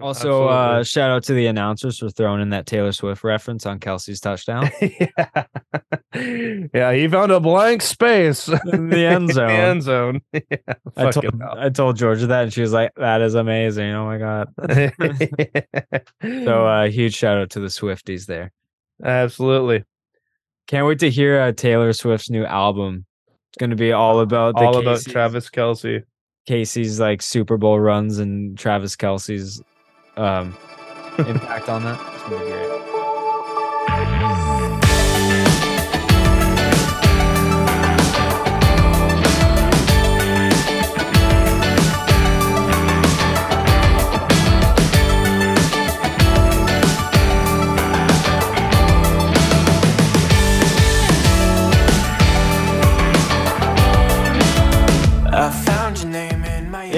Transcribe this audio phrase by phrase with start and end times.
[0.00, 3.80] Also, uh, shout out to the announcers for throwing in that Taylor Swift reference on
[3.80, 4.70] Kelce's touchdown.
[4.80, 5.46] yeah.
[6.72, 9.50] yeah, he found a blank space In the end In the zone.
[9.50, 10.20] end zone.
[10.32, 11.42] yeah, I told.
[11.42, 13.92] I told Georgia that, and she was like, "That is amazing!
[13.92, 14.54] Oh my god!"
[16.22, 18.52] So, uh, huge shout out to the Swifties there.
[19.02, 19.84] absolutely
[20.68, 23.04] Can't wait to hear uh, Taylor Swift's new album.
[23.26, 26.04] It's going to be all about the all about Travis Kelce.
[26.46, 29.60] Casey's like Super Bowl runs and Travis Kelce's
[30.18, 30.54] um,
[31.18, 32.00] impact on that.
[32.14, 32.87] It's gonna be great.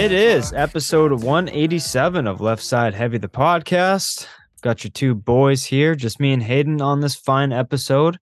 [0.00, 4.26] It is episode 187 of Left Side Heavy, the podcast.
[4.62, 8.18] Got your two boys here, just me and Haydn on this fine episode.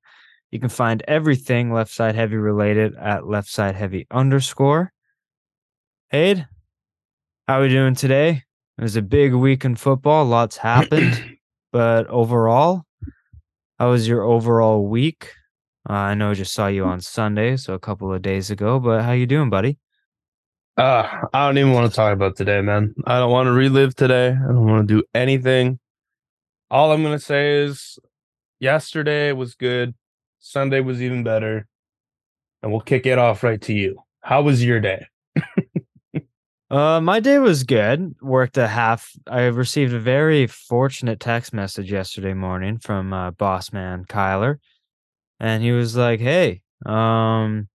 [0.51, 4.93] You can find everything Left Side Heavy related at Left Side Heavy underscore.
[6.11, 6.49] Haydn,
[7.47, 8.43] how are we doing today?
[8.77, 10.25] It was a big week in football.
[10.25, 11.39] Lots happened,
[11.73, 12.83] but overall,
[13.79, 15.31] how was your overall week?
[15.89, 18.81] Uh, I know I just saw you on Sunday, so a couple of days ago.
[18.81, 19.79] But how you doing, buddy?
[20.79, 22.95] Uh, I don't even want to talk about today, man.
[23.05, 24.29] I don't want to relive today.
[24.29, 25.81] I don't want to do anything.
[26.71, 27.99] All I'm gonna say is
[28.61, 29.95] yesterday was good.
[30.39, 31.67] Sunday was even better.
[32.63, 33.99] And we'll kick it off right to you.
[34.21, 35.07] How was your day?
[36.71, 38.15] Uh, my day was good.
[38.21, 39.11] Worked a half.
[39.27, 44.59] I received a very fortunate text message yesterday morning from uh, boss man Kyler,
[45.41, 47.69] and he was like, "Hey, um,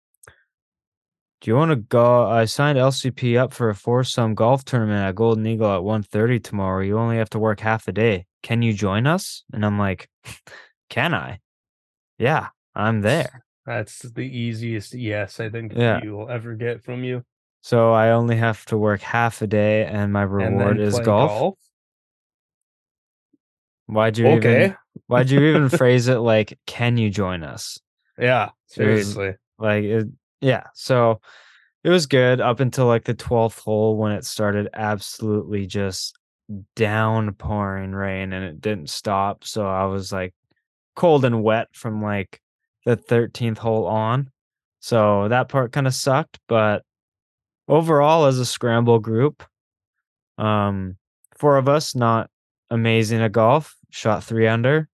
[1.41, 2.27] do you want to go?
[2.29, 6.83] I signed LCP up for a foursome golf tournament at Golden Eagle at 1.30 tomorrow.
[6.83, 8.27] You only have to work half a day.
[8.43, 10.09] Can you join us?" And I'm like,
[10.91, 11.41] "Can I?
[12.19, 16.01] Yeah, I'm there." That's the easiest yes I think Yeah.
[16.03, 17.23] you will ever get from you.
[17.63, 21.05] So I only have to work half a day, and my reward then is play
[21.05, 21.59] golf.
[23.87, 24.77] Why'd you even
[25.07, 27.79] Why'd you even phrase it like, "Can you join us?"
[28.19, 29.37] Yeah, seriously.
[29.59, 30.09] Like, it,
[30.41, 30.65] yeah.
[30.75, 31.21] So
[31.85, 36.19] it was good up until like the twelfth hole when it started absolutely just
[36.77, 39.45] downpouring rain and it didn't stop.
[39.45, 40.35] So I was like
[40.97, 42.41] cold and wet from like
[42.85, 44.31] the thirteenth hole on.
[44.81, 46.83] So that part kind of sucked, but
[47.69, 49.45] overall, as a scramble group,
[50.39, 50.97] um,
[51.37, 52.31] four of us not
[52.71, 53.77] amazing at golf.
[53.93, 54.89] Shot three under,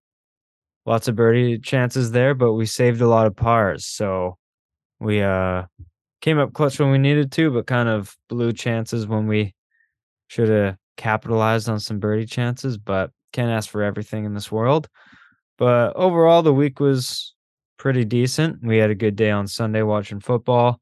[0.86, 3.84] lots of birdie chances there, but we saved a lot of pars.
[3.84, 4.38] So
[5.00, 5.64] we uh
[6.20, 9.54] came up clutch when we needed to, but kind of blew chances when we
[10.28, 12.78] should have capitalized on some birdie chances.
[12.78, 14.88] But can't ask for everything in this world.
[15.58, 17.34] But overall, the week was
[17.78, 18.62] pretty decent.
[18.62, 20.80] We had a good day on Sunday watching football.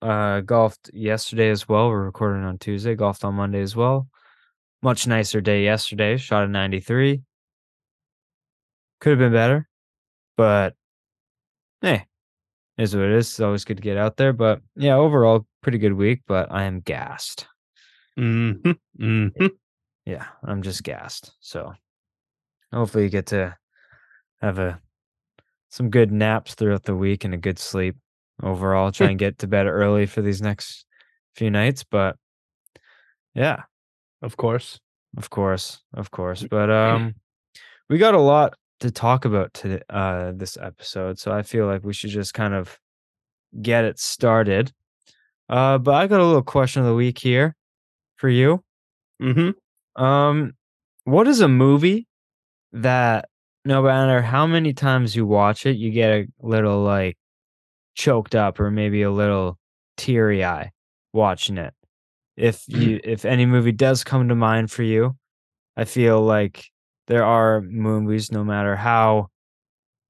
[0.00, 1.88] Uh, golfed yesterday as well.
[1.88, 2.96] We're recording on Tuesday.
[2.96, 4.08] Golfed on Monday as well.
[4.82, 6.16] Much nicer day yesterday.
[6.16, 7.22] Shot a 93.
[9.00, 9.68] Could have been better,
[10.36, 10.74] but
[11.80, 12.06] hey,
[12.78, 13.28] is what it is.
[13.28, 14.32] It's always good to get out there.
[14.32, 16.22] But yeah, overall, pretty good week.
[16.26, 17.46] But I am gassed.
[18.16, 18.52] hmm
[18.98, 19.28] hmm
[20.06, 21.32] Yeah, I'm just gassed.
[21.40, 21.72] So
[22.72, 23.56] hopefully you get to
[24.40, 24.80] have a
[25.70, 27.96] some good naps throughout the week and a good sleep
[28.42, 28.92] overall.
[28.92, 30.84] Try and get to bed early for these next
[31.36, 31.84] few nights.
[31.84, 32.16] But
[33.34, 33.62] yeah,
[34.20, 34.78] Of course.
[35.16, 36.44] of course, of course.
[36.48, 37.14] But um
[37.88, 41.18] we got a lot to talk about today uh this episode.
[41.18, 42.78] So I feel like we should just kind of
[43.62, 44.72] get it started.
[45.48, 47.56] Uh but I got a little question of the week here
[48.16, 48.64] for you.
[49.20, 49.50] hmm
[49.96, 50.54] Um,
[51.04, 52.06] what is a movie
[52.72, 53.28] that
[53.64, 57.16] no matter how many times you watch it, you get a little like
[57.94, 59.58] choked up or maybe a little
[59.96, 60.72] teary eye
[61.12, 61.74] watching it?
[62.36, 65.16] If you if any movie does come to mind for you,
[65.76, 66.71] I feel like
[67.06, 69.28] there are movies, no matter how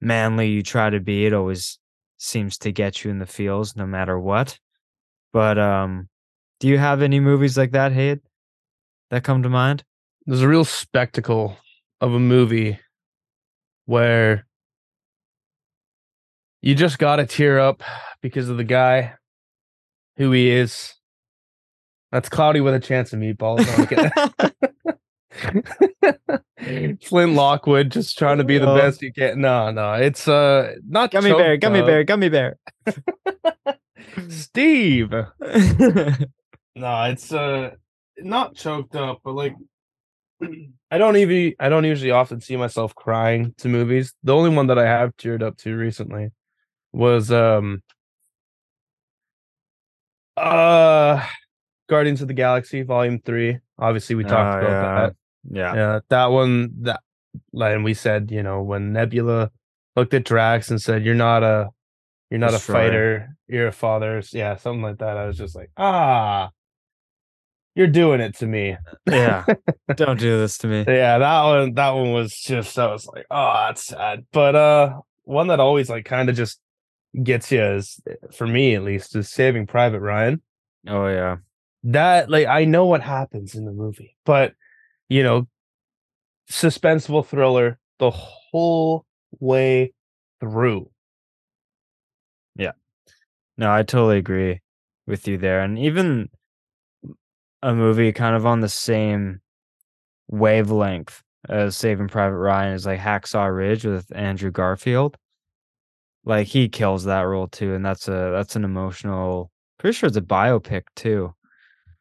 [0.01, 1.79] manly you try to be, it always
[2.19, 4.59] seems to get you in the feels no matter what.
[5.33, 6.09] But um
[6.61, 8.21] do you have any movies like that, Hayed,
[9.11, 9.83] that come to mind?
[10.27, 11.57] There's a real spectacle
[12.01, 12.79] of a movie
[13.87, 14.47] where
[16.61, 17.83] you just got to tear up
[18.21, 19.15] because of the guy
[20.17, 20.95] who he is.
[22.13, 23.67] That's Cloudy with a Chance of Meatballs.
[26.63, 26.97] Okay.
[27.03, 28.77] Flint Lockwood just trying to be the Oh.
[28.77, 29.41] best he can.
[29.41, 31.87] No, no, it's uh not Gummy bear, gummy up.
[31.87, 32.59] bear, gummy bear.
[34.29, 35.13] Steve.
[36.75, 37.73] No, it's uh
[38.19, 39.55] not choked up, but like
[40.91, 44.15] I don't even I don't usually often see myself crying to movies.
[44.23, 46.31] The only one that I have teared up to recently
[46.91, 47.83] was um
[50.39, 51.23] uh
[51.91, 53.59] Guardians of the Galaxy Volume 3.
[53.79, 55.07] Obviously we talked Oh, about yeah.
[55.09, 55.17] that.
[55.51, 55.75] Yeah.
[55.75, 57.01] Yeah, that one that
[57.53, 59.51] like, and we said, you know, when Nebula
[59.97, 61.71] looked at Drax and said, You're not a
[62.31, 62.79] you're not Destroyer.
[62.79, 64.23] a fighter, you're a father.
[64.33, 65.19] Yeah, something like that.
[65.19, 66.51] I was just like, ah,
[67.75, 68.77] you're doing it to me.
[69.07, 69.45] Yeah.
[69.97, 70.85] Don't do this to me.
[70.87, 74.25] Yeah, that one that one was just I was like, oh, that's sad.
[74.33, 76.59] But uh one that always like kind of just
[77.23, 78.01] gets you is
[78.33, 80.43] for me at least is saving Private Ryan.
[80.87, 81.37] Oh yeah.
[81.85, 84.55] That like I know what happens in the movie, but
[85.13, 85.47] you know,
[86.51, 89.05] suspenseful thriller the whole
[89.41, 89.93] way
[90.41, 90.91] through.
[92.57, 92.73] Yeah.
[93.59, 94.61] No, I totally agree
[95.07, 95.61] with you there.
[95.61, 96.31] And even
[97.63, 99.41] a movie kind of on the same
[100.29, 105.19] wavelength as Saving Private Ryan is like Hacksaw Ridge with Andrew Garfield.
[106.25, 109.51] Like he kills that role too, and that's a that's an emotional.
[109.79, 111.35] Pretty sure it's a biopic too.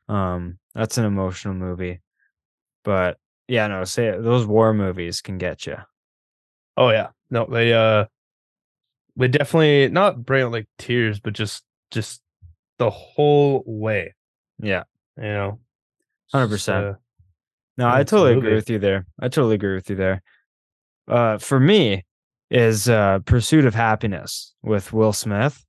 [0.07, 2.01] Um, that's an emotional movie.
[2.83, 3.17] But
[3.47, 5.77] yeah, no, say those war movies can get you.
[6.77, 7.09] Oh yeah.
[7.29, 8.05] No, they uh
[9.15, 12.21] they definitely not bring out like tears, but just just
[12.77, 14.15] the whole way,
[14.59, 14.83] Yeah.
[15.17, 15.59] you know.
[16.33, 16.69] 100%.
[16.69, 16.93] Uh,
[17.77, 19.05] No, I totally agree with you there.
[19.19, 20.23] I totally agree with you there.
[21.07, 22.05] Uh, for me,
[22.49, 25.63] is uh, Pursuit of Happiness with Will Smith.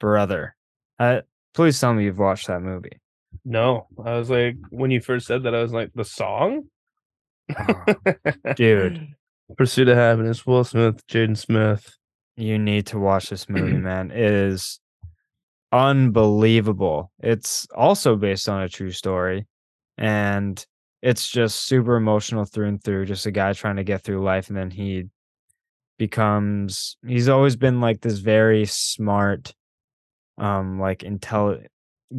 [0.00, 0.56] Brother,
[0.98, 1.20] uh,
[1.54, 3.00] please tell me you've watched that movie.
[3.44, 6.64] No, I was like when you first said that, I was like the song,
[8.56, 9.08] Dude.
[9.56, 11.96] Pursuit of Happiness, Will Smith, Jaden Smith.
[12.36, 14.10] You need to watch this movie, man.
[14.10, 14.80] It is
[15.70, 17.10] unbelievable.
[17.18, 19.46] It's also based on a true story,
[19.98, 20.64] and
[21.02, 23.06] it's just super emotional through and through.
[23.06, 25.04] Just a guy trying to get through life, and then he
[25.98, 26.96] becomes.
[27.06, 29.52] He's always been like this very smart,
[30.38, 31.68] um, like intelligent.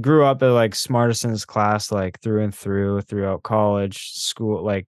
[0.02, 4.64] Grew up at like smartest in his class, like through and through, throughout college, school,
[4.64, 4.88] like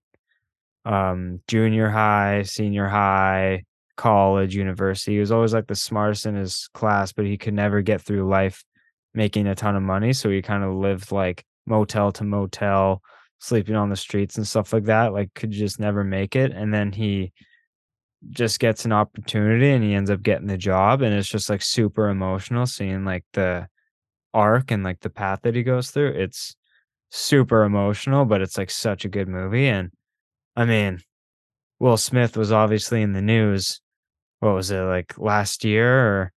[0.84, 3.64] um, junior high, senior high,
[3.96, 5.14] college, university.
[5.14, 8.28] He was always like the smartest in his class, but he could never get through
[8.28, 8.64] life
[9.14, 10.12] making a ton of money.
[10.12, 13.02] So he kind of lived like motel to motel,
[13.38, 15.12] sleeping on the streets and stuff like that.
[15.12, 16.52] Like could just never make it.
[16.52, 17.32] And then he
[18.30, 21.02] just gets an opportunity and he ends up getting the job.
[21.02, 23.66] And it's just like super emotional seeing like the
[24.36, 26.10] arc and like the path that he goes through.
[26.10, 26.54] It's
[27.10, 29.66] super emotional, but it's like such a good movie.
[29.66, 29.90] And
[30.54, 31.00] I mean,
[31.78, 33.80] Will Smith was obviously in the news.
[34.40, 36.32] What was it like last year or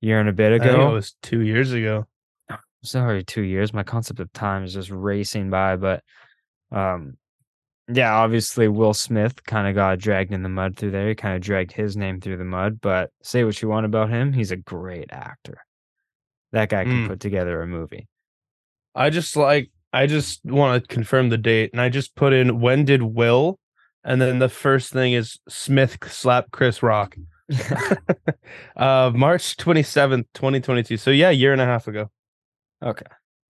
[0.00, 0.90] year and a bit ago?
[0.90, 2.06] it was two years ago.
[2.82, 3.72] Sorry, two years.
[3.72, 6.02] My concept of time is just racing by, but
[6.72, 7.18] um,
[7.92, 11.08] yeah, obviously Will Smith kind of got dragged in the mud through there.
[11.08, 12.80] He kind of dragged his name through the mud.
[12.80, 15.58] But say what you want about him, he's a great actor.
[16.52, 17.08] That guy can Mm.
[17.08, 18.08] put together a movie.
[18.94, 22.60] I just like I just want to confirm the date, and I just put in
[22.60, 23.58] when did Will,
[24.04, 27.16] and then the first thing is Smith slap Chris Rock.
[28.76, 30.96] uh, March twenty seventh, twenty twenty two.
[30.96, 32.10] So yeah, year and a half ago.
[32.82, 33.06] Okay.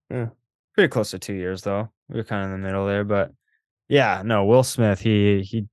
[0.09, 0.29] Yeah.
[0.73, 1.89] Pretty close to two years though.
[2.09, 3.31] We are kind of in the middle there, but
[3.89, 5.67] yeah, no, Will Smith, he he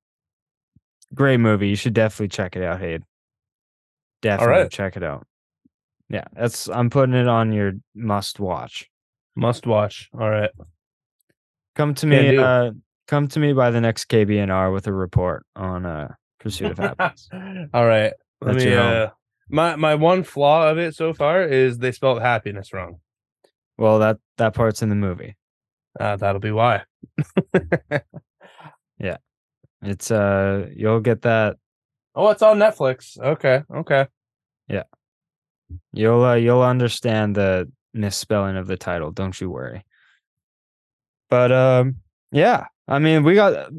[1.14, 1.68] great movie.
[1.68, 3.04] You should definitely check it out, Haydn.
[4.22, 4.70] Definitely right.
[4.70, 5.27] check it out.
[6.10, 8.88] Yeah, that's I'm putting it on your must watch.
[9.36, 10.08] Must watch.
[10.18, 10.50] All right.
[11.74, 12.72] Come to Can me uh
[13.06, 17.28] come to me by the next KBNR with a report on uh Pursuit of Happiness.
[17.74, 18.12] All right.
[18.40, 18.74] Let That's me.
[18.74, 19.10] Uh,
[19.48, 23.00] my my one flaw of it so far is they spelled happiness wrong.
[23.76, 25.36] well, that that part's in the movie.
[25.98, 26.84] Uh, that'll be why.
[29.00, 29.18] Yeah,
[29.80, 31.56] it's uh you'll get that
[32.14, 33.16] Oh, it's on Netflix.
[33.16, 33.62] Okay.
[33.72, 34.06] Okay.
[35.92, 39.10] You'll uh, you'll understand the misspelling of the title.
[39.10, 39.84] Don't you worry.
[41.28, 41.96] But um,
[42.32, 42.66] yeah.
[42.86, 43.70] I mean, we got.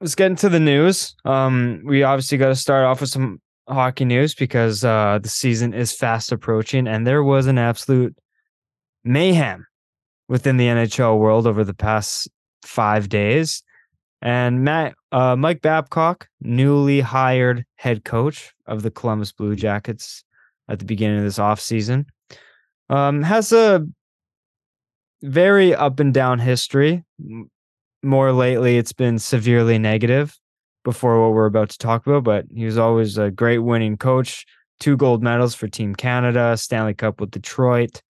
[0.00, 1.14] Let's get into the news.
[1.24, 5.72] Um, we obviously got to start off with some hockey news because uh, the season
[5.72, 8.16] is fast approaching, and there was an absolute
[9.04, 9.66] mayhem
[10.28, 12.28] within the NHL world over the past
[12.62, 13.62] five days.
[14.20, 20.23] And Matt, uh, Mike Babcock, newly hired head coach of the Columbus Blue Jackets,
[20.68, 22.06] at the beginning of this offseason.
[22.90, 23.86] Um, has a
[25.22, 27.02] very up and down history.
[28.02, 30.38] More lately, it's been severely negative
[30.84, 34.44] before what we're about to talk about, but he was always a great winning coach.
[34.80, 38.02] Two gold medals for Team Canada, Stanley Cup with Detroit.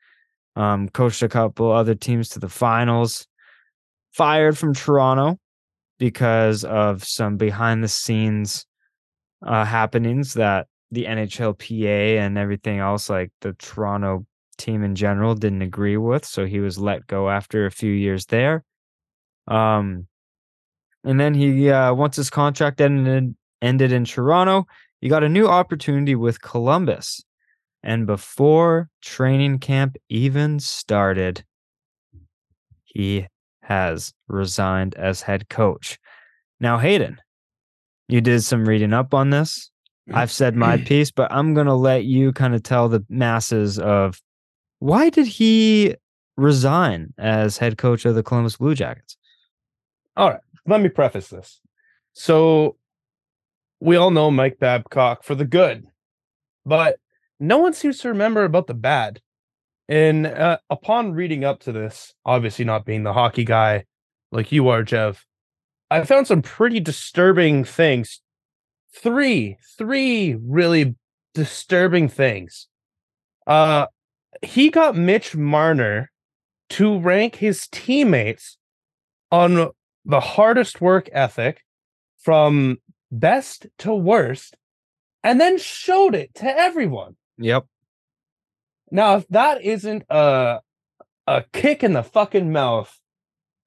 [0.57, 3.27] Um, coached a couple other teams to the finals.
[4.13, 5.39] Fired from Toronto
[5.99, 8.67] because of some behind the scenes
[9.45, 15.63] uh, happenings that the NHLPA and everything else, like the Toronto team in general, didn't
[15.63, 16.25] agree with.
[16.25, 18.65] So he was let go after a few years there.
[19.49, 20.07] Um,
[21.05, 24.67] and then he uh, once his contract ended ended in Toronto,
[25.01, 27.23] he got a new opportunity with Columbus.
[27.83, 31.45] And before training camp even started,
[32.85, 33.27] he
[33.63, 35.99] has resigned as head coach.
[36.61, 37.19] Now, Haydn,
[38.09, 39.71] you did some reading up on this.
[40.13, 43.79] I've said my piece, but I'm going to let you kind of tell the masses
[43.79, 44.21] of
[44.79, 45.95] why did he
[46.37, 49.17] resign as head coach of the Columbus Blue Jackets?
[50.17, 51.61] All right, let me preface this.
[52.13, 52.77] So,
[53.81, 55.87] we all know Mike Babcock for the good,
[56.65, 56.99] but
[57.41, 59.21] no one seems to remember about the bad.
[59.89, 63.85] And uh, upon reading up to this, obviously not being the hockey guy
[64.33, 65.27] like you are, Jeff,
[65.91, 68.21] I found some pretty disturbing things.
[68.97, 70.95] Three, three really
[71.35, 72.69] disturbing things.
[73.47, 73.87] Uh,
[74.43, 76.11] he got Mitch Marner
[76.71, 78.57] to rank his teammates
[79.31, 79.71] on
[80.05, 81.63] the hardest work ethic
[82.19, 82.79] from
[83.11, 84.57] best to worst
[85.23, 87.17] and then showed it to everyone.
[87.39, 87.67] Yep.
[88.91, 90.61] Now, if that isn't a
[91.27, 92.97] a kick in the fucking mouth,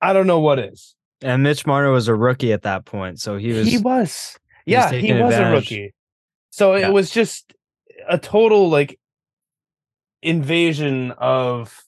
[0.01, 0.95] I don't know what is.
[1.21, 4.37] And Mitch Marner was a rookie at that point, so he was he was.
[4.67, 5.93] Yeah, he was a rookie.
[6.49, 6.89] So Yeah.
[6.89, 7.53] it was just
[8.07, 8.99] a total like
[10.21, 11.83] invasion of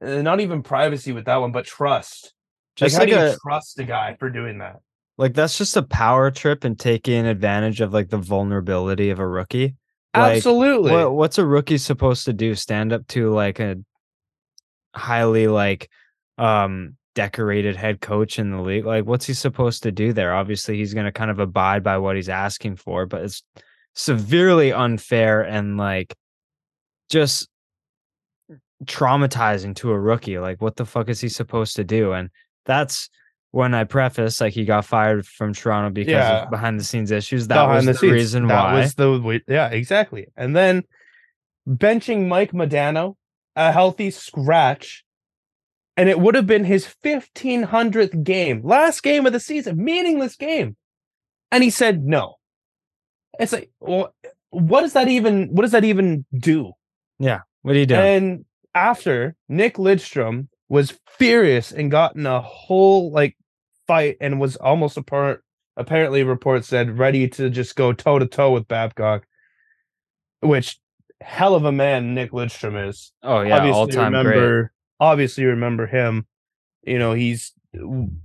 [0.00, 2.32] uh, not even privacy with that one, but trust.
[2.76, 4.76] just like, like how do a you trust a guy for doing that?
[5.16, 9.26] like that's just a power trip and taking advantage of like the vulnerability of a
[9.26, 9.76] rookie.
[10.14, 10.92] Like, Absolutely.
[10.92, 12.54] What what's a rookie supposed to do?
[12.54, 13.76] Stand up to like a
[14.94, 15.88] highly like
[16.38, 18.84] um decorated head coach in the league?
[18.86, 20.34] Like what's he supposed to do there?
[20.34, 23.42] Obviously he's gonna kind of abide by what he's asking for, but it's
[23.94, 26.14] severely unfair and like
[27.08, 27.48] just
[28.84, 30.38] traumatizing to a rookie.
[30.38, 32.12] Like what the fuck is he supposed to do?
[32.12, 32.30] And
[32.66, 33.08] that's
[33.52, 36.42] when I preface like he got fired from Toronto because Yeah.
[36.44, 37.46] of behind the scenes issues.
[37.48, 38.12] That was behind the, the scenes.
[38.12, 38.80] reason that why.
[38.80, 40.82] was the yeah exactly and then
[41.68, 43.14] benching mike Modano,
[43.56, 45.03] a healthy scratch
[45.96, 50.76] and it would have been his 1500th game last game of the season meaningless game
[51.52, 52.34] and he said no
[53.38, 54.14] it's like well
[54.50, 56.72] what does that even what does that even do
[57.18, 57.40] Yeah.
[57.62, 58.00] what are you doing?
[58.00, 63.36] and after Nick Lidstrom was furious and got in a whole like
[63.86, 65.44] fight and was almost apart
[65.76, 69.26] apparently reports said ready to just go toe to toe with Babcock,
[70.40, 70.78] which
[71.20, 73.12] hell of a man Nick Lidstrom is.
[73.22, 74.68] oh yeah, all time great.
[75.00, 76.26] Obviously remember him.
[76.82, 77.52] You know, he's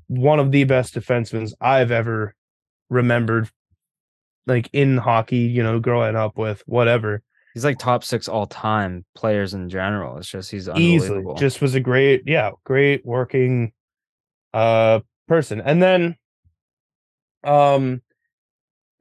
[0.07, 2.35] one of the best defensemen I've ever
[2.89, 3.49] remembered
[4.45, 7.21] like in hockey, you know, growing up with whatever.
[7.53, 10.17] He's like top six all time players in general.
[10.17, 13.71] It's just he's easily just was a great yeah great working
[14.53, 16.15] uh person and then
[17.43, 18.01] um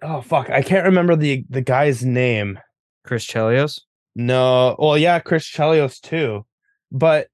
[0.02, 2.58] oh fuck i can't remember the the guy's name
[3.04, 3.80] Chris Chelios.
[4.14, 6.44] no well yeah chris chelios too
[6.92, 7.28] but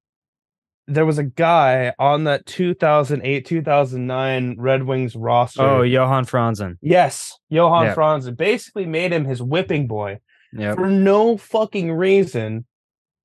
[0.86, 6.76] there was a guy on that 2008 2009 red wings roster Oh, Johan Franzen.
[6.82, 7.94] yes johan Yeah.
[7.94, 10.18] franzen basically made him his whipping boy
[10.52, 10.76] Yep.
[10.76, 12.64] for no fucking reason.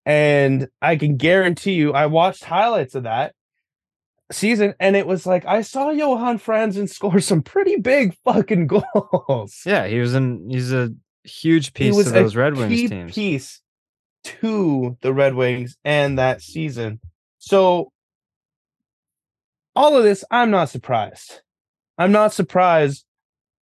[0.06, 3.36] And I can guarantee you, I watched highlights of that
[4.32, 8.66] season, and it was like I saw Johan Franzen score some pretty big fucking
[9.24, 9.62] goals.
[9.66, 10.48] Yeah, he was in.
[10.50, 10.90] He's a
[11.24, 13.14] huge piece of those Red Wings teams.
[13.14, 13.62] piece
[14.24, 17.00] to the Red Wings and that season.
[17.40, 17.92] So
[19.76, 21.42] all of this, I'm not surprised.
[21.98, 23.06] I'm not surprised,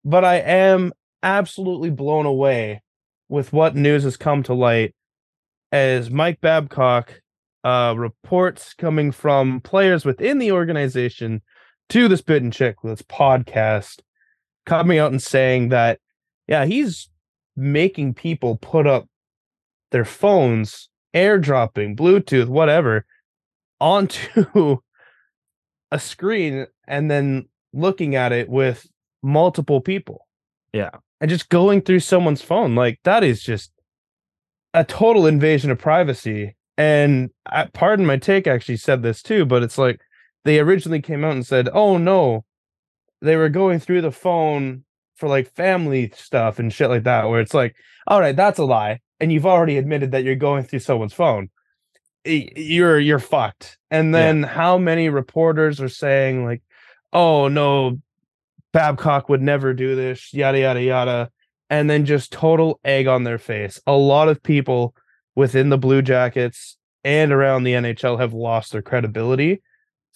[0.05, 0.93] but I am
[1.23, 2.83] absolutely blown away
[3.29, 4.95] with what news has come to light
[5.73, 7.21] as Mike Babcock
[7.65, 11.43] uh, reports coming from players within the organization
[11.89, 14.01] to the Spit and Chicklets podcast
[14.65, 15.99] coming out and saying that,
[16.47, 17.09] yeah, he's
[17.57, 19.07] making people put up
[19.91, 23.05] their phones, airdropping, Bluetooth, whatever,
[23.81, 24.79] onto
[25.91, 28.87] a screen and then looking at it with
[29.23, 30.27] multiple people.
[30.73, 30.91] Yeah.
[31.21, 32.75] And just going through someone's phone.
[32.75, 33.73] Like that is just
[34.75, 36.57] a total invasion of privacy.
[36.77, 40.01] And I, pardon my take actually said this too, but it's like
[40.45, 42.45] they originally came out and said, oh no,
[43.23, 44.85] they were going through the phone
[45.17, 47.75] for like family stuff and shit like that, where it's like,
[48.07, 49.01] all right, that's a lie.
[49.19, 51.49] And you've already admitted that you're going through someone's phone.
[52.27, 53.79] You're you're fucked.
[53.91, 56.63] And then how many reporters are saying like,
[57.13, 58.01] "Oh no,
[58.73, 61.31] Babcock would never do this," yada yada yada,
[61.71, 63.81] and then just total egg on their face.
[63.87, 64.95] A lot of people
[65.35, 69.63] within the Blue Jackets and around the NHL have lost their credibility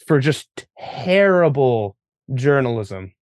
[0.07, 1.97] for just terrible
[2.35, 3.13] journalism,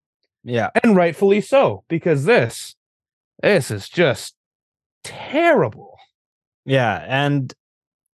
[0.45, 0.71] Yeah.
[0.83, 2.75] and rightfully so because this
[3.42, 4.35] this is just
[5.04, 5.97] terrible.
[6.64, 7.52] Yeah, and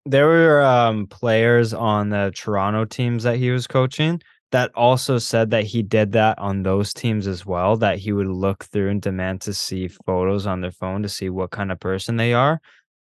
[0.07, 4.21] there were um players on the Toronto teams that he was coaching
[4.52, 8.26] that also said that he did that on those teams as well, that he would
[8.26, 11.78] look through and demand to see photos on their phone to see what kind of
[11.78, 12.61] person they are.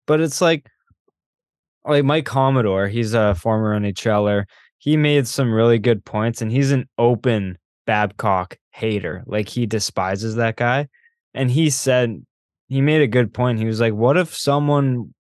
[0.08, 0.68] But it's like
[1.86, 4.46] like Mike Commodore, he's a former NHLer.
[4.80, 9.24] He made some really good points and he's an open Babcock hater.
[9.28, 10.88] Like he despises that guy.
[11.34, 12.24] And he said
[12.70, 13.60] he made a good point.
[13.60, 15.14] He was like, what if someone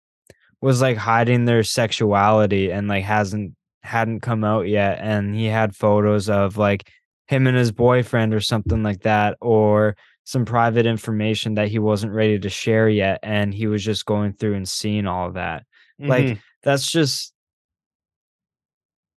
[0.65, 3.53] was like hiding their sexuality and like hasn't
[3.83, 6.89] hadn't come out yet and he had photos of like
[7.27, 12.11] him and his boyfriend or something like that or some private information that he wasn't
[12.11, 15.63] ready to share yet and he was just going through and seeing all of that
[15.99, 16.39] like Mhm.
[16.63, 17.31] that's just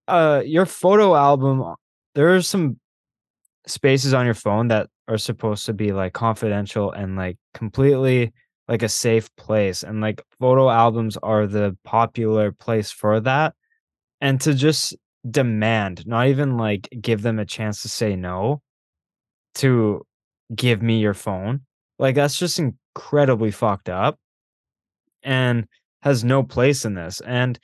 [0.09, 1.75] uh your photo album uh,
[2.17, 2.81] there are some
[3.69, 8.33] spaces on your phone that are supposed to be like confidential and like completely
[8.69, 13.55] like a safe place and like photo albums are the popular place for that
[14.21, 14.97] and to just
[15.29, 18.61] demand not even like give them a chance to say no
[19.55, 20.05] to
[20.55, 21.61] give me your phone
[21.99, 24.19] like that's just incredibly fucked up
[25.23, 25.67] and
[26.03, 27.59] has no place in this and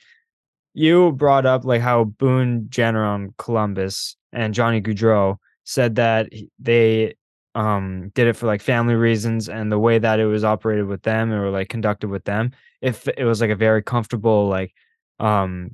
[0.73, 6.29] you brought up like how Boone Jenner on Columbus and Johnny Gaudreau said that
[6.59, 7.13] they
[7.55, 11.03] um did it for like family reasons and the way that it was operated with
[11.03, 14.73] them or like conducted with them if it was like a very comfortable like
[15.19, 15.69] um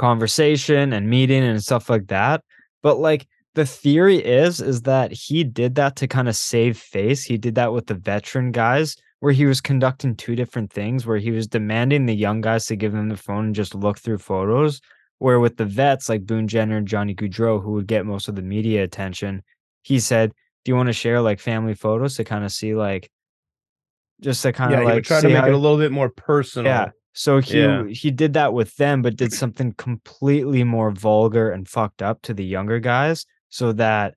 [0.00, 2.42] conversation and meeting and stuff like that.
[2.82, 7.22] But like the theory is is that he did that to kind of save face.
[7.22, 11.18] He did that with the veteran guys where he was conducting two different things where
[11.18, 14.18] he was demanding the young guys to give him the phone and just look through
[14.18, 14.80] photos
[15.18, 18.36] where with the vets like Boone Jenner and Johnny Gaudreau who would get most of
[18.36, 19.42] the media attention
[19.82, 20.32] he said
[20.64, 23.10] do you want to share like family photos to kind of see like
[24.20, 26.10] just to kind yeah, of like try to make how- it a little bit more
[26.10, 26.70] personal.
[26.70, 26.90] yeah.
[27.12, 27.86] So he Yeah.
[27.88, 32.34] he did that with them, but did something completely more vulgar and fucked up to
[32.34, 34.14] the younger guys, so that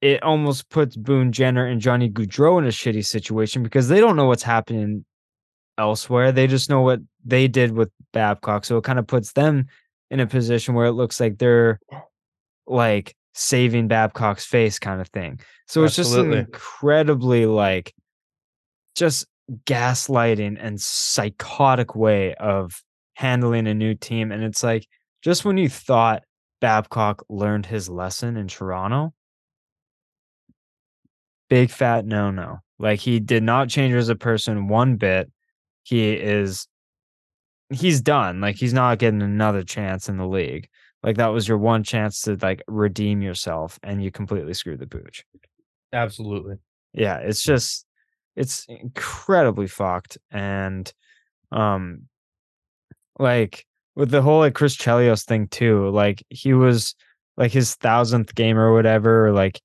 [0.00, 4.16] it almost puts Boone Jenner and Johnny Gaudreau in a shitty situation because they don't
[4.16, 5.04] know what's happening
[5.78, 6.30] elsewhere.
[6.30, 8.66] They just know what they did with Babcock.
[8.66, 9.66] So it kind of puts them
[10.10, 12.02] in a position where it looks like they're oh.
[12.66, 15.40] like saving Babcock's face kind of thing.
[15.66, 17.94] So it's just an incredibly like
[18.94, 19.26] just
[19.66, 22.82] gaslighting and psychotic way of
[23.14, 24.32] handling a new team.
[24.32, 24.86] And it's like
[25.22, 26.22] just when you thought
[26.60, 29.12] Babcock learned his lesson in Toronto,
[31.50, 32.58] big fat no no.
[32.78, 35.30] Like he did not change as a person one bit.
[35.82, 36.66] He is
[37.70, 38.40] he's done.
[38.40, 40.68] Like he's not getting another chance in the league.
[41.04, 44.86] Like that was your one chance to like redeem yourself and you completely screwed the
[44.86, 45.22] pooch.
[45.92, 46.56] Absolutely.
[46.94, 47.84] Yeah, it's just
[48.34, 50.92] it's incredibly fucked and
[51.52, 52.08] um
[53.18, 56.94] like with the whole like Chris Chelios thing too, like he was
[57.36, 59.60] like his thousandth game or whatever, like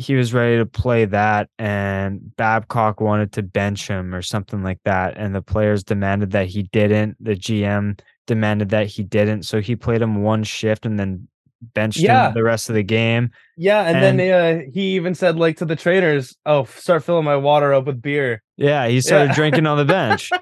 [0.00, 4.80] he was ready to play that and Babcock wanted to bench him or something like
[4.84, 9.60] that and the players demanded that he didn't the GM demanded that he didn't so
[9.60, 11.28] he played him one shift and then
[11.74, 12.28] benched Yeah.
[12.28, 15.66] him the rest of the game Yeah, and, then uh, he even said like to
[15.66, 19.34] the trainers, "Oh, start filling my water up with beer." yeah he started Yeah.
[19.34, 20.30] drinking on the bench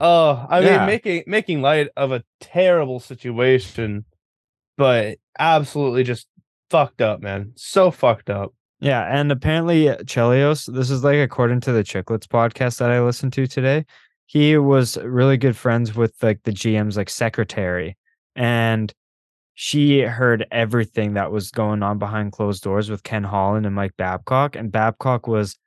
[0.00, 0.78] oh, I Yeah.
[0.78, 4.04] mean, making making light of a terrible situation,
[4.76, 6.28] but absolutely just
[6.70, 7.52] fucked up, man.
[7.56, 8.54] So fucked up.
[8.80, 13.00] Yeah, and apparently uh, Chelios, this is like according to the Chicklets podcast that I
[13.00, 13.84] listened to today.
[14.26, 17.96] He was really good friends with like the GM's like secretary,
[18.36, 18.92] and
[19.54, 23.96] she heard everything that was going on behind closed doors with Ken Holland and Mike
[23.96, 25.58] Babcock, and Babcock was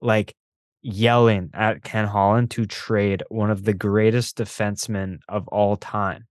[0.00, 0.34] like
[0.82, 6.26] yelling at Ken Holland to trade one of the greatest defensemen of all time.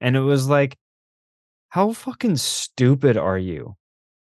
[0.00, 0.78] And it was like,
[1.70, 3.76] how fucking stupid are you?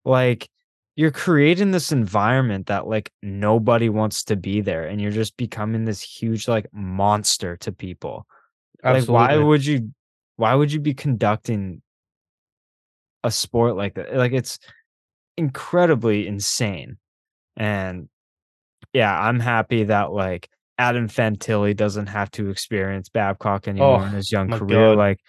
[0.06, 0.50] Like,
[0.96, 5.86] you're creating this environment that like nobody wants to be there, and you're just becoming
[5.86, 8.26] this huge like monster to people.
[8.84, 9.92] Like, why would you
[10.38, 11.82] why would you be conducting
[13.24, 14.16] a sport like that?
[14.16, 14.60] Like it's
[15.38, 16.98] incredibly insane.
[17.58, 18.10] And
[18.94, 24.04] yeah, I'm happy that like Adam Fantilli doesn't have to experience Babcock oh, anymore Oh,
[24.04, 24.96] in his young career.
[24.96, 24.98] God.
[24.98, 25.20] Like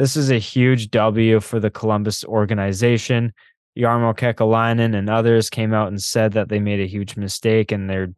[0.00, 3.34] this is a huge W for the Columbus organization.
[3.76, 7.88] Jarmo Kekalainen and others came out and said that they made a huge mistake and
[7.88, 8.08] they're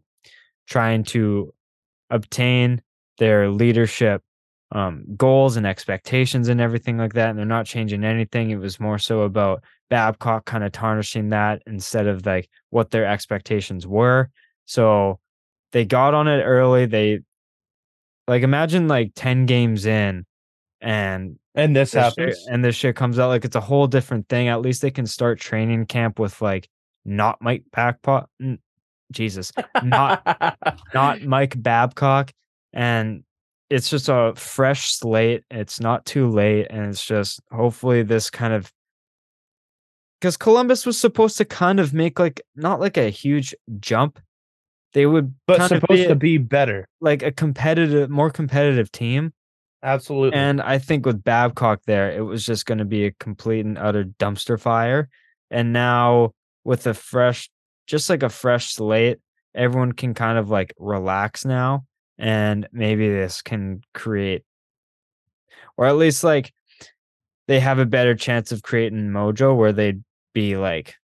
[0.68, 1.52] trying to
[2.08, 2.80] obtain
[3.18, 4.22] their leadership
[4.70, 7.30] um, goals and expectations and everything like that.
[7.30, 8.50] And they're not changing anything.
[8.50, 13.06] It was more so about Babcock kind of tarnishing that instead of like what their
[13.06, 14.30] expectations were.
[14.66, 15.18] So
[15.72, 16.86] they got on it early.
[16.86, 17.22] They
[18.28, 20.26] like imagine like 10 games in
[20.80, 22.46] and And this this shit- happens.
[22.50, 24.48] and this shit comes out like it's a whole different thing.
[24.48, 26.68] At least they can start training camp with like
[27.04, 27.64] not Mike
[28.40, 28.58] n-
[29.12, 30.22] Jesus, not
[30.94, 32.32] not Mike Babcock,
[32.72, 33.24] and
[33.68, 35.44] it's just a fresh slate.
[35.50, 38.72] It's not too late, and it's just hopefully this kind of
[40.20, 44.20] because Columbus was supposed to kind of make like not like a huge jump.
[44.94, 46.86] They would but supposed be to be better.
[47.00, 49.32] like a competitive, more competitive team.
[49.82, 50.38] Absolutely.
[50.38, 53.76] And I think with Babcock there, it was just going to be a complete and
[53.76, 55.08] utter dumpster fire.
[55.50, 56.32] And now
[56.64, 57.50] with a fresh,
[57.86, 59.18] just like a fresh slate,
[59.54, 61.84] everyone can kind of like relax now.
[62.18, 64.44] And maybe this can create,
[65.76, 66.52] or at least like
[67.48, 70.94] they have a better chance of creating mojo where they'd be like,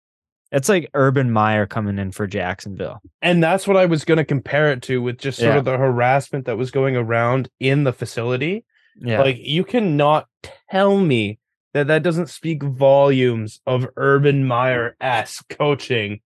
[0.51, 3.01] it's like Urban Meyer coming in for Jacksonville.
[3.23, 5.59] And that's what I was going to compare it to with just sort Yeah.
[5.59, 8.65] of the harassment that was going around in the facility.
[8.97, 9.21] Yeah.
[9.21, 10.27] Like, you cannot
[10.71, 11.39] tell me
[11.75, 16.21] that that doesn't speak volumes of Urban Meyer esque coaching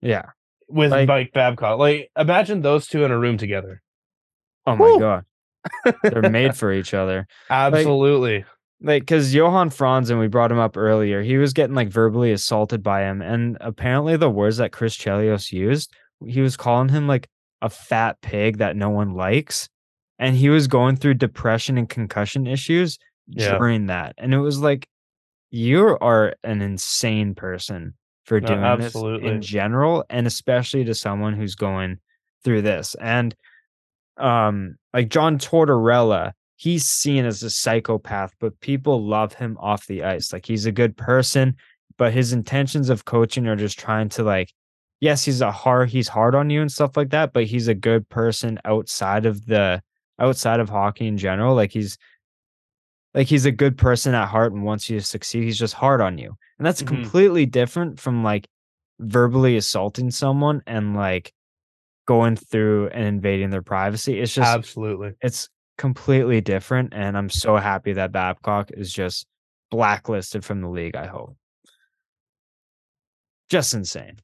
[0.00, 0.30] yeah.
[0.68, 1.78] with Like- Mike Babcock.
[1.78, 3.82] Like, imagine those two in a room together.
[4.66, 4.98] Oh my Woo.
[4.98, 5.24] God.
[6.02, 7.26] They're made for each other.
[7.50, 8.38] Absolutely.
[8.38, 8.46] like
[8.82, 11.22] because Johan Franzen we brought him up earlier.
[11.22, 15.52] He was getting like verbally assaulted by him, and apparently the words that Chris Chelios
[15.52, 15.92] used,
[16.26, 17.28] he was calling him like
[17.62, 19.68] a fat pig that no one likes,
[20.18, 23.56] and he was going through depression and concussion issues Yeah.
[23.58, 24.88] during that, and it was like
[25.50, 31.34] you are an insane person for No, doing this in general, and especially to someone
[31.34, 31.98] who's going
[32.44, 33.34] through this, and
[34.18, 40.02] um like John Tortorella, he's seen as a psychopath, but people love him off the
[40.02, 40.32] ice.
[40.32, 41.54] Like he's a good person,
[41.98, 44.52] but his intentions of coaching are just trying to like
[45.00, 47.74] yes, he's a hard he's hard on you and stuff like that, but he's a
[47.74, 49.82] good person outside of the
[50.18, 51.54] outside of hockey in general.
[51.54, 51.98] Like he's
[53.14, 55.44] like he's a good person at heart and wants you to succeed.
[55.44, 56.34] He's just hard on you.
[56.58, 56.86] And that's Mhm.
[56.86, 58.48] completely different from like
[58.98, 61.32] verbally assaulting someone and like
[62.06, 64.20] going through and invading their privacy.
[64.20, 65.12] It's just Absolutely.
[65.20, 69.26] it's completely different and i'm so happy that babcock is just
[69.70, 71.36] blacklisted from the league i hope.
[73.48, 74.18] Just insane.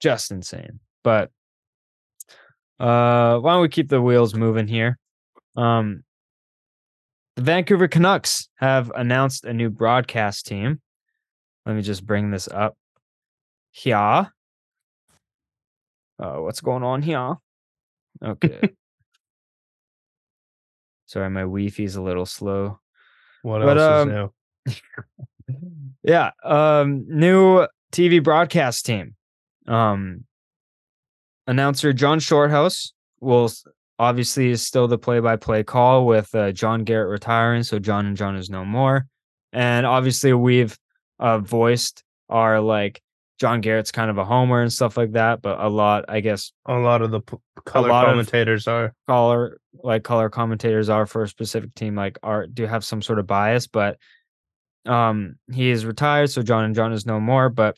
[0.00, 0.80] Just insane.
[1.02, 1.30] But
[2.78, 4.98] uh why don't we keep the wheels moving here?
[5.56, 6.04] Um
[7.34, 10.80] the vancouver canucks have announced a new broadcast team.
[11.66, 12.76] Let me just bring this up.
[13.72, 14.30] Here uh
[16.36, 17.36] what's going on here
[18.24, 18.74] okay
[21.08, 22.78] Sorry, my Wi-Fi's a little slow.
[23.42, 25.54] What But, else um, is new?
[26.02, 29.16] Yeah, um, new TV broadcast team.
[29.66, 30.24] Um,
[31.46, 33.50] announcer John Shorthouse will
[33.98, 38.36] obviously is still the play-by-play call with uh, John Garrett retiring, so John and John
[38.36, 39.06] is no more.
[39.52, 40.78] And obviously, we've
[41.18, 43.00] uh, voiced our like
[43.38, 46.52] John Garrett's kind of a homer and stuff like that, but a lot, I guess,
[46.66, 48.94] A lot of the p- color commentators are.
[49.06, 53.18] color like color commentators are for a specific team like are do have some sort
[53.18, 53.98] of bias but
[54.86, 57.76] um he is retired so john and john is no more but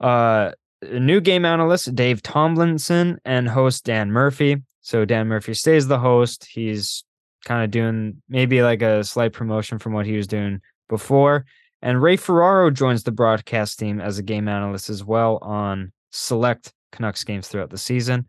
[0.00, 0.50] uh
[0.82, 4.62] a new game analyst dave tomlinson and host dan murphy.
[4.80, 6.46] So dan murphy stays the host.
[6.50, 7.04] He's
[7.44, 11.44] kind of doing maybe like a slight promotion from what he was doing before
[11.82, 16.72] and ray ferraro joins the broadcast team as a game analyst as well on select
[16.92, 18.26] canucks games throughout the season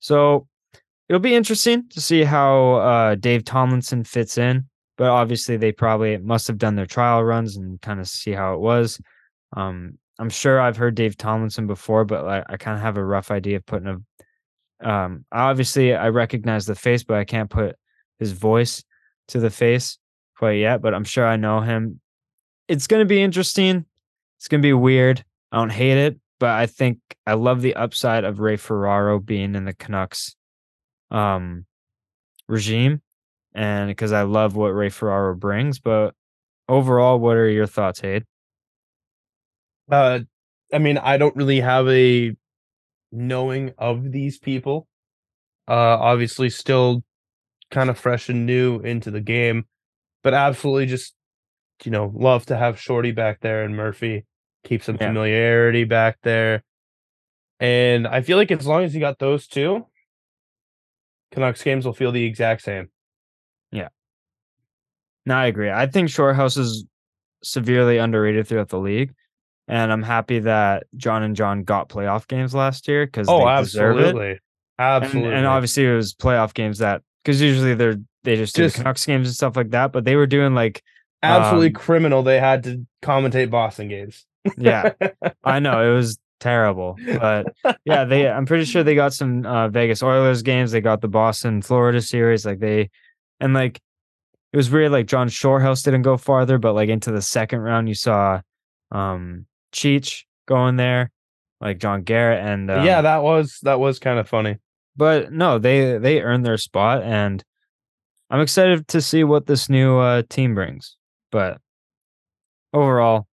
[0.00, 0.46] so
[1.10, 4.64] it'll be interesting to see how uh, Dave Tomlinson fits in.
[4.96, 8.54] But obviously, they probably must have done their trial runs and kind of see how
[8.54, 9.00] it was.
[9.56, 13.04] Um, I'm sure I've heard Dave Tomlinson before, but I, I kind of have a
[13.04, 14.88] rough idea of putting a.
[14.88, 17.76] Um, obviously, I recognize the face, but I can't put
[18.18, 18.84] his voice
[19.28, 19.98] to the face
[20.38, 20.80] quite yet.
[20.80, 21.99] But I'm sure I know him.
[22.70, 23.84] It's going to be interesting.
[24.38, 25.24] It's going to be weird.
[25.50, 29.56] I don't hate it, but I think I love the upside of Ray Ferraro being
[29.56, 30.36] in the Canucks
[31.10, 31.66] um
[32.46, 33.02] regime
[33.56, 35.80] and because I love what Ray Ferraro brings.
[35.80, 36.14] But
[36.68, 38.24] overall, what are your thoughts, Hade?
[39.90, 40.20] Uh,
[40.72, 42.36] I mean, I don't really have a
[43.10, 44.86] knowing of these people.
[45.66, 47.02] Uh, obviously, still
[47.72, 49.64] kind of fresh and new into the game,
[50.22, 51.16] but absolutely just
[51.84, 54.24] you know love to have Shorty back there and Murphy
[54.64, 55.06] keep some Yeah.
[55.08, 56.62] familiarity back there.
[57.58, 59.86] And I feel like as long as you got those two,
[61.32, 62.88] Canucks games will feel the exact same.
[63.70, 63.88] Yeah.
[65.26, 65.70] No, I agree.
[65.70, 66.84] I think Shorthouse is
[67.42, 69.14] severely underrated throughout the league.
[69.68, 73.62] And I'm happy that John and John got playoff games last year because Oh, they
[73.62, 74.00] deserve it.
[74.06, 74.38] absolutely, And,
[74.78, 75.34] absolutely.
[75.34, 78.82] and obviously it was playoff games that because usually they're they just do Just- the
[78.82, 80.82] Canucks games and stuff like that, but they were doing like
[81.22, 82.22] absolutely um, criminal.
[82.22, 84.26] They had to commentate Boston games.
[84.56, 84.92] yeah,
[85.44, 87.46] I know it was terrible, but
[87.84, 90.72] yeah, they I'm pretty sure they got some uh, Vegas Oilers games.
[90.72, 92.90] They got the Boston Florida series, like they
[93.40, 93.80] and like
[94.52, 94.92] it was weird.
[94.92, 98.40] Like John Shorthouse didn't go farther, but like into the second round, you saw
[98.90, 101.10] um Cheech going there,
[101.60, 104.56] like John Garrett and um, yeah, that was that was kind of funny.
[104.96, 107.44] but no, they they earned their spot, and
[108.30, 110.96] I'm excited to see what this new uh, team brings.
[111.30, 111.58] But
[112.72, 113.26] overall,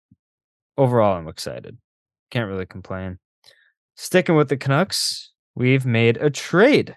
[0.77, 1.79] overall, I'm excited.
[2.31, 3.19] Can't really complain.
[3.97, 6.97] Sticking with the Canucks, we've made a trade.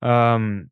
[0.00, 0.70] Um,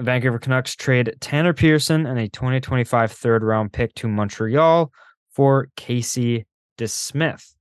[0.00, 4.90] Vancouver Canucks trade Tanner Pearson and a 2025 third round pick to Montreal
[5.32, 6.46] for Casey
[6.78, 7.54] DeSmith.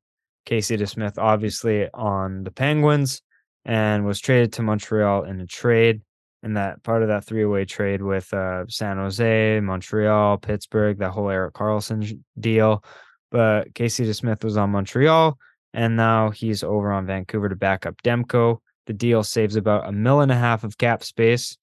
[0.46, 3.22] Casey DeSmith, obviously on the Penguins,
[3.66, 6.02] and was traded to Montreal in a trade.
[6.44, 11.12] And that part of that three way trade with uh, San Jose, Montreal, Pittsburgh, that
[11.12, 12.84] whole Erik Karlsson deal.
[13.32, 15.38] But Casey DeSmith was on Montreal,
[15.74, 18.58] and now he's over on Vancouver to back up Demko.
[18.86, 21.58] The deal saves about a mil and a half of cap space.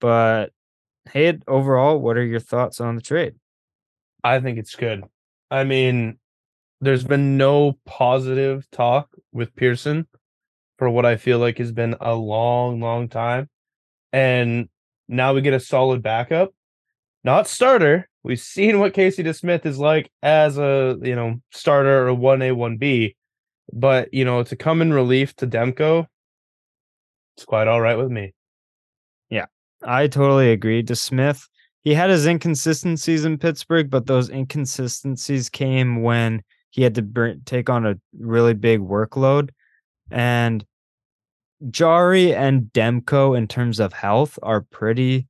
[0.00, 0.50] But
[1.12, 3.34] hey, overall, what are your thoughts on the trade?
[4.24, 5.04] I think it's good.
[5.50, 6.18] I mean,
[6.80, 10.06] there's been no positive talk with Pearson
[10.78, 13.48] for what I feel like has been a long, long time.
[14.12, 14.68] And
[15.08, 16.52] now we get a solid backup,
[17.24, 18.08] not starter.
[18.22, 22.52] We've seen what Casey DeSmith is like as a you know starter or one A
[22.52, 23.16] one B,
[23.72, 26.06] but you know to come in relief to Demko,
[27.36, 28.34] it's quite all right with me.
[29.30, 29.46] Yeah,
[29.84, 30.82] I totally agree.
[30.82, 31.46] DeSmith,
[31.82, 37.30] he had his inconsistencies in Pittsburgh, but those inconsistencies came when he had to br-
[37.44, 39.50] take on a really big workload.
[40.10, 40.64] And
[41.70, 45.26] Jarry and Demko, in terms of health, are pretty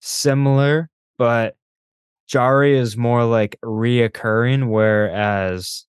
[0.00, 1.56] similar, but
[2.26, 5.86] Jarry is more like reoccurring, whereas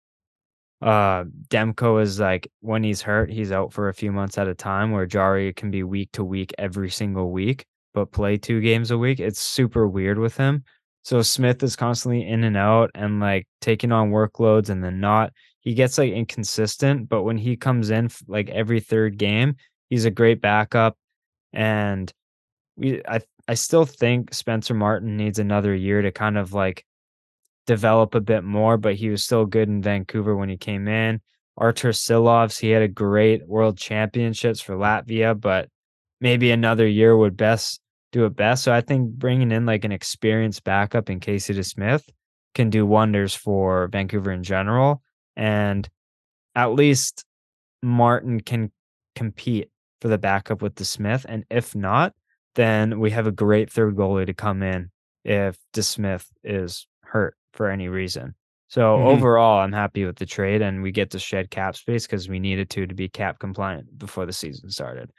[0.82, 4.54] uh Demko is like when he's hurt, he's out for a few months at a
[4.54, 8.92] time, where Jarry can be week to week every single week, but play two games
[8.92, 9.20] a week.
[9.20, 10.64] It's super weird with him.
[11.04, 15.34] So Smith is constantly in and out and like taking on workloads and then not.
[15.64, 19.56] He gets like inconsistent, but when he comes in like every third game,
[19.90, 20.98] he's a great backup.
[21.54, 22.12] And
[22.76, 26.86] we I I still think Spencer Martin needs another year to kind of like
[27.66, 31.22] develop a bit more, but he was still good in Vancouver when he came in.
[31.58, 35.70] Artur Silovs, he had a great world championships for Latvia, but
[36.20, 37.80] maybe another year would best
[38.12, 38.64] do it best.
[38.64, 42.04] So I think bringing in like an experienced backup in Casey DeSmith
[42.56, 45.02] can do wonders for Vancouver in general.
[45.36, 45.88] And
[46.56, 47.26] at least
[47.82, 48.72] Martin can
[49.16, 49.70] compete
[50.02, 51.26] for the backup with DeSmith.
[51.28, 52.14] And if not,
[52.56, 54.92] then we have a great third goalie to come in
[55.24, 58.36] if DeSmith is hurt for any reason.
[58.68, 59.06] So Mhm.
[59.06, 62.40] overall, I'm happy with the trade, and we get to shed cap space because we
[62.40, 65.12] needed to to be cap compliant before the season started.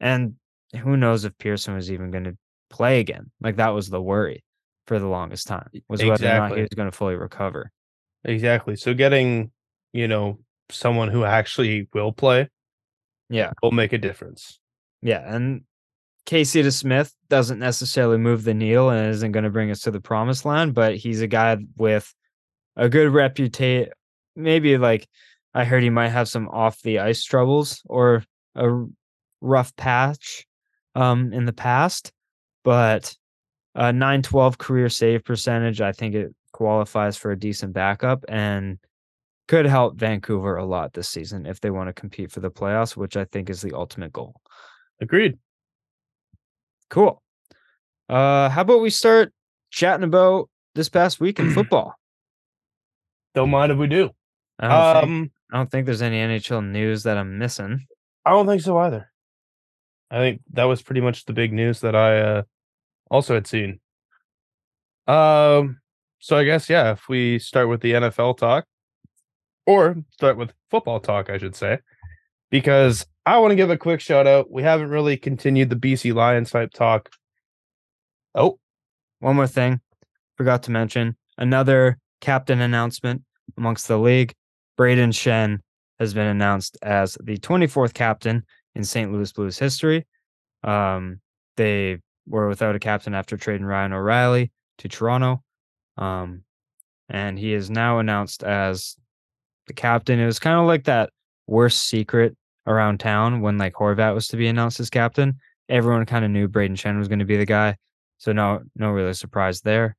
[0.00, 0.34] And
[0.76, 2.36] who knows if Pearson was even going to
[2.70, 3.30] play again?
[3.40, 4.42] Like that was the worry
[4.86, 7.70] for the longest time was whether or not he was going to fully recover.
[8.24, 8.76] Exactly.
[8.76, 9.50] So getting
[9.92, 10.38] you know
[10.70, 12.48] someone who actually will play
[13.28, 14.58] Yeah, will make a difference.
[15.02, 15.62] yeah, and
[16.26, 20.00] Casey DeSmith doesn't necessarily move the needle and isn't going to bring us to the
[20.00, 22.12] promised land, but he's a guy with
[22.76, 23.92] a good reputation.
[24.34, 25.06] Maybe like
[25.52, 28.84] I heard he might have some off the ice troubles or a
[29.42, 30.46] rough patch
[30.94, 32.10] um in the past,
[32.64, 33.14] but
[33.74, 38.78] a 912 career save percentage, I think it qualifies for a decent backup and
[39.48, 42.96] could help Vancouver a lot this season if they want to compete for the playoffs,
[42.96, 44.40] which I think is the ultimate goal.
[45.00, 45.36] Agreed.
[46.88, 47.20] Cool.
[48.08, 49.32] Uh, how about we start
[49.70, 51.94] chatting about this past week in football?
[53.34, 54.10] Don't mind if we do.
[54.60, 57.84] I don't, think, Um, I don't think there's any NHL news that I'm missing.
[58.24, 59.10] I don't think so either.
[60.08, 62.42] I think that was pretty much the big news that I uh,
[63.10, 63.80] also had seen.
[65.08, 65.80] Um,
[66.24, 68.64] so I guess yeah, if we start with the NFL talk,
[69.66, 71.80] or start with football talk, I should say.
[72.50, 74.50] because I want to give a quick shout out.
[74.50, 77.10] We haven't really continued the BC Lions type talk.
[78.34, 78.58] Oh,
[79.20, 79.80] One more thing,
[80.38, 83.22] forgot to mention another captain announcement
[83.58, 84.32] amongst the league.
[84.78, 85.58] Brayden Schenn
[85.98, 89.12] has been announced as the 24th captain in St.
[89.12, 90.06] Louis Blues history.
[90.62, 91.20] Um,
[91.58, 95.42] they were without a captain after trading Ryan O'Reilly to Toronto.
[95.96, 96.42] Um,
[97.08, 98.96] and he is now announced as
[99.66, 100.18] the captain.
[100.18, 101.10] It was kind of like that
[101.46, 105.38] worst secret around town when like Horvat was to be announced as captain.
[105.68, 107.76] Everyone kind of knew Brayden Schenn was going to be the guy.
[108.18, 109.96] So no, no really surprise there.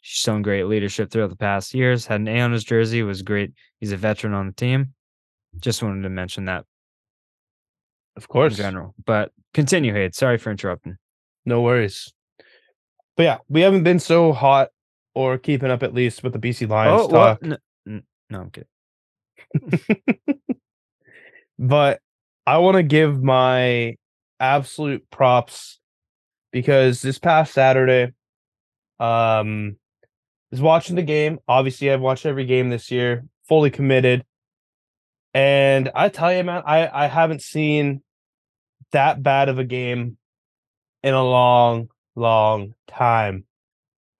[0.00, 2.06] He's shown great leadership throughout the past years.
[2.06, 3.02] Had an A on his jersey.
[3.02, 3.52] Was great.
[3.80, 4.94] He's a veteran on the team.
[5.60, 6.64] Just wanted to mention that
[8.16, 8.56] of in course.
[8.56, 8.94] general.
[9.04, 10.12] But continue, Haydn.
[10.12, 10.96] Sorry for interrupting.
[11.44, 12.12] No worries.
[13.16, 14.70] But yeah, we haven't been so hot
[15.14, 17.38] or keeping up at least with the BC Lions oh, well, talk.
[17.42, 20.00] n- n- no, I'm kidding.
[21.58, 22.00] but
[22.46, 23.96] I want to give my
[24.40, 25.78] absolute props
[26.52, 28.12] because this past Saturday,
[28.98, 29.76] um,
[30.52, 31.40] was watching the game.
[31.48, 34.24] Obviously, I've watched every game this year, fully committed.
[35.34, 38.02] And I tell you, man, I I haven't seen
[38.92, 40.18] that bad of a game
[41.02, 43.44] in a long, long time.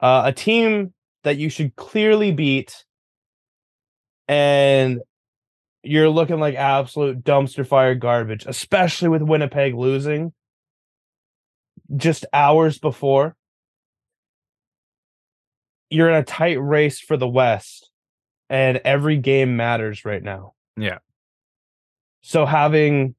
[0.02, 2.84] Uh, a team that you should clearly beat,
[4.26, 5.00] and
[5.84, 10.32] you're looking like absolute dumpster fire garbage, especially with Winnipeg losing
[11.96, 13.36] just hours before.
[15.88, 17.90] You're in a tight race for the West,
[18.50, 20.54] and every game matters right now.
[20.76, 20.98] Yeah.
[22.22, 23.14] So having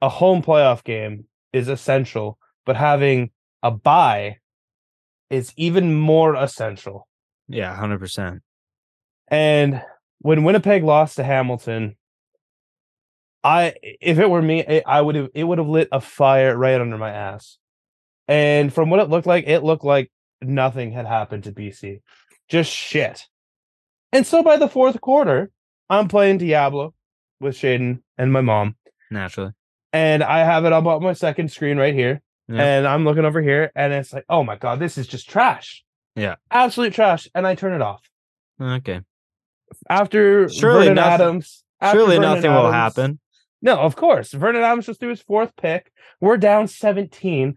[0.00, 3.30] a home playoff game is essential, but having
[3.62, 4.38] a bye
[5.30, 7.06] is even more essential.
[7.48, 8.42] Yeah, hundred percent.
[9.28, 9.82] And
[10.20, 11.96] when Winnipeg lost to Hamilton,
[13.42, 16.56] I if it were me, it, I would have it would have lit a fire
[16.56, 17.58] right under my ass.
[18.28, 20.10] And from what it looked like, it looked like
[20.42, 22.00] nothing had happened to BC.
[22.48, 23.26] Just shit.
[24.12, 25.50] And so by the fourth quarter,
[25.88, 26.94] I'm playing Diablo
[27.40, 28.76] with Shaden and my mom.
[29.10, 29.52] Naturally.
[29.92, 32.22] And I have it up on my second screen right here.
[32.48, 32.62] Yeah.
[32.62, 35.84] And I'm looking over here and it's like, oh my god, this is just trash.
[36.14, 36.36] Yeah.
[36.50, 37.28] Absolute trash.
[37.34, 38.08] And I turn it off.
[38.60, 39.00] Okay.
[39.88, 41.64] After Surely Vernon nothing- Adams.
[41.80, 43.18] after Surely Vernon nothing will happen.
[43.62, 44.32] No, of course.
[44.32, 45.90] Vernon Adams just threw his fourth pick.
[46.20, 47.56] We're down 17.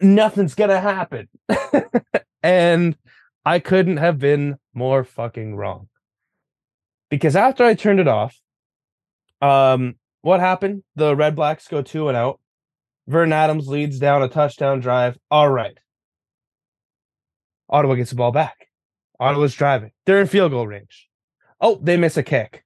[0.00, 1.28] Nothing's gonna happen.
[2.42, 2.96] and
[3.44, 5.88] I couldn't have been more fucking wrong.
[7.08, 8.36] Because after I turned it off,
[9.40, 10.82] um, what happened?
[10.96, 12.40] The Red Blacks go two and out.
[13.08, 15.18] Vernon Adams leads down a touchdown drive.
[15.30, 15.76] All right.
[17.70, 18.68] Ottawa gets the ball back.
[19.18, 19.92] Ottawa's driving.
[20.04, 21.08] They're in field goal range.
[21.60, 22.64] Oh, they miss a kick.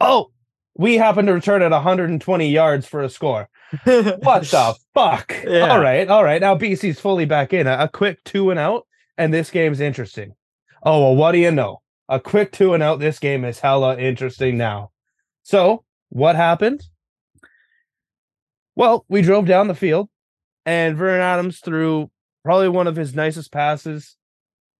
[0.00, 0.30] Oh,
[0.76, 3.48] we happen to return at 120 yards for a score.
[3.84, 5.34] What the fuck?
[5.44, 5.68] Yeah.
[5.68, 6.40] All right, all right.
[6.40, 7.66] Now BC's fully back in.
[7.66, 8.86] A, a quick two and out,
[9.18, 10.34] and this game's interesting.
[10.82, 11.80] Oh well, what do you know?
[12.08, 12.98] A quick two and out.
[12.98, 14.90] This game is hella interesting now.
[15.42, 16.82] So what happened?
[18.80, 20.08] Well, we drove down the field,
[20.64, 22.10] and Vernon Adams threw
[22.42, 24.16] probably one of his nicest passes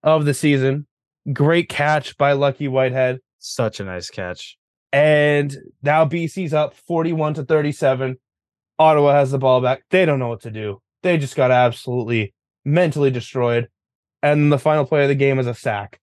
[0.03, 0.87] of the season.
[1.35, 3.19] Great catch by Lucky Whitehead.
[3.41, 4.57] Such a nice catch.
[4.91, 8.17] And now BC's up 41 to 37.
[8.79, 9.83] Ottawa has the ball back.
[9.91, 10.81] They don't know what to do.
[11.03, 12.33] They just got absolutely
[12.65, 13.69] mentally destroyed.
[14.23, 16.01] And the final play of the game is a sack.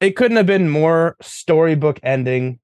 [0.00, 2.58] It couldn't have been more storybook ending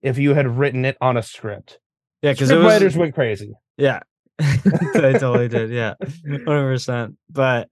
[0.00, 1.79] if you had written it on a script.
[2.22, 3.52] Yeah, because writers went crazy.
[3.76, 4.00] Yeah.
[4.38, 5.70] they totally did.
[5.70, 5.94] Yeah.
[6.26, 7.16] 100%.
[7.28, 7.68] But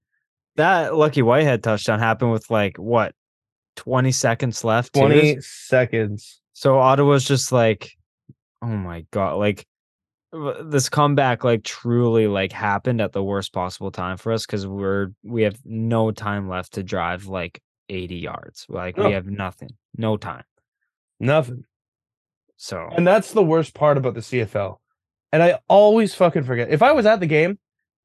[0.57, 3.15] that Lucky Whitehead touchdown happened with like what,
[3.77, 4.95] 20 seconds left?
[4.95, 5.01] too?
[5.01, 6.41] 20 seconds.
[6.53, 7.91] So Ottawa's just like,
[8.63, 9.37] oh my God.
[9.37, 9.67] Like,
[10.63, 15.09] this comeback like truly like happened at the worst possible time for us because we're
[15.23, 19.07] we have no time left to drive like 80 yards like No.
[19.07, 20.45] we have nothing no time
[21.21, 21.65] Nothing.
[22.59, 24.77] So And that's the worst part about the CFL.
[25.33, 26.71] And I always fucking forget.
[26.71, 27.59] If I was at the game,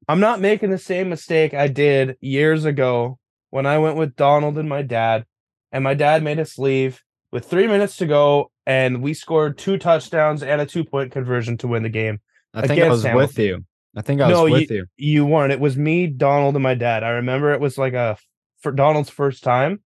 [0.08, 3.18] I'm not making the same mistake I did years ago
[3.50, 5.26] when I went with Donald and my dad,
[5.72, 7.02] and my dad made us leave
[7.32, 11.56] with three minutes to go, and we scored two touchdowns and a two point conversion
[11.58, 12.20] to win the game.
[12.54, 13.64] i think i was with you
[13.96, 15.52] i think i was No, with you You weren't.
[15.52, 17.02] It was me, Donald, and my dad.
[17.02, 18.16] I remember it was like a
[18.60, 19.82] for Donald's first time.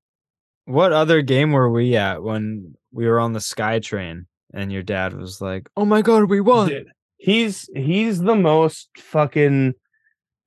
[0.66, 4.82] what other game were we at when we were on the sky train and your
[4.82, 9.74] dad was like oh my god we won Dude, he's he's the most fucking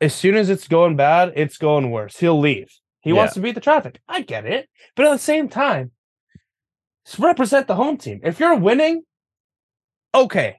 [0.01, 2.17] as soon as it's going bad, it's going worse.
[2.17, 2.69] He'll leave.
[3.01, 4.01] He wants to beat the traffic.
[4.07, 4.67] I get it.
[4.95, 5.91] But at the same time,
[7.17, 8.19] represent the home team.
[8.23, 9.03] If you're winning,
[10.13, 10.57] okay.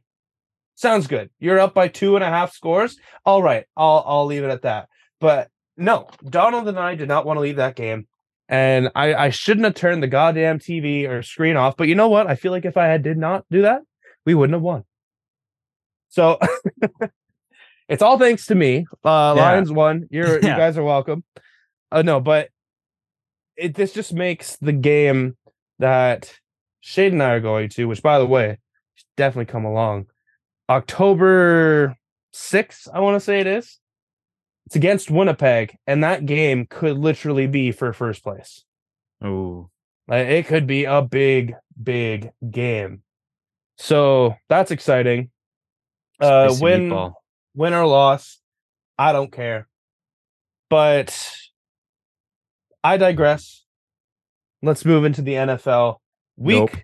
[0.75, 1.31] Sounds good.
[1.39, 2.97] You're up by two and a half scores.
[3.25, 4.89] All right, I'll I'll leave it at that.
[5.21, 8.07] But no, Donald and I did not want to leave that game.
[8.49, 11.77] And I, I shouldn't have turned the goddamn TV or screen off.
[11.77, 12.27] But you know what?
[12.27, 13.83] I feel like if I had did not do that,
[14.27, 14.85] we wouldn't have won.
[16.09, 16.39] So
[17.89, 18.87] it's all thanks to me.
[19.05, 19.43] Uh Yeah.
[19.43, 20.09] Lions won.
[20.11, 21.25] You're you guys are welcome.
[21.91, 22.51] Uh no, but
[23.57, 25.37] it this just makes the game
[25.79, 26.33] that
[26.81, 28.59] Shade and I are going to, which by the way,
[29.17, 30.07] definitely come along.
[30.69, 31.97] October
[32.35, 33.79] 6th, I want to say it is.
[34.73, 38.65] It's against Winnipeg, and that game could literally be for first place.
[39.23, 39.69] Ooh.
[40.09, 43.03] Like it could be a big, big game.
[43.77, 45.29] So that's exciting.
[46.19, 47.13] Uh win meatball.
[47.55, 48.39] win or loss,
[48.99, 49.69] I don't care.
[50.71, 51.15] But
[52.83, 53.67] I digress.
[54.63, 55.97] Let's move into the NFL.
[56.39, 56.77] Week Nope.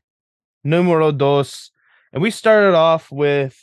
[0.63, 1.71] numero dos.
[2.13, 3.59] And we started off with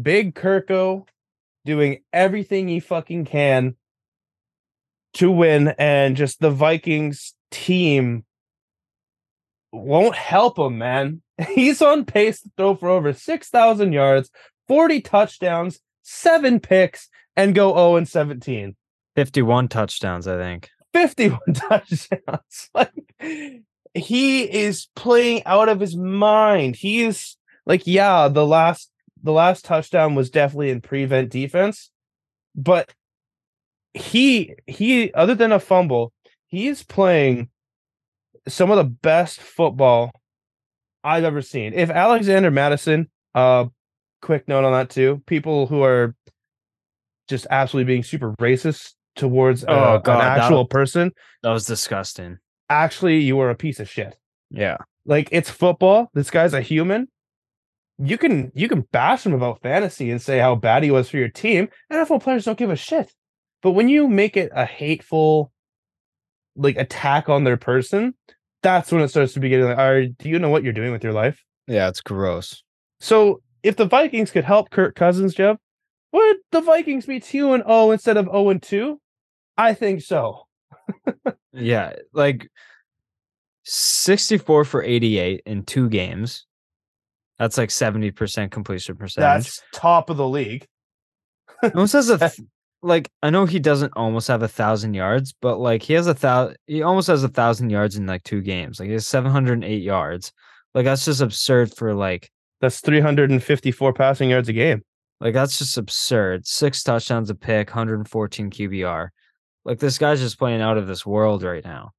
[0.00, 1.04] Big Kirko
[1.70, 3.76] doing everything he fucking can
[5.14, 8.24] to win, and just the Vikings team
[9.72, 11.22] won't help him, man.
[11.54, 14.30] He's on pace to throw for over 6,000 yards,
[14.66, 18.74] 40 touchdowns, seven picks, and go 0 and 17.
[19.14, 20.70] 51 touchdowns, I think.
[20.92, 22.70] 51 touchdowns.
[22.74, 23.62] Like
[23.94, 26.76] he is playing out of his mind.
[26.76, 28.89] He is like, yeah, the last
[29.22, 31.90] the last touchdown was definitely in prevent defense,
[32.54, 32.92] but
[33.94, 36.12] he he other than a fumble,
[36.46, 37.48] he is playing
[38.48, 40.12] some of the best football
[41.02, 41.72] I've ever seen.
[41.74, 43.66] If Alexander Mattison, uh
[44.22, 46.14] quick note on that too, people who are
[47.28, 51.12] just absolutely being super racist towards Oh, uh, God, an that- actual person,
[51.42, 52.38] That was disgusting.
[52.68, 54.16] actually you are a piece of shit.
[54.50, 54.76] Yeah.
[55.06, 56.10] Like it's football.
[56.14, 57.08] This guy's a human.
[58.02, 61.18] You can you can bash him about fantasy and say how bad he was for
[61.18, 61.68] your team.
[61.92, 63.12] NFL players don't give a shit.
[63.62, 65.52] But when you make it a hateful
[66.56, 68.14] like attack on their person,
[68.62, 70.92] that's when it starts to be getting like, are do you know what you're doing
[70.92, 71.44] with your life?
[71.66, 72.62] Yeah, it's gross.
[73.00, 75.58] So if the Vikings could help Kirk Cousins, Jeff,
[76.12, 79.00] would the Vikings be two and oh instead of 0 and 2?
[79.56, 80.46] I think so.
[81.52, 82.48] Yeah, like
[83.64, 86.46] 64 for 88 in two games.
[87.40, 89.44] That's like 70% completion percentage.
[89.46, 90.66] That's top of the league.
[91.62, 92.40] almost has a th-
[92.82, 96.14] like I know he doesn't almost have a thousand yards, but like he has a
[96.14, 98.78] thousand he almost has a thousand yards in like two games.
[98.78, 100.32] Like he has 708 yards.
[100.74, 102.30] Like that's just absurd for like
[102.60, 104.82] That's 354 passing yards a game.
[105.20, 106.46] like that's just absurd.
[106.46, 109.08] Six touchdowns a pick, 114 QBR.
[109.64, 111.90] Like this guy's just playing out of this world right now.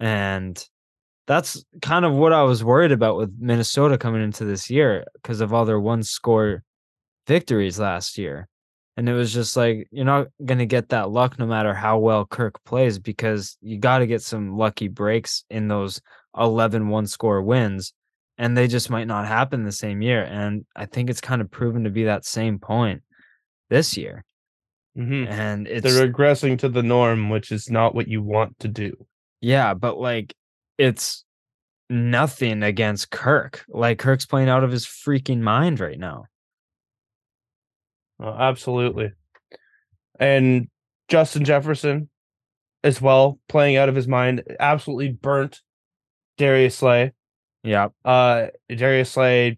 [0.00, 0.62] And
[1.26, 5.40] that's kind of what I was worried about with Minnesota coming into this year because
[5.40, 6.62] of all their one score
[7.26, 8.48] victories last year.
[8.96, 11.98] And it was just like, you're not going to get that luck no matter how
[11.98, 16.00] well Kirk plays because you got to get some lucky breaks in those
[16.38, 17.92] 11 one score wins.
[18.38, 20.22] And they just might not happen the same year.
[20.22, 23.02] And I think it's kind of proven to be that same point
[23.68, 24.24] this year.
[24.96, 25.30] Mm-hmm.
[25.30, 28.94] And it's, They're regressing to the norm, which is not what you want to do.
[29.40, 30.34] yeah, but like,
[30.78, 31.24] it's
[31.88, 33.64] nothing against Kirk.
[33.68, 36.24] Like, Kirk's playing out of his freaking mind right now.
[38.22, 39.12] Uh, absolutely.
[40.18, 40.68] And
[41.08, 42.08] Justin Jefferson
[42.82, 45.60] as well, playing out of his mind, absolutely burnt
[46.38, 47.12] Darius Slay.
[47.62, 47.88] Yeah.
[48.04, 49.56] Uh, Darius Slay,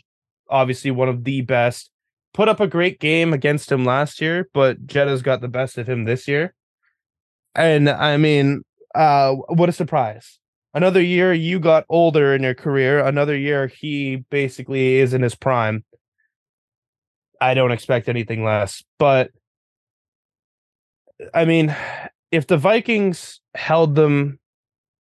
[0.49, 1.91] obviously one of the best,
[2.35, 5.89] put up a great game against him last year, but Jetta's got the best of
[5.89, 6.55] him this year.
[7.55, 8.63] And I mean,
[8.95, 10.39] uh, what a surprise.
[10.75, 13.05] Another year you got older in your career.
[13.05, 15.85] Another year he basically is in his prime.
[17.41, 18.83] I don't expect anything less.
[18.99, 19.31] But
[21.33, 21.75] I mean,
[22.31, 24.39] if the Vikings held them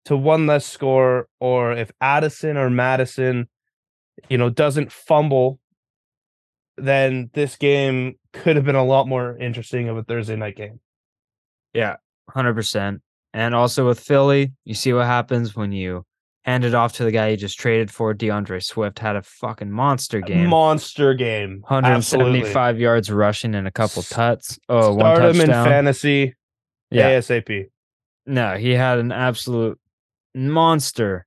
[0.06, 3.48] to one less score, or if Addison or Mattison,
[4.28, 5.60] you know, doesn't fumble,
[6.76, 10.80] then this game could have been a lot more interesting of a Thursday night game.
[11.74, 11.96] Yeah.
[12.30, 13.00] 100%.
[13.38, 16.04] And also with Philly, you see what happens when you
[16.42, 18.12] hand it off to the guy you just traded for.
[18.12, 20.48] DeAndre Swift had a fucking monster game.
[20.48, 21.62] Monster game.
[21.70, 22.40] Absolutely.
[22.40, 24.58] 175 yards rushing and a couple tuts.
[24.68, 26.34] Oh, one Start him in fantasy
[26.90, 27.12] yeah.
[27.12, 27.68] ASAP.
[28.26, 29.78] No, he had an absolute
[30.34, 31.24] monster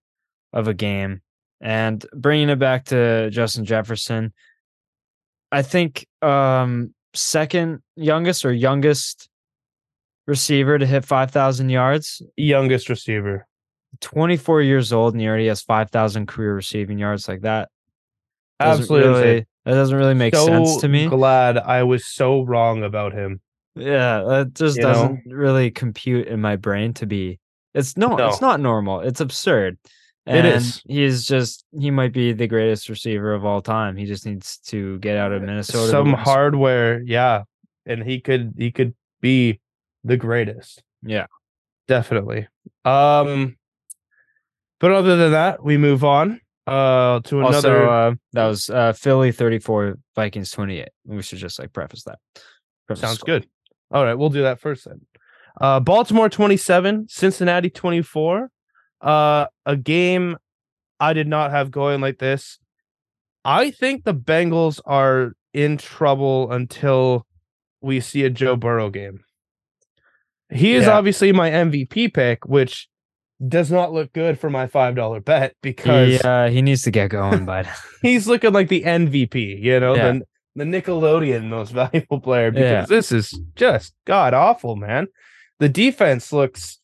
[0.51, 1.21] of a game.
[1.61, 4.33] And bringing it back to Justin Jefferson,
[5.49, 9.29] I think um second youngest or youngest
[10.31, 12.21] receiver to hit 5,000 yards.
[12.37, 13.45] Youngest receiver.
[13.99, 17.69] 24 years old and he already has 5,000 career receiving yards like that.
[18.59, 19.09] Doesn't Absolutely.
[19.21, 21.07] really- That doesn't really make so sense to me.
[21.07, 23.41] Glad I was so wrong about him.
[23.75, 27.39] Yeah, that just You doesn't really compute in my brain to be.
[27.75, 28.27] It's no, No.
[28.29, 29.01] it's not normal.
[29.01, 29.77] It's absurd.
[30.25, 30.81] It And is.
[30.87, 33.97] He's just he might be the greatest receiver of all time.
[33.97, 35.89] He just needs to get out of uh, Minnesota.
[35.91, 37.43] Some win a Super- hardware, yeah,
[37.85, 39.59] and he could he could be
[40.03, 40.83] the greatest.
[41.03, 41.25] Yeah.
[41.87, 42.47] definitely.
[42.85, 43.57] Um,
[44.79, 47.83] but other than that, we move on uh to another.
[47.83, 50.89] Also, uh, that was uh, Philly 34, Vikings 28.
[51.05, 52.19] We should just like preface that.
[52.87, 53.39] Preface Sounds score.
[53.39, 53.47] good.
[53.91, 55.01] All right, we'll do that first then.
[55.59, 58.49] Uh, Baltimore 27, Cincinnati 24.
[59.01, 60.37] Uh, a game
[60.99, 62.59] I did not have going like this.
[63.43, 67.25] I think the Bengals are in trouble until
[67.81, 69.21] we see a Joe Burrow game.
[70.51, 70.97] He is Yeah.
[70.97, 72.87] obviously my MVP pick, which
[73.47, 77.09] does not look good for my $5 bet because He, uh, he needs to get
[77.09, 77.65] going, but
[78.01, 80.11] he's looking like the MVP, you know, Yeah.
[80.11, 80.21] the,
[80.57, 82.85] the Nickelodeon most valuable player because Yeah.
[82.85, 85.07] this is just god awful, man.
[85.59, 86.79] The defense looks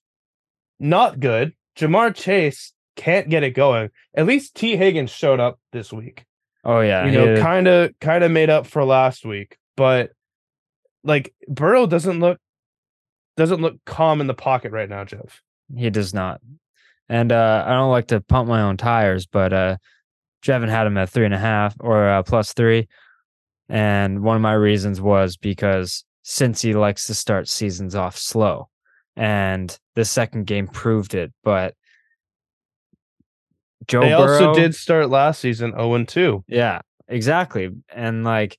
[0.80, 1.54] not good.
[1.78, 3.90] Ja'Marr Chase can't get it going.
[4.16, 6.26] At least Tee Higgins showed up this week.
[6.64, 10.12] oh yeah, you know, kind of kind of made up for last week, but
[11.04, 12.40] like Burrow doesn't look
[13.38, 15.42] doesn't look calm in the pocket right now, Jeff.
[15.74, 16.42] He does not.
[17.08, 19.78] And uh, I don't like to pump my own tires, but uh,
[20.44, 22.88] Jevon had him at three and a half or uh, plus three.
[23.70, 28.70] And one of my reasons was because since he likes to start seasons off slow,
[29.16, 31.34] and the second game proved it.
[31.44, 31.74] But
[33.88, 36.44] Joe they Burrow, also did start last season 0 2.
[36.48, 37.70] yeah, exactly.
[37.90, 38.58] And like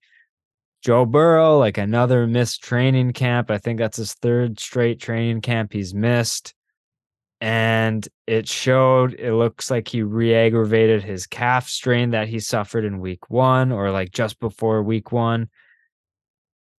[0.89, 3.51] Joe Burrow, like another missed training camp.
[3.51, 6.55] I think that's his third straight training camp he's missed.
[7.43, 12.87] And it showed, it looks like he re aggravated his calf strain that he suffered
[12.87, 15.51] in week one or like just before week one.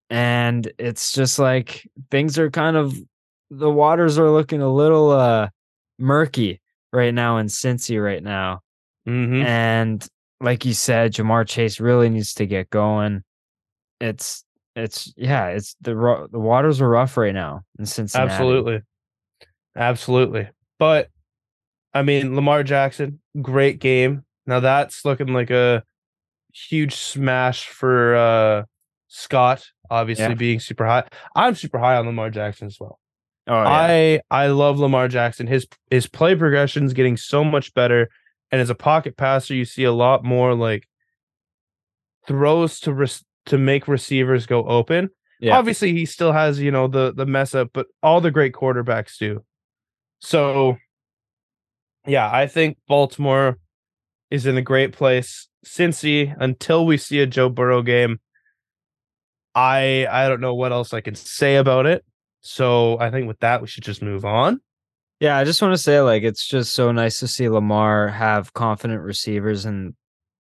[0.10, 2.98] And it's just like things are kind of,
[3.52, 5.50] the waters are looking a little uh
[6.00, 8.62] murky right now in Cincy right now.
[9.08, 9.46] Mm-hmm.
[9.46, 10.08] And
[10.42, 13.24] like you said, Ja'Marr Chase really needs to get going.
[14.00, 14.44] It's
[14.76, 18.32] it's yeah, it's the the waters are rough right now in Cincinnati.
[18.32, 18.82] Absolutely.
[19.76, 20.50] Absolutely.
[20.78, 21.10] But
[21.94, 24.24] I mean, Lamar Jackson, great game.
[24.46, 25.84] Now that's looking like a
[26.54, 28.64] huge smash for uh
[29.08, 30.34] Scott, obviously Yeah.
[30.36, 31.04] being super high.
[31.36, 33.00] I'm super high on Lamar Jackson as well.
[33.48, 33.68] Oh yeah.
[33.68, 35.48] I I love Lamar Jackson.
[35.48, 38.10] His his play progression is getting so much better,
[38.52, 40.88] and as a pocket passer, you see a lot more like
[42.28, 42.94] throws to
[43.48, 45.10] to make receivers go open.
[45.40, 45.58] Yeah.
[45.58, 49.18] Obviously, he still has you know the the mess up, but all the great quarterbacks
[49.18, 49.44] do.
[50.20, 50.78] So,
[52.06, 53.58] yeah, I think Baltimore
[54.30, 55.48] is in a great place.
[55.66, 58.20] Cincy, until we see a Joe Burrow game,
[59.56, 62.04] I I don't know what else I can say about it.
[62.42, 64.62] So I think with that we should just move on.
[65.20, 68.54] Yeah, I just want to say like it's just so nice to see Lamar have
[68.54, 69.94] confident receivers and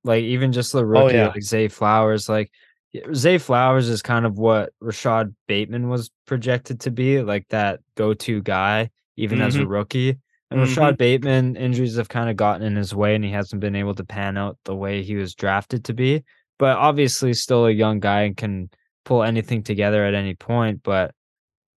[0.05, 1.28] like even just the oh, rookie yeah.
[1.28, 2.28] like Zay Flowers.
[2.28, 2.53] Like
[2.95, 7.80] y- Zay Flowers is kind of what Rashod Bateman was projected to be, like that
[7.97, 9.68] go-to guy, even as a mm-hmm.
[9.68, 10.18] rookie.
[10.51, 10.99] And Rashod mm-hmm.
[10.99, 14.05] Bateman injuries have kind of gotten in his way and he hasn't been able to
[14.05, 16.24] pan out the way he was drafted to be.
[16.59, 18.70] But obviously still a young guy and can
[19.05, 20.82] pull anything together at any point.
[20.82, 21.14] But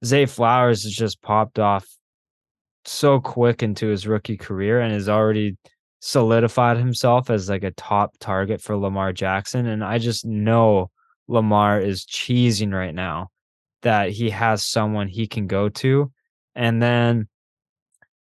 [0.04, 1.86] Zay Flowers has just popped off
[2.84, 5.56] so quick into his rookie career and has already
[6.00, 9.66] solidified himself as like a top target for Lamar Jackson.
[9.66, 10.90] And I just know
[11.30, 13.30] Lamar is cheesing right now
[13.82, 16.12] that he has someone he can go to.
[16.54, 17.28] And then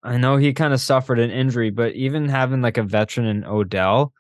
[0.04, 3.46] I know he kind of suffered an injury, but even having like a veteran in
[3.46, 4.12] Odell,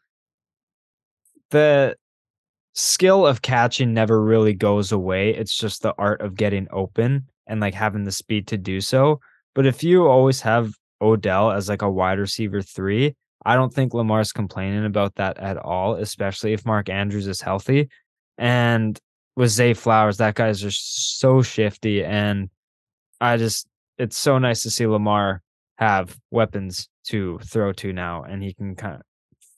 [1.49, 1.95] the
[2.73, 5.31] skill of catching never really goes away.
[5.31, 9.19] It's just the art of getting open and like having the speed to do so.
[9.53, 13.15] But if you always have Odell as like a wide receiver three,
[13.45, 17.89] I don't think Lamar's complaining about that at all, especially if Mark Andrews is healthy.
[18.37, 18.99] And
[19.35, 22.03] with Zay Flowers, that guy's just so shifty.
[22.03, 22.49] And
[23.21, 23.67] I just,
[23.97, 25.41] it's so nice to see Lamar
[25.77, 28.23] have weapons to throw to now.
[28.23, 29.01] And he can kind of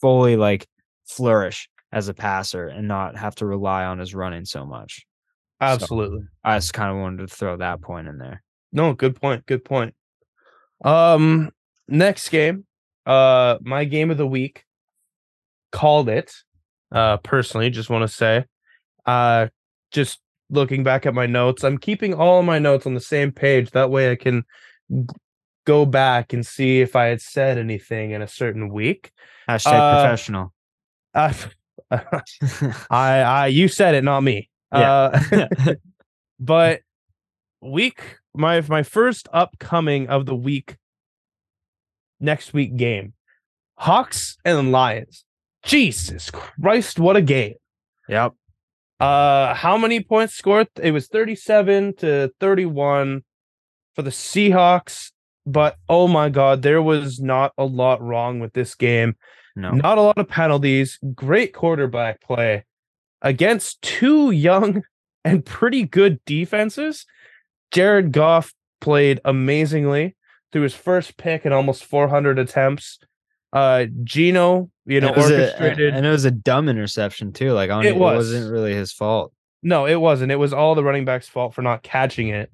[0.01, 0.67] fully like
[1.05, 5.05] flourish as a passer and not have to rely on his running so much.
[5.59, 6.21] Absolutely.
[6.43, 8.43] I just kind of wanted to throw that point in there.
[8.71, 9.45] No, good point.
[9.45, 9.95] Good point.
[10.83, 11.51] Um,
[11.87, 12.65] next game,
[13.05, 14.65] uh, my game of the week,
[15.71, 16.31] called it.
[16.91, 18.45] Uh, personally, just want to say,
[19.07, 19.47] uh,
[19.91, 23.71] just looking back at my notes, I'm keeping all my notes on the same page.
[23.71, 24.43] That way, I can
[25.65, 29.11] go back and see if I had said anything in a certain week.
[29.49, 30.53] Hashtag Uh, professional.
[31.13, 31.33] Uh,
[32.89, 34.49] I, I, you said it, not me.
[34.73, 35.19] Yeah.
[35.31, 35.73] Uh,
[36.39, 36.81] but
[37.61, 40.77] week my my first upcoming of the week
[42.19, 43.13] next week game
[43.77, 45.23] hawks and lions
[45.63, 47.55] jesus christ what a game
[48.07, 48.33] yep.
[48.99, 53.23] Uh how many points scored it was 37 to 31
[53.95, 55.11] for the seahawks
[55.45, 59.15] but oh my god there was not a lot wrong with this game
[59.55, 59.71] No.
[59.71, 62.65] not a lot of penalties great quarterback play
[63.21, 64.83] against two young
[65.25, 67.05] and pretty good defenses
[67.71, 70.15] Jared Goff played amazingly
[70.51, 72.99] through his first pick and almost 400 attempts.
[73.51, 75.93] Uh, Geno, you know, And it was a- orchestrated.
[75.93, 77.51] and it was a dumb interception too.
[77.51, 78.15] Like I don't, It it, was.
[78.31, 79.33] wasn't really his fault.
[79.61, 80.31] no, it wasn't.
[80.31, 82.51] It was all the running back's fault for not catching it.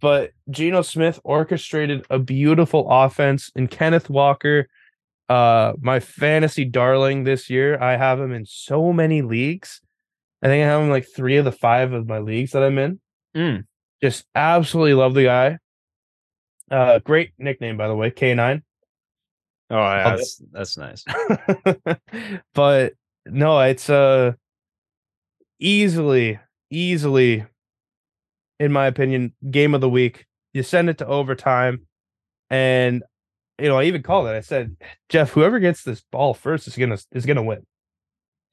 [0.00, 4.66] But Geno Smith orchestrated a beautiful offense, and Kenneth Walker,
[5.28, 7.78] uh, my fantasy darling this year.
[7.82, 9.82] I have him in so many leagues.
[10.42, 12.78] I think I have him like three of the five of my leagues that I'm
[12.78, 13.00] in.
[13.36, 13.64] Mm.
[14.02, 15.58] Just absolutely love the guy.
[16.70, 18.62] Uh, great nickname by the way, K9.
[19.70, 21.04] Oh, yeah, that's that's nice.
[22.54, 22.92] but
[23.26, 24.32] no, it's uh
[25.58, 26.38] easily,
[26.70, 27.44] easily,
[28.60, 30.26] in my opinion, game of the week.
[30.52, 31.86] You send it to overtime,
[32.50, 33.02] and
[33.58, 34.30] you know, I even called it.
[34.30, 34.76] I said,
[35.08, 37.64] Jeff, whoever gets this ball first is gonna is gonna win.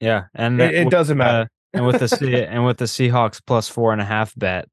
[0.00, 1.50] Yeah, and It, it with, doesn't uh, matter.
[1.74, 4.66] and with the and with the Seahawks plus four and a half bet,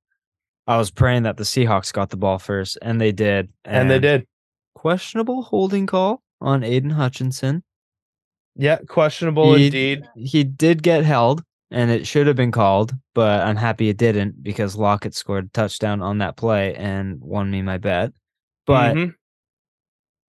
[0.65, 3.49] I was praying that the Seahawks got the ball first, and they did.
[3.65, 4.25] and they did.
[4.75, 7.63] Questionable holding call on Aidan Hutchinson.
[8.55, 10.03] Yeah, questionable He- indeed.
[10.15, 14.43] He did get held, and it should have been called, but I'm happy it didn't
[14.43, 18.11] because Lockett scored a touchdown on that play and won me my bet.
[18.65, 19.13] But Mhm.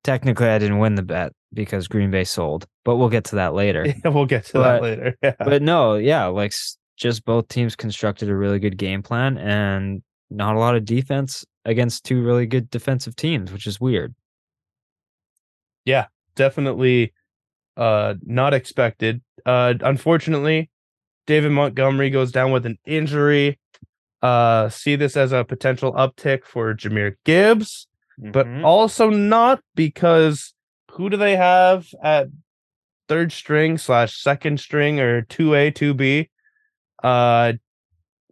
[0.05, 2.67] technically, I didn't win the bet because Green Bay sold.
[2.85, 3.85] But we'll get to that later.
[4.05, 5.15] we'll get to But- that later.
[5.23, 5.35] Yeah.
[5.39, 6.53] but no, yeah, like
[6.97, 11.45] just both teams constructed a really good game plan and not a lot of defense
[11.65, 14.15] against two really good defensive teams, which is weird.
[16.37, 17.13] Definitely
[17.77, 19.21] uh not expected.
[19.45, 20.71] Uh unfortunately,
[21.27, 23.59] David Montgomery goes down with an injury.
[24.23, 28.65] Uh see this as a potential uptick for Jahmyr Gibbs, but Mhm.
[28.65, 30.55] also not because
[30.93, 32.29] who do they have at
[33.09, 36.29] third string slash second string or 2A, 2B?
[37.03, 37.55] Uh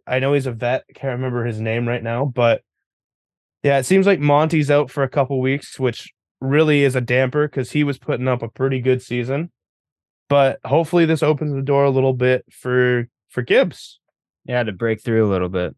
[0.07, 2.63] I know he's a vet, can't remember his name right now, but
[3.61, 6.11] yeah, it seems like Monty's out for a couple weeks, which
[6.41, 9.51] really is a damper because he was putting up a pretty good season.
[10.29, 13.99] But hopefully this opens the door a little bit for for Gibbs.
[14.45, 15.75] yeah, to break through a little bit.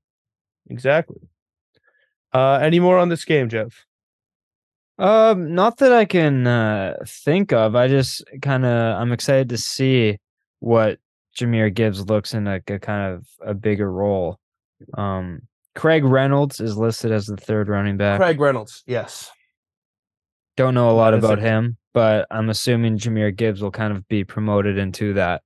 [0.69, 1.21] Exactly.
[2.33, 3.85] Uh any more on this game, Jeff?
[4.97, 7.75] Um, not that I can uh, think of.
[7.75, 10.19] I just kind of I'm excited to see
[10.59, 10.99] what
[11.35, 14.37] Jahmyr Gibbs looks in like a kind of a bigger role.
[14.95, 15.41] Um,
[15.73, 18.19] Craig Reynolds is listed as the third running back.
[18.19, 19.31] Craig Reynolds, yes.
[20.61, 21.43] Don't know a lot about it.
[21.43, 25.41] him, but I'm assuming Jahmyr Gibbs will kind of be promoted into that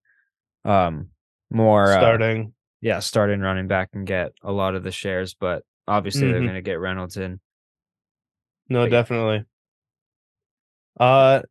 [0.65, 1.09] um
[1.51, 2.53] more uh, Starting.
[2.81, 6.45] yeah, starting running back and get a lot of the shares, but obviously they're Mhm.
[6.45, 7.39] going to get Reynolds in.
[8.69, 9.45] No, definitely.
[10.99, 11.41] Uh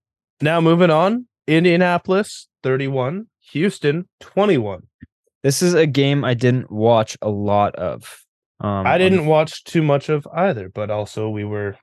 [0.40, 1.26] now moving on.
[1.46, 4.82] Indianapolis 31, Houston 21.
[5.42, 8.24] This is a game I didn't watch a lot of.
[8.60, 11.76] Um I didn't unf- watch too much of either, but also we were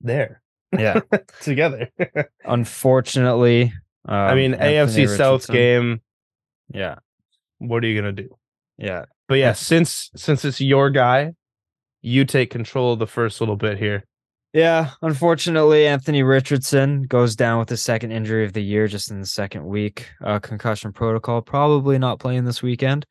[0.00, 0.41] there
[0.78, 1.00] yeah.
[1.40, 1.88] together.
[2.44, 3.72] Unfortunately,
[4.06, 6.00] um, I mean, Anthony AFC South game,
[6.72, 6.96] Yeah,
[7.58, 8.36] what are you going to do?
[8.78, 9.04] yeah.
[9.28, 9.52] But yeah, Yeah.
[9.52, 11.32] since since it's your guy,
[12.02, 14.04] you take control of the first little bit here.
[14.52, 19.20] Yeah, unfortunately, Anthony Richardson goes down with his second injury of the year just in
[19.20, 20.10] the second week.
[20.22, 23.06] Uh, concussion protocol, probably not playing this weekend,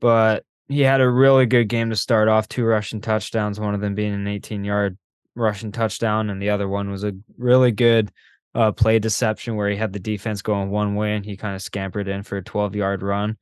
[0.00, 2.48] but he had a really good game to start off.
[2.48, 4.96] Two rushing touchdowns, one of them being an 18 yard
[5.38, 8.10] rushing touchdown, and the other one was a really good
[8.54, 11.62] uh, play deception where he had the defense going one way and he kind of
[11.62, 13.36] scampered in for a 12 yard run.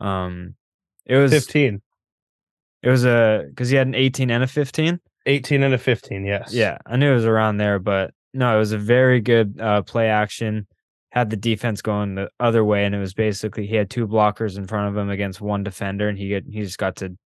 [0.00, 0.54] Um,
[1.06, 1.80] it was 15,
[2.82, 5.00] it was a because he had an 18 and a 15.
[5.26, 6.52] 18 and a 15, yes.
[6.52, 9.82] Yeah, I knew it was around there, but no, it was a very good uh,
[9.82, 10.66] play action.
[11.10, 14.56] Had the defense going the other way, and it was basically he had two blockers
[14.56, 17.16] in front of him against one defender, and he get, he just got to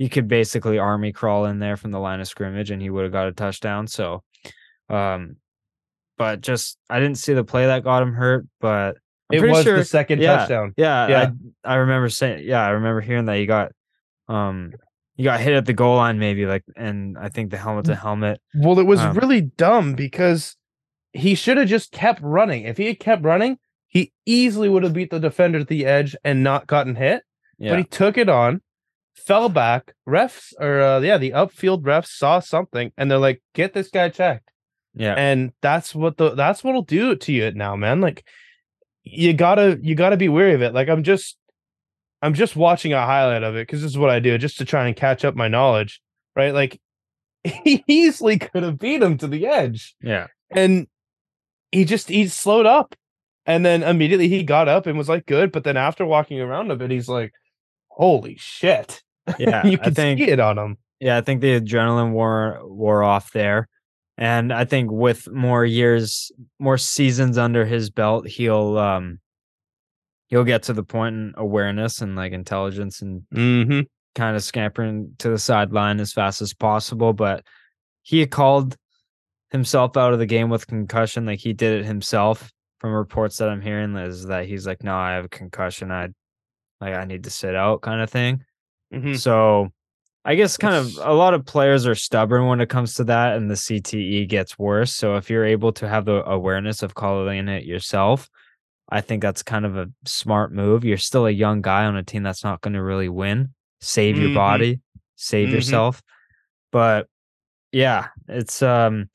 [0.00, 3.02] he could basically army crawl in there from the line of scrimmage, and he would
[3.02, 3.86] have got a touchdown.
[3.86, 4.22] So,
[4.88, 5.36] um,
[6.16, 8.96] but just I didn't see the play that got him hurt, but
[9.30, 10.38] I'm it was sure the second yeah.
[10.38, 10.72] touchdown.
[10.78, 11.30] yeah, Yeah.
[11.64, 13.72] I I remember saying yeah, I remember hearing that he got
[14.26, 14.72] um
[15.16, 17.94] he got hit at the goal line maybe like and I think the helmet to
[17.94, 20.56] helmet Well, it was Um, really dumb because
[21.12, 22.64] he should have just kept running.
[22.64, 26.16] If he had kept running, he easily would have beat the defender at the edge
[26.24, 27.22] and not gotten hit.
[27.58, 27.72] Yeah.
[27.72, 28.62] But he took it on,
[29.20, 29.94] fell back.
[30.08, 34.08] Refs or uh, yeah, the upfield refs saw something and they're like, "Get this guy
[34.08, 34.50] checked."
[34.94, 35.14] yeah.
[35.14, 38.24] and that's what the that's what'll do to you now man like
[39.02, 41.36] you gotta you gotta be wary of it like i'm just
[42.22, 44.64] i'm just watching a highlight of it because this is what i do just to
[44.64, 46.00] try and catch up my knowledge
[46.34, 46.80] right like
[47.44, 50.26] he easily could have beat him to the edge yeah.
[50.50, 50.86] and
[51.72, 52.94] he just he slowed up
[53.46, 56.70] and then immediately he got up and was like good but then after walking around
[56.70, 57.32] a bit he's like
[57.88, 59.02] holy shit
[59.38, 59.66] Yeah.
[59.66, 63.32] you can think see it on him Yeah, I think the adrenaline wore wore off
[63.32, 63.68] there.
[64.18, 69.18] And I think with more years, more seasons under his belt, he'll um
[70.28, 73.80] he'll get to the point in awareness and like intelligence and mm-hmm.
[74.14, 77.12] kind of scampering to the sideline as fast as possible.
[77.12, 77.44] But
[78.02, 78.76] he called
[79.50, 82.50] himself out of the game with concussion, like he did it himself.
[82.78, 85.90] From reports that I'm hearing, is that he's like, "No, I have a concussion.
[85.90, 86.08] I
[86.80, 88.42] like I need to sit out," kind of thing.
[88.92, 89.14] Mm-hmm.
[89.14, 89.72] So
[90.24, 93.36] I guess kind of a lot of players are stubborn when it comes to that,
[93.36, 94.92] and the CTE gets worse.
[94.92, 98.28] So if you're able to have the awareness of calling it yourself,
[98.90, 100.84] I think that's kind of a smart move.
[100.84, 103.54] You're still a young guy on a team that's not going to really win.
[103.80, 104.34] Save your Mhm.
[104.34, 104.80] body,
[105.16, 105.52] save Mhm.
[105.52, 106.02] yourself.
[106.70, 107.06] But
[107.72, 109.08] yeah, it's um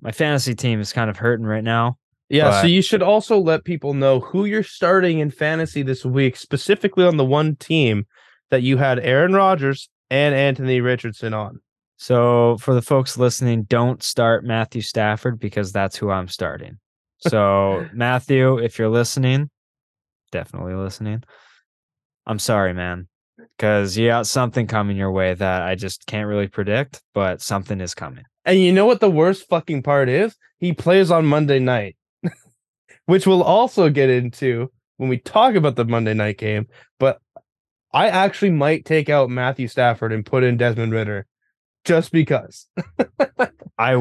[0.00, 1.98] my fantasy team is kind of hurting right now.
[2.30, 6.36] Yeah, so you should also let people know who you're starting in fantasy this week,
[6.36, 8.06] specifically on the one team
[8.50, 11.60] that you had Aaron Rodgers and Anthony Richardson on.
[11.96, 16.78] So for the folks listening, don't start Matthew Stafford because that's who I'm starting.
[17.18, 19.50] So Matthew, if you're listening,
[20.30, 21.24] definitely listening.
[22.26, 23.08] I'm sorry, man,
[23.56, 27.80] because you got something coming your way that I just can't really predict, but something
[27.80, 28.24] is coming.
[28.44, 30.36] And you know what the worst fucking part is?
[30.58, 31.96] He plays on Monday night,
[33.06, 36.68] which we'll also get into when we talk about the Monday night game.
[37.00, 37.20] But
[37.92, 41.26] I actually might take out Matthew Stafford and put in Desmond Ridder
[41.84, 42.66] just because.
[43.78, 43.94] I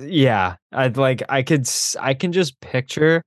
[0.00, 1.68] yeah, I'd like I could
[2.00, 3.22] I can just picture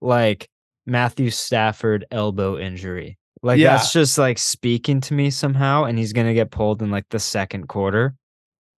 [0.00, 0.48] like
[0.86, 3.18] Matthew Stafford elbow injury.
[3.42, 3.76] Like Yeah.
[3.76, 7.18] that's just like speaking to me somehow, and he's gonna get pulled in like the
[7.18, 8.14] second quarter,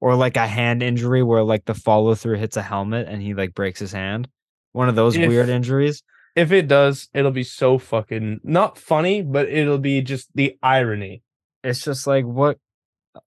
[0.00, 3.34] or like a hand injury where like the follow through hits a helmet and he
[3.34, 4.28] like breaks his hand.
[4.72, 6.02] One of those weird injuries.
[6.38, 11.22] If it does, it'll be so fucking not funny, but it'll be just the irony.
[11.64, 12.58] It's just like what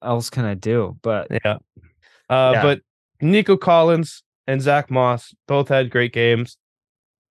[0.01, 0.97] else can I do?
[1.01, 1.57] But Yeah.
[2.29, 2.61] Uh, Yeah.
[2.61, 2.81] But
[3.19, 6.57] Nico Collins and Zack Moss both had great games.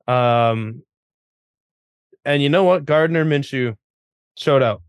[0.07, 0.83] Um,
[2.27, 2.85] and you know what?
[2.85, 3.77] Gardner Minshew
[4.37, 4.83] showed out.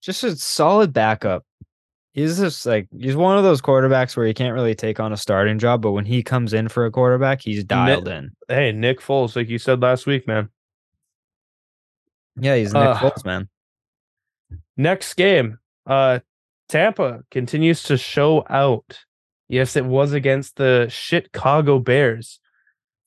[0.00, 1.44] just a solid backup.
[2.18, 5.16] He's just like he's one of those quarterbacks where you can't really take on a
[5.16, 8.32] starting job, but when he comes in for a quarterback, he's dialed in.
[8.48, 10.48] Hey, Nick Foles, like you said last week, man.
[12.40, 13.48] Yeah, he's Nick Uh, Foles, man.
[14.76, 16.18] Next game, uh,
[16.68, 18.98] Tampa continues to show out.
[19.48, 22.40] Yes, it was against the Chicago Bears,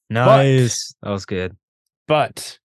[0.09, 0.93] Nice.
[1.01, 1.55] that was good.
[2.07, 2.59] but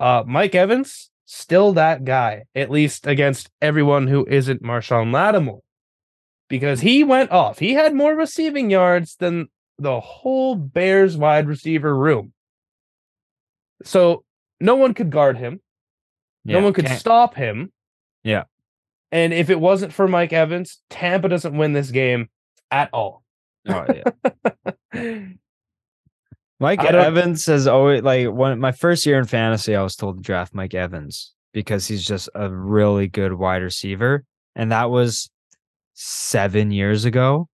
[0.00, 5.60] uh, Mike Evans still that guy, at least against everyone who isn't Marshon Lattimore,
[6.54, 7.58] because he went off.
[7.58, 12.32] He had more receiving yards than the whole Bears wide receiver room.
[13.82, 14.22] So
[14.60, 15.60] no one could guard him.
[16.44, 17.72] Yeah, no one could can't- stop him.
[18.22, 18.44] Yeah.
[19.10, 22.28] And if it wasn't for Mike Evans, Tampa doesn't win this game
[22.70, 23.24] at all.
[23.66, 25.22] Oh, yeah.
[26.60, 30.22] Mike Evans has always like when my first year in fantasy, I was told to
[30.22, 34.24] draft Mike Evans because he's just a really good wide receiver,
[34.54, 35.30] and that was
[35.94, 37.48] seven years ago.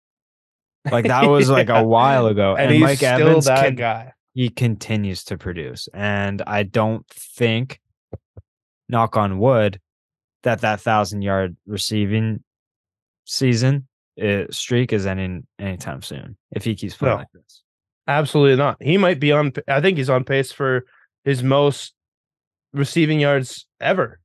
[0.90, 3.74] Like that was like a while ago, and, and, he's Mike still Evans that can-
[3.76, 4.12] guy.
[4.34, 7.80] he continues to produce and i don't think
[8.88, 9.80] knock on wood
[10.44, 12.42] that that thousand yard receiving
[13.24, 13.86] season
[14.22, 17.18] uh, streak is ending anytime soon if he keeps playing No.
[17.18, 17.62] like this
[18.08, 18.76] Absolutely not.
[18.80, 19.52] He might be on.
[19.68, 20.84] I think he's on pace for
[21.24, 21.92] his most
[22.72, 24.18] receiving yards ever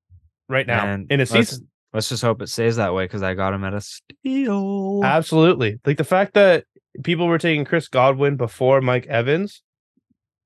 [0.50, 1.68] right now And in a season.
[1.96, 5.80] Let's just hope it stays that way because i got him at a steal Absolutely.
[5.86, 6.66] Like the fact that
[7.04, 9.62] people were taking Chris Godwin before Mike Evans,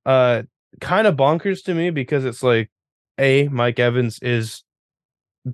[0.05, 0.43] uh,
[0.81, 2.69] kind of bonkers to me because it's like,
[3.19, 4.63] a Mike Evans is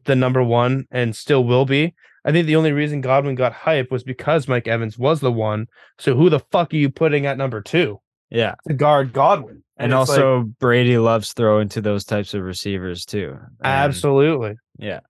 [0.04, 1.94] the number one and still will be.
[2.24, 5.68] I think the only reason Godwin got hype was because Mike Evans was the one.
[6.00, 9.64] So who the fuck are you putting at number two yeah to guard Godwin?
[9.78, 14.56] and, like, also brady loves throwing to those types of receivers too And- absolutely.
[14.80, 15.02] yeah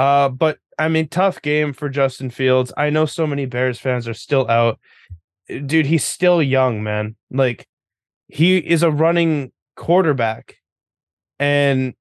[0.00, 2.72] Uh, but I mean, tough game for Justin Fields.
[2.76, 4.78] I know so many Bears fans are still out.
[5.48, 7.16] Dude, he's still young, man.
[7.30, 7.66] Like
[8.28, 10.56] he is a running quarterback
[11.38, 11.94] and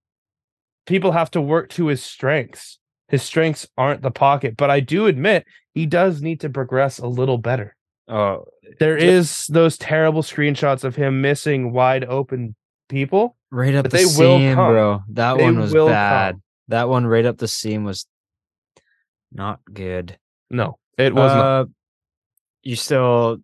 [0.86, 2.78] people have to work to his strengths.
[3.10, 7.08] His strengths aren't the pocket, but I do admit he does need to progress a
[7.08, 7.76] little better.
[8.08, 8.45] Oh,
[8.80, 12.56] There Ju- is those terrible screenshots of him missing wide open
[12.88, 13.36] people.
[13.52, 14.72] right up But the they will seam, come.
[14.72, 15.02] bro.
[15.10, 16.34] That They one was bad.
[16.36, 16.41] come.
[16.70, 18.05] That one right up the seam was
[19.32, 20.17] not good.
[20.49, 21.45] No, it was not.
[21.45, 21.65] uh,
[22.63, 23.38] You still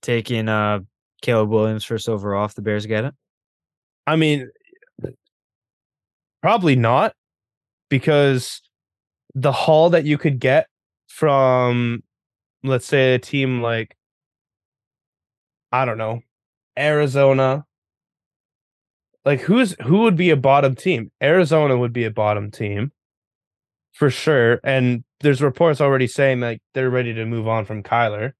[0.00, 0.80] taking uh
[1.22, 3.14] Caleb Williams first overall if the Bears get it?
[4.06, 4.50] I mean,
[6.42, 7.14] probably not
[7.88, 8.60] because
[9.34, 10.66] the haul that you could get
[11.08, 12.02] from,
[12.64, 13.96] let's say, a team like,
[15.70, 16.20] I don't know,
[16.78, 17.64] Arizona.
[19.24, 21.10] Like who's who would be a bottom team?
[21.22, 22.92] Arizona would be a bottom team
[23.92, 24.60] for sure.
[24.64, 28.32] And there's reports already saying like they're ready to move on from Kyler,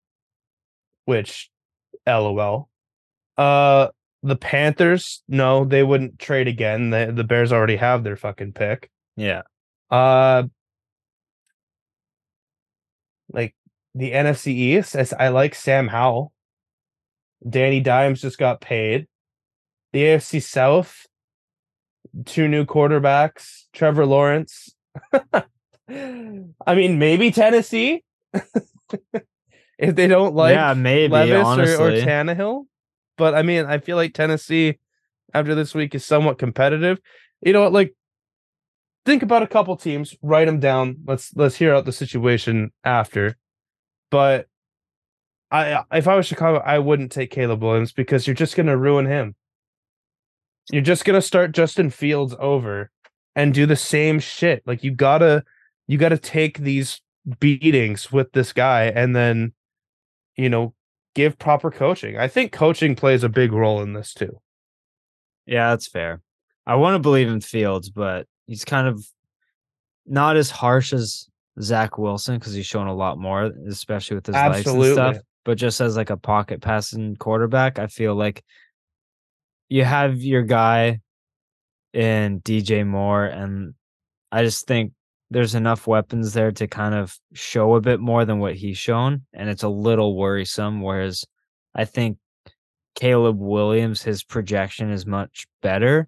[1.05, 1.51] which
[2.07, 2.69] LOL.
[3.37, 3.89] Uh
[4.25, 6.91] the Panthers, no, they wouldn't trade again.
[6.91, 8.91] The the Bears already have their fucking pick.
[9.17, 9.43] Yeah.
[9.91, 10.45] Uh
[13.33, 13.55] like
[13.95, 16.33] the NFC East, I, like Sam Howell.
[17.49, 19.07] Danny Dimes just got paid.
[19.93, 21.07] The AFC South,
[22.25, 24.75] two new quarterbacks, Trevor Lawrence.
[25.89, 28.05] I mean, maybe Tennessee.
[29.79, 31.75] if they don't like yeah, maybe Levis honestly.
[31.75, 32.67] or, or Tannehill.
[33.19, 34.79] But I mean, I feel like Tennessee
[35.35, 36.99] after this week is somewhat competitive.
[37.41, 37.73] You know what?
[37.73, 37.95] Like,
[39.05, 40.99] think about a couple teams, write them down.
[41.05, 43.37] Let's let's hear out the situation after.
[44.11, 44.47] But
[45.51, 49.07] I if I was Chicago, I wouldn't take Caleb Williams because you're just gonna ruin
[49.07, 49.35] him.
[50.71, 52.91] You're just gonna start Justin Fields over
[53.35, 54.63] and do the same shit.
[54.67, 55.45] Like you gotta
[55.87, 57.01] you gotta take these
[57.41, 59.53] beatings with this guy and then
[60.37, 60.75] you know
[61.15, 62.19] give proper coaching.
[62.19, 64.41] I think coaching plays a big role in this too.
[65.47, 66.21] Yeah, that's fair.
[66.67, 69.05] I want to believe in Fields, but he's kind of
[70.07, 71.29] not as harsh as
[71.61, 74.93] Zach Wilson because he's shown a lot more, especially with his legs and Absolutely.
[74.93, 75.17] stuff.
[75.45, 78.45] But just as like a pocket passing quarterback, I feel like
[79.73, 81.01] you have your guy
[81.95, 83.73] in DJ Moore, and
[84.31, 84.93] I just think
[85.31, 89.23] there's enough weapons there to kind of show a bit more than what he's shown,
[89.33, 90.83] and it's a little worrisome.
[90.83, 91.25] Whereas
[91.75, 92.19] I think
[92.97, 96.07] Caleb Williams, his projection is much better.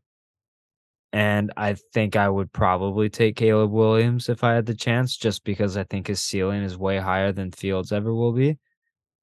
[1.15, 5.43] And I think I would probably take Caleb Williams if I had the chance, just
[5.43, 8.59] because I think his ceiling is way higher than Fields ever will be.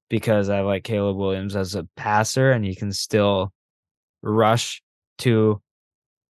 [0.09, 3.53] Because I like Caleb Williams as a passer and he can still
[4.21, 4.81] rush
[5.19, 5.61] to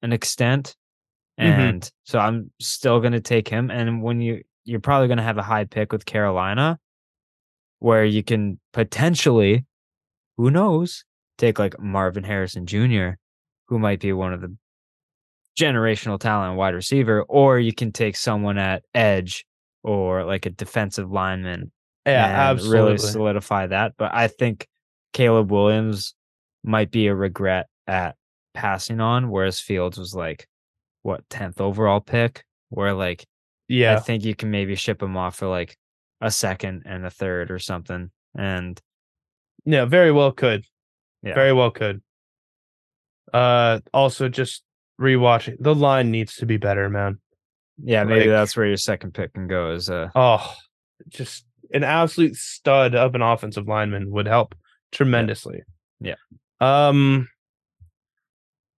[0.02, 0.76] an extent.
[1.40, 1.44] Mhm.
[1.46, 3.72] And so I'm still going to take him.
[3.72, 6.80] And when you, you're probably going to have a high pick with Carolina,
[7.80, 9.66] where you can potentially,
[10.38, 11.04] who knows,
[11.38, 13.12] take like Marvin Harrison Jr.,
[13.68, 14.56] who might be one of the
[15.60, 19.46] generational talent wide receiver, or you can take someone at edge
[19.84, 21.72] or like a defensive lineman
[22.06, 22.80] Yeah, absolutely.
[22.80, 23.94] really solidify that.
[23.98, 24.68] But I think
[25.14, 26.14] Caleb Williams
[26.64, 28.16] might be a regret at
[28.54, 30.48] passing on, whereas Fields was like
[31.04, 33.26] what tenth overall pick, where like
[33.68, 35.78] yeah, I think you can maybe ship him off for like
[36.20, 38.12] a second and a third or something.
[38.38, 38.80] And
[39.66, 40.66] Yeah, very well could.
[41.24, 41.34] Yeah.
[41.36, 42.02] Very well could.
[43.34, 44.64] Uh also just
[45.00, 45.56] rewatching.
[45.60, 47.20] The line needs to be better, man.
[47.84, 50.54] yeah, maybe Like- that's where your second pick can go is uh Oh,
[51.08, 54.54] just an absolute stud of an offensive lineman would help
[54.92, 55.62] tremendously.
[56.00, 56.16] Yeah.
[56.60, 57.30] Um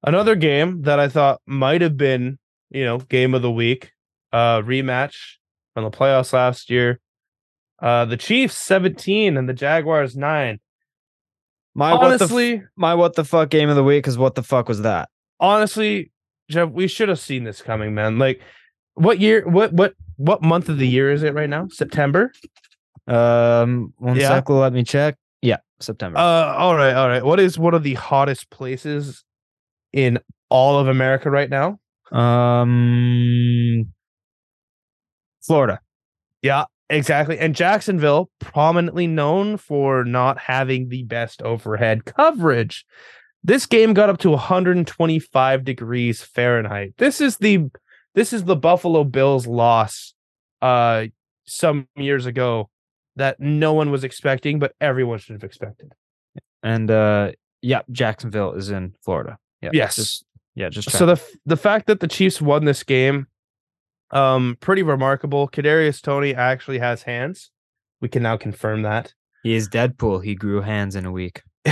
[0.04, 2.38] another game that I thought might have been,
[2.70, 3.92] you know, game of the week,
[4.32, 5.16] uh rematch
[5.74, 7.00] from the playoffs last year.
[7.80, 10.60] Uh the Chiefs 17 and the Jaguars 9.
[11.76, 14.36] my what the f- Honestly, my what the fuck game of the week is what
[14.36, 15.10] the fuck was that?
[15.40, 16.12] honestly,
[16.50, 18.18] Jeff, we should have seen this coming, man.
[18.20, 18.42] Like
[18.96, 21.68] what year what what what month of the year is it right now?
[21.70, 22.32] September?
[23.08, 24.30] Um one Yeah.
[24.30, 25.18] sec, let me check.
[25.42, 26.18] Yeah, September.
[26.20, 27.24] Uh, all right, all right.
[27.26, 29.24] What is one of the hottest places
[29.94, 30.20] in
[30.50, 31.80] all of America right now?
[32.12, 33.88] um
[35.42, 35.80] Florida.
[36.42, 37.38] Yeah, exactly.
[37.40, 42.86] And Jacksonville, prominently known for not having the best overhead coverage.
[43.44, 46.94] This game got up to 125 degrees Fahrenheit.
[46.98, 47.70] This is the
[48.16, 50.14] this is the Buffalo Bills loss
[50.62, 51.06] uh
[51.46, 52.70] some years ago
[53.16, 55.92] that no one was expecting, but everyone should have expected.
[56.62, 57.32] And uh
[57.62, 59.38] yeah, Jacksonville is in Florida.
[59.64, 59.70] Yeah.
[59.74, 59.96] Yes.
[59.96, 63.28] Just yeah, just so the the fact that the Chiefs won this game,
[64.12, 65.48] um, pretty remarkable.
[65.48, 67.50] Kadarius Toney actually has hands.
[68.02, 69.14] We can now confirm that.
[69.42, 70.24] he is Deadpool.
[70.24, 71.42] He grew hands in a week.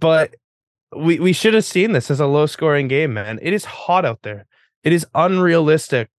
[0.00, 0.34] but
[0.94, 3.38] we we should have seen this as a low scoring game, man.
[3.40, 4.46] It is hot out there.
[4.84, 6.10] It is unrealistic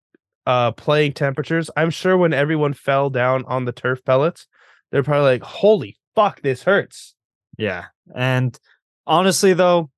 [0.47, 1.69] uh playing temperatures.
[1.77, 4.47] I'm sure when everyone fell down on the turf pellets,
[4.91, 7.15] they're probably like, "Holy fuck, this hurts."
[7.59, 7.87] Yeah.
[8.15, 8.59] And
[9.07, 9.91] honestly though,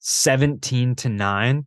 [0.00, 1.66] 17 to 9.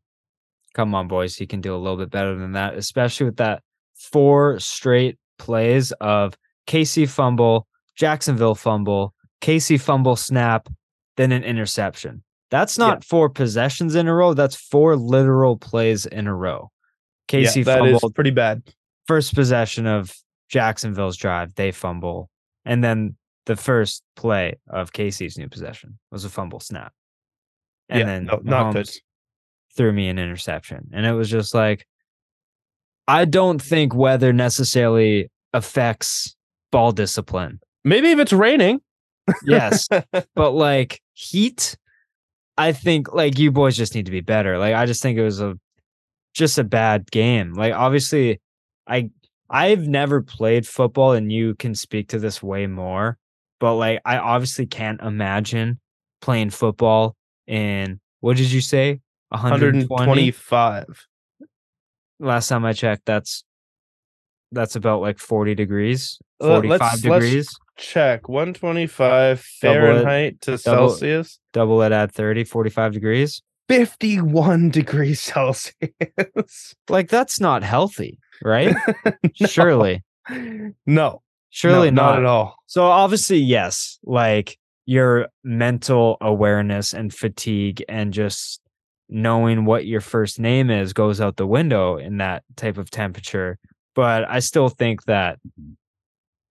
[0.73, 1.39] Come on, boys.
[1.39, 3.63] You can do a little bit better than that, especially with that
[3.95, 6.35] four straight plays of
[6.67, 10.69] KC fumble, Jacksonville fumble, KC fumble snap,
[11.15, 12.23] then an interception.
[12.49, 14.33] That's not four possessions in a row.
[14.33, 16.71] That's four literal plays in a row.
[17.31, 18.63] Yeah, that is fumbled pretty bad.
[19.05, 20.15] first possession of
[20.47, 22.29] Jacksonville's drive, they fumble.
[22.63, 23.16] And then
[23.47, 26.93] the first play of Casey's new possession was a fumble snap.
[27.89, 28.89] And Yeah, then no, not good.
[29.75, 30.89] Threw me an interception.
[30.93, 31.87] And it was just like,
[33.07, 36.35] I don't think weather necessarily affects
[36.71, 37.61] ball discipline.
[37.85, 38.81] Maybe if it's raining.
[39.45, 39.87] Yes.
[40.35, 41.77] but like heat,
[42.57, 44.57] I think like you boys just need to be better.
[44.57, 45.57] Like I just think it was a
[46.33, 47.53] just a bad game.
[47.53, 48.41] Like obviously
[48.85, 49.09] I
[49.49, 53.17] I've never played football and you can speak to this way more,
[53.59, 55.79] but like I obviously can't imagine
[56.21, 57.15] playing football
[57.47, 58.99] in what did you say?
[59.29, 59.85] 120?
[59.87, 61.07] 125.
[62.19, 63.43] Last time I checked that's
[64.51, 67.49] that's about like 40 degrees, Uh, 45 let's- let's degrees.
[67.77, 71.39] Check 125 Double it, Fahrenheit to double- Celsius.
[71.53, 73.43] Double it at 30, 45 degrees.
[73.69, 76.73] 51 degrees Celsius.
[76.89, 78.73] Like that's not healthy, right?
[79.35, 80.03] Surely.
[80.87, 81.21] No.
[81.57, 82.09] Surely no, not.
[82.11, 82.55] not at all.
[82.67, 88.61] So obviously, yes, like your mental awareness and fatigue and just
[89.09, 93.57] knowing what your first name is goes out the window in that type of temperature.
[93.95, 95.39] But I still think that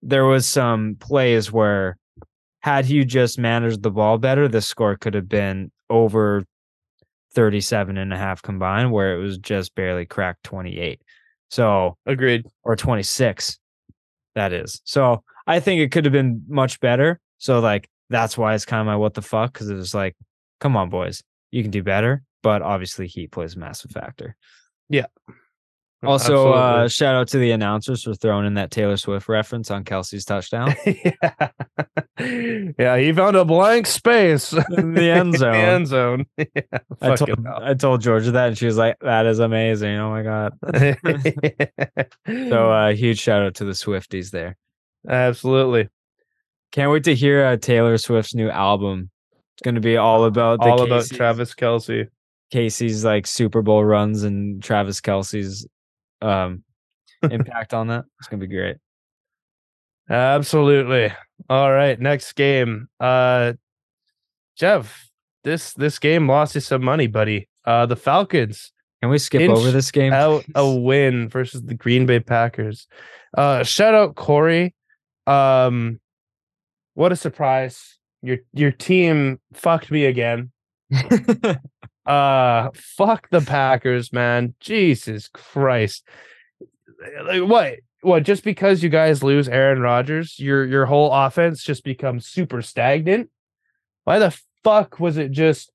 [0.01, 1.95] there was some plays where
[2.59, 6.43] had you just managed the ball better, the score could have been over
[7.33, 11.01] 37 and a half combined, where it was just barely cracked 28.
[11.49, 12.45] So Agreed.
[12.65, 13.57] or 26
[14.37, 14.81] that is.
[14.85, 17.19] So i think it could have been much better.
[17.37, 20.15] So like that's why it's kind of my what the fuck because it was like
[20.59, 24.35] come on boys you can do better but obviously he plays a massive factor
[26.03, 29.83] also uh shout out to the announcers for throwing in that taylor swift reference on
[29.83, 31.49] Kelce's touchdown yeah.
[32.77, 35.51] yeah, he found a blank space In the end in zone.
[35.51, 36.25] the end zone.
[36.37, 36.45] yeah,
[37.01, 37.59] I told, hell.
[37.63, 40.53] I told georgia that and she was like that is amazing oh my god
[42.27, 44.55] so uh huge shout out to the swifties there
[45.09, 45.89] absolutely
[46.71, 49.09] can't wait to hear uh, taylor swift's new album
[49.57, 52.09] it's going to be all about the all about Travis Kelce.
[52.51, 55.67] Casey's like Super Bowl runs and Travis Kelce's
[56.21, 56.63] um
[57.31, 58.05] impact on that.
[58.19, 58.77] It's gonna be great.
[60.09, 61.13] Absolutely.
[61.49, 62.87] All right, next game.
[62.99, 63.53] Uh
[64.55, 65.09] Jeff,
[65.43, 67.49] this this game lost you some money, buddy.
[67.65, 70.13] Uh the Falcons Can we skip over this game?
[70.13, 72.87] out a win versus the Green Bay Packers.
[73.37, 74.73] Uh shout out Corey.
[75.25, 75.99] Um
[76.93, 77.97] what a surprise.
[78.23, 80.51] Your your team fucked me again.
[82.07, 84.53] Uh fuck the Packers, man.
[84.59, 86.03] Jesus Christ.
[87.23, 87.79] Like what?
[88.01, 92.61] What just because you guys lose Aaron Rodgers, your your whole offense just becomes super
[92.61, 93.29] stagnant?
[94.05, 95.71] Why the fuck was it just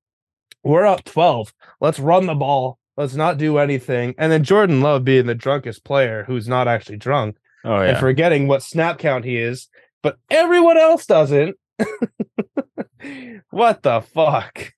[0.63, 1.53] we're up 12.
[1.81, 2.79] Let's run the ball.
[2.97, 4.15] Let's not do anything.
[4.19, 8.49] And then Jordan Love being the drunkest player who's not actually drunk oh and forgetting
[8.49, 9.69] what snap count he is,
[10.03, 11.57] but everyone else doesn't.
[13.51, 14.73] what the fuck?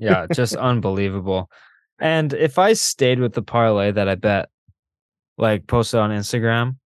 [0.00, 1.50] yeah, just unbelievable.
[2.00, 4.48] And if I stayed with the parlay that I bet,
[5.36, 6.76] like posted on Instagram,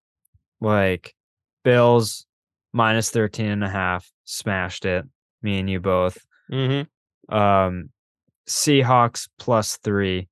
[0.60, 1.14] like
[1.64, 2.26] Bills
[2.72, 5.04] minus 13 and a half, smashed it.
[5.42, 6.18] Me and you both.
[6.50, 7.34] Mm-hmm.
[7.34, 7.90] um
[8.48, 10.28] Seahawks plus three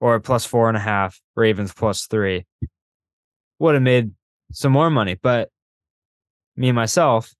[0.00, 2.44] or plus four and a half, Ravens plus three.
[3.58, 4.10] Would have made
[4.52, 5.50] some more money, but
[6.56, 7.32] me and myself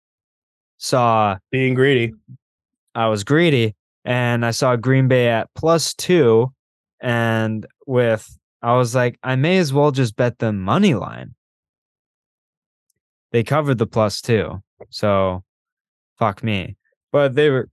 [0.78, 2.14] saw Being greedy.
[2.94, 3.74] I was greedy
[4.04, 6.52] and I saw Green Bay at plus two.
[7.00, 8.26] And with
[8.62, 11.34] I was like, I may as well just bet the money line.
[13.32, 14.62] They covered the plus two.
[14.90, 15.42] So
[16.18, 16.76] fuck me.
[17.12, 17.68] But they were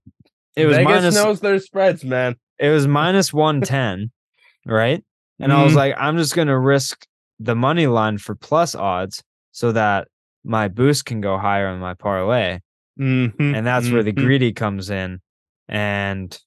[0.56, 2.36] it was Vegas minus knows their spreads, man.
[2.58, 4.10] it was minus 110
[4.66, 5.02] right
[5.40, 5.76] and i was Mhm.
[5.76, 7.04] like i'm just going to risk
[7.40, 10.06] the money line for plus odds so that
[10.44, 12.60] my boost can go higher on my parlay
[12.98, 14.24] Mhm, and that's where the mhm.
[14.24, 15.20] greedy comes in
[15.68, 16.38] and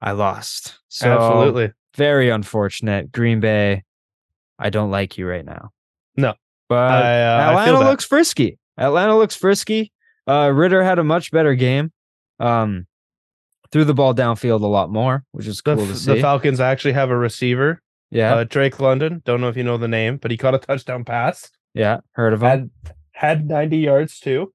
[0.00, 1.72] i lost so Absolutely.
[1.96, 3.82] very unfortunate green bay
[4.58, 5.70] i don't like you right now
[6.16, 6.34] No.
[6.68, 9.92] but I, uh, atlanta looks frisky atlanta looks frisky
[10.26, 11.92] uh Ridder had a much better game
[12.38, 12.86] Um,
[13.72, 16.14] threw the ball downfield a lot more, which is The, to see.
[16.14, 19.20] the Falcons actually have a receiver, yeah, uh, Drake London.
[19.26, 21.50] Don't know if you know the name, but he caught a touchdown pass.
[21.74, 22.48] yeah, heard of him.
[22.48, 22.70] Had
[23.12, 24.52] had 90 yards too.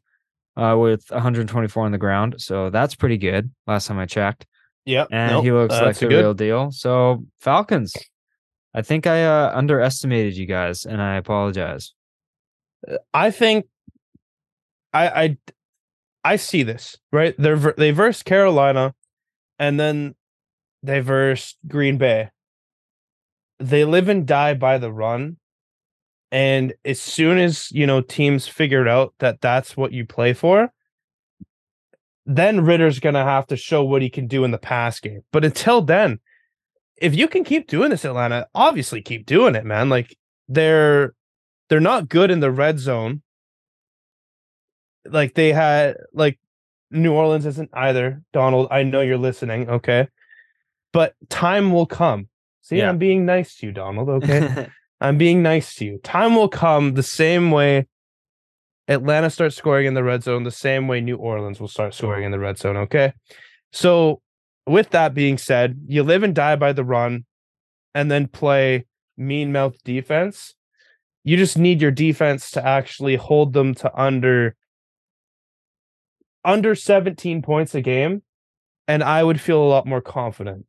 [0.57, 2.35] uh, with 124 on the ground.
[2.39, 3.51] So that's pretty good.
[3.67, 4.47] Last time I checked,
[4.85, 5.09] Yep.
[5.11, 6.17] and nope, he looks like the a good.
[6.19, 6.71] real deal.
[6.71, 7.95] So Falcons,
[8.73, 11.93] I think I uh, underestimated you guys, and I apologize.
[13.13, 13.65] I think
[14.93, 15.37] I I
[16.25, 17.35] I see this right.
[17.37, 18.95] They're they versed Carolina,
[19.59, 20.15] and then
[20.81, 22.31] they versed Green Bay.
[23.59, 25.37] They live and die by the run,
[26.31, 30.73] and as soon as you know teams figured out that that's what you play for,
[32.25, 35.21] then Ridder's gonna have to show what he can do in the pass game.
[35.31, 36.19] But until then,
[36.97, 39.89] if you can keep doing this, Atlanta, obviously keep doing it, man.
[39.89, 40.17] Like
[40.47, 41.13] they're
[41.69, 43.21] they're not good in the red zone.
[45.05, 46.39] Like they had like
[46.91, 48.21] New Orleans isn't either.
[48.33, 50.07] Donald, I know you're listening, okay?
[50.93, 52.29] But time will come.
[52.61, 52.89] See, Yeah.
[52.89, 54.69] I'm being nice to you, Donald, okay?
[55.01, 55.99] I'm being nice to you.
[56.03, 57.87] Time will come the same way
[58.87, 62.23] Atlanta starts scoring in the red zone, the same way New Orleans will start scoring
[62.23, 62.77] in the red zone.
[62.77, 63.13] Okay.
[63.73, 64.21] So,
[64.67, 67.25] with that being said, you live and die by the run
[67.93, 68.85] and then play
[69.17, 70.55] mean mouth defense.
[71.23, 74.55] You just need your defense to actually hold them to under
[76.45, 78.21] under 17 points a game
[78.87, 80.65] and I would feel a lot more confident.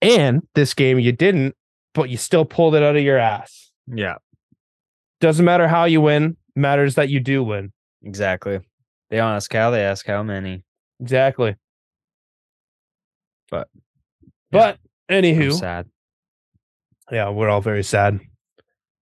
[0.00, 1.56] And this game you didn't,
[1.94, 3.72] but you still pulled it out of your ass.
[3.86, 4.16] yeah,
[5.20, 7.72] Doesn't matter how you win, matters that you do win.
[8.02, 8.60] exactly.
[9.10, 10.62] They don't ask how, they ask how many.
[11.00, 11.56] Exactly.
[13.50, 13.68] But,
[14.50, 14.78] but
[15.08, 15.86] I'm anywho, sad.
[17.10, 18.20] yeah, we're all very sad.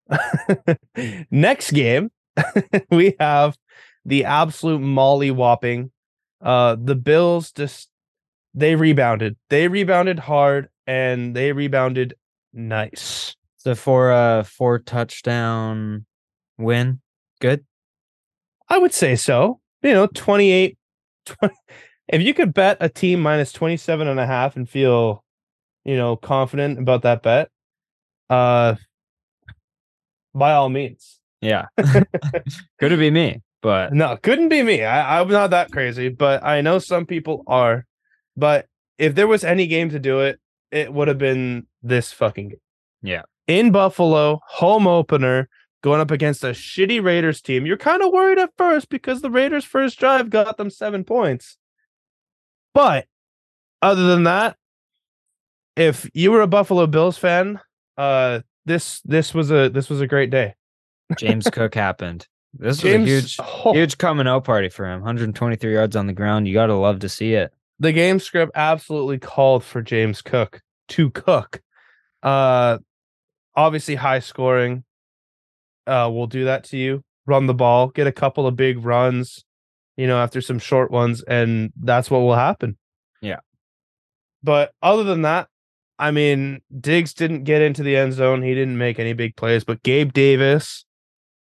[1.32, 2.12] Next game,
[2.91, 3.58] we have
[4.06, 5.91] the absolute molly whopping.
[6.41, 7.89] Uh, the Bills just
[8.53, 9.36] they rebounded.
[9.49, 12.16] They rebounded hard and they rebounded
[12.53, 13.36] nice.
[13.58, 16.06] So for a four touchdown
[16.58, 17.01] win,
[17.41, 17.66] good.
[18.70, 19.60] I would say so.
[19.84, 20.78] You know, 28
[21.26, 21.56] 20,
[22.10, 25.24] if you could bet a team minus 27 and a half and feel,
[25.84, 27.49] you know, confident about that bet,
[28.30, 28.76] uh
[30.34, 31.20] by all means.
[31.41, 31.66] Yeah,
[32.80, 33.41] could it be me?
[33.66, 34.84] But No, couldn't be me.
[34.84, 37.88] I, I'm not that crazy, but I know some people are.
[38.38, 38.68] But
[38.99, 40.39] if there was any game to do it,
[40.70, 42.59] it would have been this fucking game.
[43.01, 43.24] Yeah.
[43.47, 45.49] In Buffalo, home opener,
[45.82, 47.66] going up against a shitty Raiders team.
[47.66, 51.57] You're kind of worried at first because the Raiders' first drive got them seven points.
[52.76, 53.07] But
[53.82, 54.57] other than that,
[55.76, 57.59] if you were a Buffalo Bills fan,
[57.97, 60.53] uh this this was a this was a great day.
[61.18, 62.28] James Cook happened.
[62.58, 65.01] This was a huge, oh, huge coming out party for him.
[65.01, 66.47] 123 yards on the ground.
[66.47, 67.53] You gotta love to see it.
[67.80, 71.62] the game script absolutely called for James Cook to cook.
[72.24, 72.78] Uh
[73.56, 74.84] obviously high scoring.
[75.86, 77.03] Uh will do that to you.
[77.26, 79.43] Run the ball, get a couple of big runs,
[79.97, 82.78] you know, after some short ones and that's what will happen.
[83.22, 83.39] Yeah.
[84.44, 85.48] But other than that,
[85.98, 88.41] I mean, Diggs didn't get into the end zone.
[88.44, 90.86] He didn't make any big plays, but Gabe Davis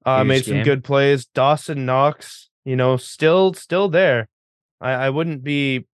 [0.06, 0.64] uh made some game.
[0.64, 1.26] good plays.
[1.26, 4.28] Dawson Knox, you know, still still there.
[4.80, 5.86] I, I wouldn't be,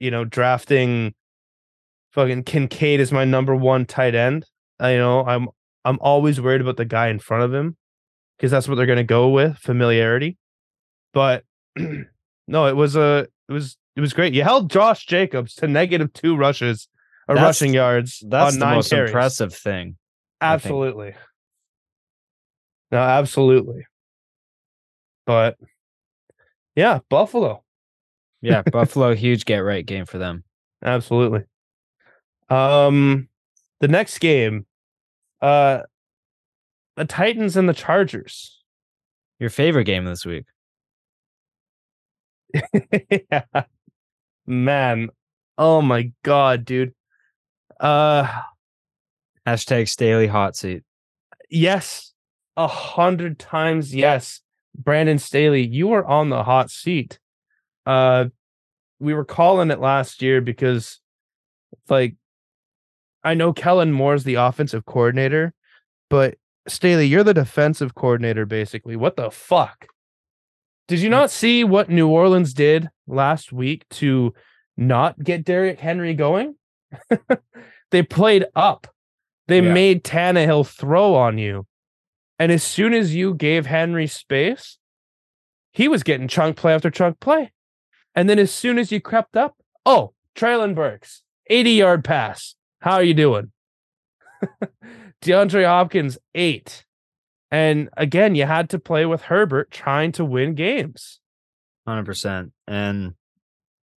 [0.00, 1.14] you know, drafting
[2.12, 4.44] fucking Kincaid as my number one tight end.
[4.80, 5.48] I, you know, I'm
[5.84, 7.76] I'm always worried about the guy in front of him
[8.36, 10.36] because that's what they're gonna go with familiarity.
[11.12, 11.44] But
[11.76, 14.34] no, it was a it was it was great.
[14.34, 16.88] You held Josh Jacobs to negative two rushes
[17.28, 19.10] or That's- rushing yards That's the most carries.
[19.10, 19.96] impressive thing.
[20.40, 21.14] Absolutely.
[22.90, 23.86] No, absolutely.
[25.26, 25.58] But
[26.74, 27.64] yeah, Buffalo.
[28.40, 30.44] Yeah, Buffalo, huge get right game for them.
[30.82, 31.44] Absolutely.
[32.48, 33.28] Um
[33.80, 34.66] the next game,
[35.42, 35.80] uh
[36.96, 38.62] the Titans and the Chargers.
[39.38, 40.46] Your favorite game this week?
[43.30, 43.64] yeah.
[44.46, 45.10] Man.
[45.58, 46.94] Oh my god, dude.
[47.78, 48.42] Uh
[49.46, 50.82] Hashtag Staley hot seat.
[51.50, 52.12] yes.
[52.58, 54.40] A hundred times yes.
[54.76, 57.18] Brandon Staley, you are on the hot seat.
[57.86, 58.26] Uh
[59.00, 61.00] we were calling it last year because
[61.88, 62.16] like
[63.24, 65.54] I know Kellen Moore's the offensive coordinator,
[66.10, 66.34] but
[66.66, 68.96] Staley, you're the defensive coordinator basically.
[68.96, 69.86] What the fuck?
[70.88, 74.34] Did you not see what New Orleans did last week to
[74.76, 76.56] not get Derrick Henry going?
[77.92, 78.88] they played up.
[79.46, 79.72] They Yeah.
[79.72, 81.66] made Tannehill throw on you.
[82.38, 84.78] And as soon as you gave Henry space,
[85.72, 87.52] he was getting chunk play after chunk play.
[88.14, 92.54] And then as soon as you crept up, oh, Treylon Burks, 80 yard pass.
[92.80, 93.52] How are you doing?
[95.22, 96.84] DeAndre Hopkins, eight.
[97.50, 101.20] And again, you had to play with Herbert trying to win games.
[101.86, 102.52] Hundred percent.
[102.66, 103.14] And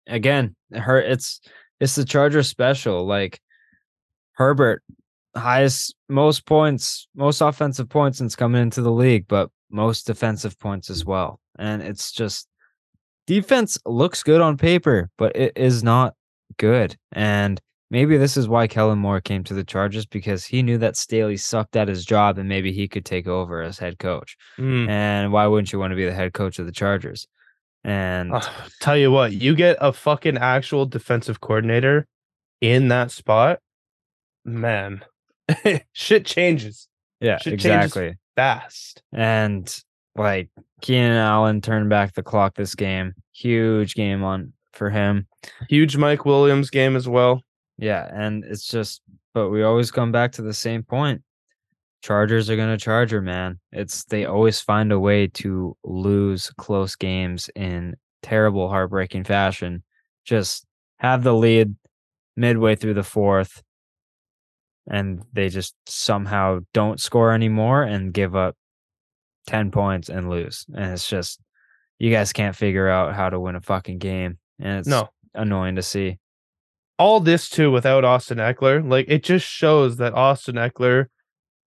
[0.07, 1.41] again, her it's
[1.79, 3.05] it's the Charger special.
[3.05, 3.41] Like
[4.33, 4.83] Herbert,
[5.35, 10.89] highest most points, most offensive points since coming into the league, but most defensive points
[10.89, 11.39] as well.
[11.57, 12.47] And it's just
[13.27, 16.15] defense looks good on paper, but it is not
[16.57, 16.95] good.
[17.11, 17.61] And
[17.91, 21.37] maybe this is why Kellen Moore came to the Chargers because he knew that Staley
[21.37, 24.37] sucked at his job and maybe he could take over as head coach.
[24.57, 24.89] Mm.
[24.89, 27.27] And why wouldn't you want to be the head coach of the Chargers?
[27.83, 28.33] And
[28.81, 32.07] tell you what, you get a fucking actual defensive coordinator
[32.61, 33.59] in that spot,
[34.43, 35.03] man,
[35.93, 36.89] shit changes
[37.21, 38.17] yeah, shit changes exactly.
[38.35, 39.01] fast.
[39.13, 39.83] And
[40.15, 40.49] like
[40.81, 43.13] Keenan Allen turned back the clock this game.
[43.33, 45.27] Huge game on for him.
[45.69, 47.41] Huge Mike Williams game as well.
[47.77, 49.01] Yeah, and it's just
[49.33, 51.21] but we always come back to the same point.
[52.01, 53.59] Chargers are going to charger, man.
[53.71, 59.83] It's they always find a way to lose close games in terrible heartbreaking fashion.
[60.23, 60.65] Just
[60.97, 61.75] have the lead
[62.37, 63.61] midway through the fourth
[64.89, 68.55] and they just somehow don't score anymore and give up
[69.47, 70.65] 10 points and lose.
[70.75, 71.39] And it's just
[71.99, 75.75] you guys can't figure out how to win a fucking game and it's No, annoying
[75.75, 76.17] to see.
[76.97, 81.05] all this too without Austin Ekeler, like it just shows that Austin Ekeler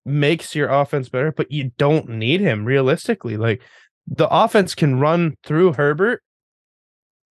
[0.05, 3.37] makes your offense better, but you don't need him realistically.
[3.37, 3.61] Like
[4.05, 6.21] the offense can run through Herbert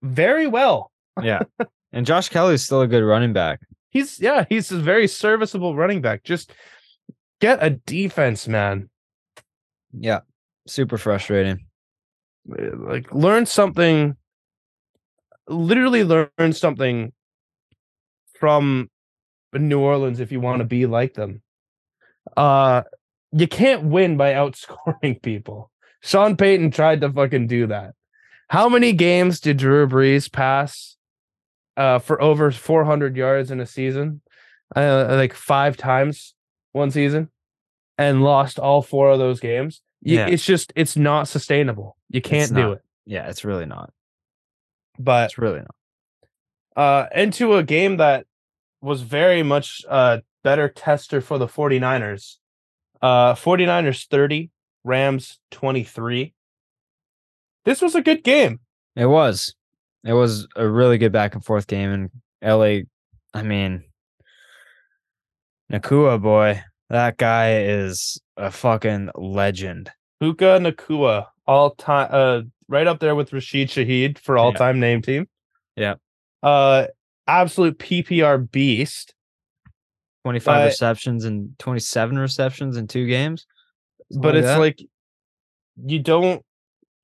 [0.02, 0.90] very well.
[1.23, 1.40] Yeah.
[1.93, 3.61] and Josh Kelley's still a good running back.
[3.94, 6.24] He's yeah, he's a very serviceable running back.
[6.24, 6.52] Just
[7.40, 8.90] get a defense, man.
[9.96, 10.20] Yeah.
[10.66, 11.66] Super frustrating.
[12.44, 14.16] Like learn something
[15.48, 17.12] literally learn something
[18.38, 18.90] from
[19.52, 21.40] New Orleans if you want to be like them.
[22.36, 22.82] Uh
[23.30, 25.70] you can't win by outscoring people.
[26.02, 27.94] Sean Payton tried to fucking do that.
[28.48, 30.93] How many games did Drew Brees pass
[31.76, 34.20] uh for over 400 yards in a season?
[34.74, 36.34] Uh, like 5 times
[36.72, 37.28] one season
[37.96, 39.82] and lost all four of those games.
[40.02, 40.26] You, Yeah.
[40.26, 41.96] It's just it's not sustainable.
[42.10, 42.82] You can't do it.
[43.06, 43.92] Yeah, it's really not.
[44.98, 45.74] But It's really not.
[46.76, 48.26] uh into a game that
[48.80, 52.36] was very much a better tester for the 49ers.
[53.01, 54.51] Uh 49ers 30,
[54.82, 56.34] Rams 23.
[57.64, 58.60] This was a good game.
[58.96, 59.55] It was.
[60.05, 62.10] It was a really good back and forth game and
[62.43, 62.82] LA
[63.32, 63.85] I mean
[65.72, 69.90] Nacua boy, that guy is a fucking legend.
[70.20, 75.02] Puka Nacua, all time uh right up there with Rashid Shaheed for all time name
[75.02, 75.26] team.
[75.76, 75.94] Yeah.
[76.43, 76.86] Uh
[77.26, 79.14] absolute PPR beast.
[80.24, 83.47] 25 But- receptions and 27 receptions in two games.
[84.12, 84.59] Something but it's that.
[84.59, 84.81] like
[85.85, 86.44] you don't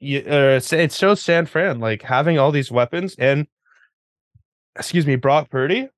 [0.00, 3.46] you uh, it shows San Fran like having all these weapons and
[4.76, 5.88] excuse me Brock Purdy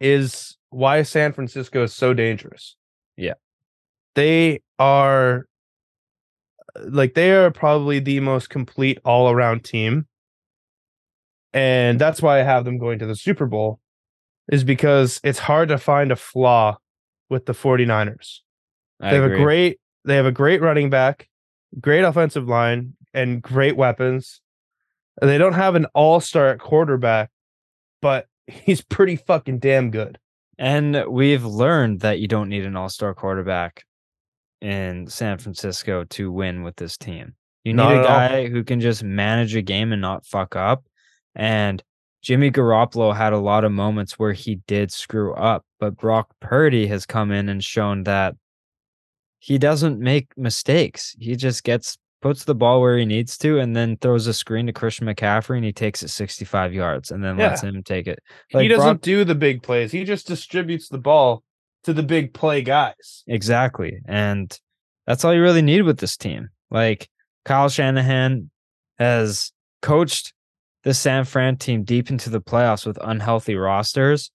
[0.00, 2.76] is why San Francisco is so dangerous.
[3.16, 3.34] Yeah.
[4.14, 5.46] They are
[6.76, 10.06] like they are probably the most complete all-around team.
[11.54, 13.78] And that's why I have them going to the Super Bowl
[14.50, 16.78] is because it's hard to find a flaw
[17.28, 18.40] with the 49ers
[19.00, 19.36] I they have agree.
[19.36, 21.28] a great they have a great running back,
[21.80, 24.40] great offensive line, and great weapons.
[25.20, 27.30] They don't have an all-star at quarterback,
[28.00, 30.18] but he's pretty fucking damn good.
[30.58, 33.84] And we've learned that you don't need an all-star quarterback
[34.60, 37.34] in San Francisco to win with this team.
[37.64, 38.04] You need a at all.
[38.04, 40.84] guy who can just manage a game and not fuck up.
[41.34, 41.82] And
[42.22, 46.86] Jimmy Garoppolo had a lot of moments where he did screw up, but Brock Purdy
[46.86, 48.36] has come in and shown that
[49.42, 51.16] he doesn't make mistakes.
[51.18, 54.66] He just gets puts the ball where he needs to and then throws a screen
[54.66, 58.20] to Christian McCaffrey and he takes it 65 yards and then lets him take it.
[58.46, 59.90] he doesn't Brock- do the big plays.
[59.90, 61.42] He just distributes the ball
[61.82, 63.24] to the big play guys.
[63.26, 63.98] Exactly.
[64.06, 64.56] And
[65.08, 66.50] that's all you really need with this team.
[66.70, 67.08] Like
[67.44, 68.48] Kyle Shanahan
[69.00, 69.50] has
[69.80, 70.34] coached
[70.84, 74.30] the San Fran team deep into the playoffs with unhealthy rosters,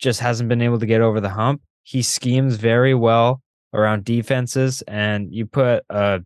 [0.00, 1.62] just hasn't been able to get over the hump.
[1.84, 3.40] He schemes very well
[3.72, 6.22] around defenses, and you put a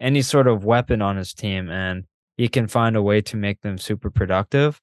[0.00, 2.04] any sort of weapon on his team and
[2.36, 4.80] he can find a way to make them super productive.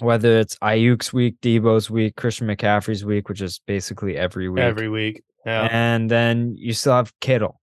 [0.00, 4.62] Whether it's Aiyuk's week, Deebo's week, Christian McCaffrey's week, which is basically every week.
[4.62, 5.22] Every week.
[5.44, 5.68] Yeah.
[5.70, 7.60] And then you still have Kittle.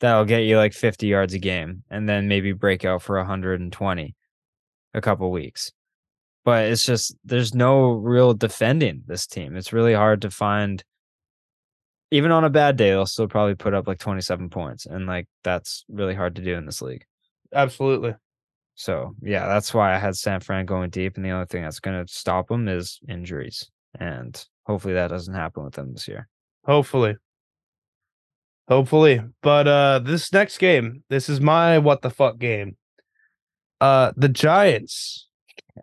[0.00, 4.14] That'll get you like 50 yards a game and then maybe break out for 120
[4.94, 5.72] a couple weeks.
[6.44, 9.56] But it's just there's no real defending this team.
[9.56, 10.82] It's really hard to find
[12.10, 14.86] even on a bad day, they'll still probably put up like 27 points.
[14.86, 17.04] And like that's really hard to do in this league.
[17.52, 18.14] Absolutely.
[18.74, 21.16] So yeah, that's why I had San Fran going deep.
[21.16, 23.70] And the only thing that's gonna stop them is injuries.
[23.98, 26.28] And hopefully that doesn't happen with them this year.
[26.64, 27.16] Hopefully.
[28.68, 29.20] Hopefully.
[29.42, 32.76] But uh this next game, this is my what the fuck game.
[33.80, 35.26] Uh the Giants.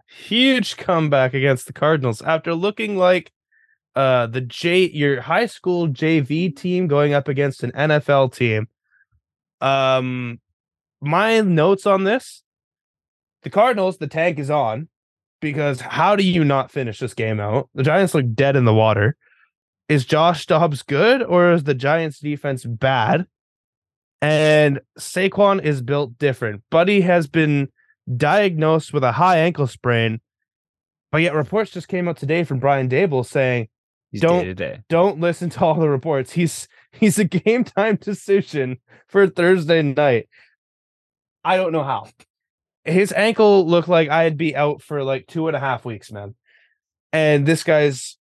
[0.10, 3.32] Huge comeback against the Cardinals after looking like
[3.96, 8.68] uh the J your high school JV team going up against an NFL team.
[9.62, 10.40] Um
[11.02, 12.44] my notes on this
[13.44, 14.88] the Cardinals, the tank is on
[15.40, 17.70] because how do you not finish this game out?
[17.76, 19.16] The Giants look dead in the water
[19.88, 23.28] is Josh Dobbs good or is the Giants defense bad?
[24.22, 26.64] And Saquon is built different.
[26.72, 27.70] Buddy has been
[28.18, 30.20] diagnosed with a high ankle sprain,
[31.12, 33.68] but yet reports just came out today from Brian Daboll saying
[34.16, 34.80] He's Don't- day to day.
[34.88, 36.32] don't listen to all the reports.
[36.32, 38.78] He's he's a game time decision
[39.10, 40.30] for Thursday night.
[41.44, 42.08] I don't know how.
[42.86, 46.36] His ankle looked like I'd be out for like two and a half weeks, man.
[47.12, 48.18] And this guy's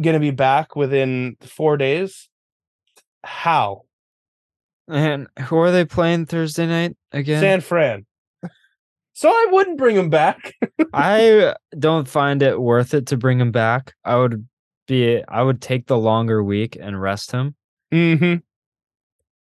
[0.00, 2.28] gonna be back within four days.
[3.22, 3.82] How?
[4.88, 7.40] And who are they playing Thursday night again?
[7.40, 8.06] San Fran.
[9.12, 10.54] So I wouldn't bring him back.
[10.92, 13.94] I don't find it worth it to bring him back.
[14.04, 14.46] I would
[14.88, 17.54] be I would take the longer week and rest him.
[17.92, 18.36] mm-hmm.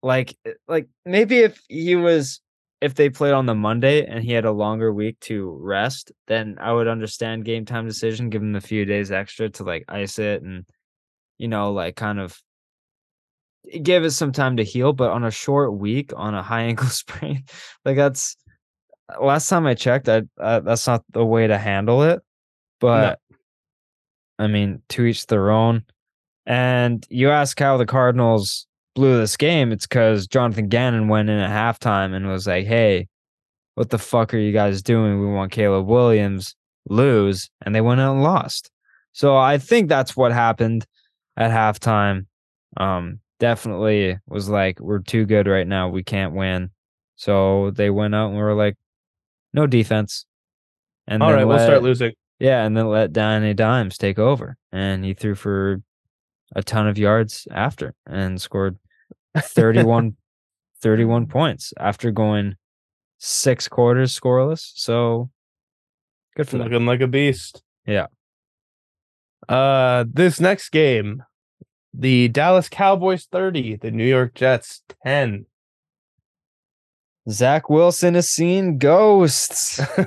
[0.02, 2.40] Like eh, like maybe if he was
[2.82, 6.58] if they played on the Monday and he had a longer week to rest, then
[6.60, 10.18] I would understand game time decision, give him a few days extra to like ice
[10.18, 10.66] it and
[11.38, 12.38] you know, like kind of
[13.82, 14.92] give it some time to heal.
[14.92, 17.44] But on a short week on a high ankle sprain,
[17.84, 18.36] like that's
[19.20, 22.20] last time I checked, I uh, that's not the way to handle it.
[22.78, 23.20] But
[24.38, 25.84] I mean, to each their own.
[26.46, 31.38] And you ask how the Cardinals blew this game, it's because Jonathan Gannon went in
[31.38, 33.08] at halftime and was like, hey,
[33.74, 35.20] what the fuck are you guys doing?
[35.20, 36.56] We want Caleb Williams
[36.88, 37.50] lose.
[37.62, 38.70] And they went out and lost.
[39.12, 40.86] So I think that's what happened
[41.36, 42.26] at halftime.
[42.76, 45.88] Um, definitely was like, we're too good right now.
[45.88, 46.70] We can't win.
[47.16, 48.76] So they went out and we were like,
[49.52, 50.26] no defense.
[51.06, 52.12] And all right, we'll start losing.
[52.38, 54.56] Yeah, and then let Danny Dimes take over.
[54.72, 55.82] And he threw for
[56.54, 58.78] a ton of yards after and scored
[59.36, 60.16] 31,
[60.82, 62.56] 31 points after going
[63.18, 64.72] six quarters scoreless.
[64.74, 65.30] So
[66.36, 66.68] good for them.
[66.68, 67.62] Looking like a beast.
[67.86, 68.06] Yeah.
[69.48, 71.22] Uh this next game,
[71.94, 75.46] the Dallas Cowboys 30, the New York Jets 10.
[77.28, 79.80] Zach Wilson has seen ghosts.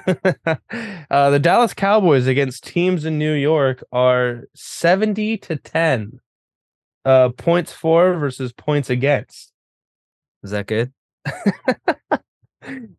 [1.10, 6.20] uh, the Dallas Cowboys against teams in New York are 70 to 10.
[7.06, 9.52] Uh, points for versus points against.
[10.44, 10.94] Is that good?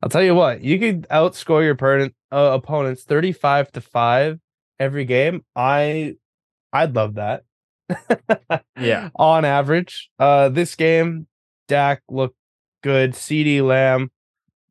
[0.02, 4.40] I'll tell you what, you could outscore your opponent, uh, opponents 35 to 5
[4.78, 5.44] every game.
[5.54, 6.16] I
[6.72, 7.44] I'd love that.
[8.78, 9.10] Yeah.
[9.14, 10.10] On average.
[10.18, 11.26] Uh this game,
[11.68, 12.36] Dak looked
[12.82, 13.12] good.
[13.12, 14.10] CeeDee Lamb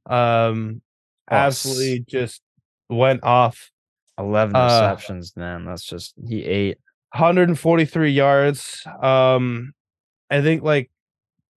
[0.06, 0.82] um
[1.30, 2.42] absolutely just
[2.90, 3.70] went off
[4.18, 5.66] 11 Uh, receptions, man.
[5.66, 6.78] That's just, he ate.
[7.14, 8.84] 143 yards.
[9.02, 9.74] Um,
[10.30, 10.90] I think like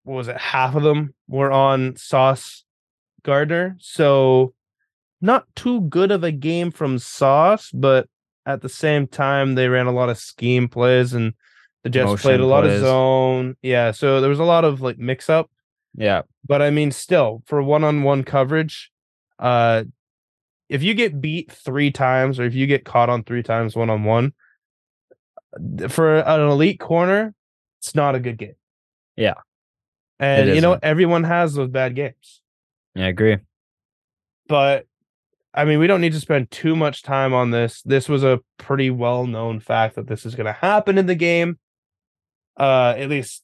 [0.04, 0.36] what was it?
[0.38, 2.64] Half of them were on Sauce
[3.22, 4.52] Gardner, so
[5.20, 8.08] not too good of a game from Sauce, but
[8.44, 11.32] at the same time they ran a lot of scheme plays and
[11.84, 12.76] the Jets Motion played a lot plays.
[12.76, 13.56] of zone.
[13.62, 15.50] Yeah, so there was a lot of like mix up.
[15.94, 16.22] Yeah.
[16.46, 18.90] But I mean, still for one-on-one coverage,
[19.38, 19.84] uh,
[20.68, 24.32] if you get beat three times or if you get caught on three times one-on-one,
[25.88, 27.34] for an elite corner,
[27.80, 28.54] it's not a good game.
[29.16, 29.34] Yeah.
[30.18, 32.40] and you know everyone has those bad games,
[32.94, 33.36] Yeah, I agree.
[34.48, 34.86] but
[35.54, 37.82] I mean, we don't need to spend too much time on this.
[37.82, 41.58] This was a pretty well-known fact that this is going to happen in the game.
[42.56, 43.42] Uh, at least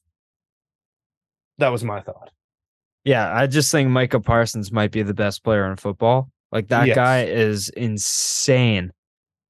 [1.59, 2.31] that was my thought.
[3.05, 6.29] Yeah, I just think Micah Parsons might be the best player in football.
[6.51, 6.95] Like that Yes.
[6.95, 8.91] guy is insane.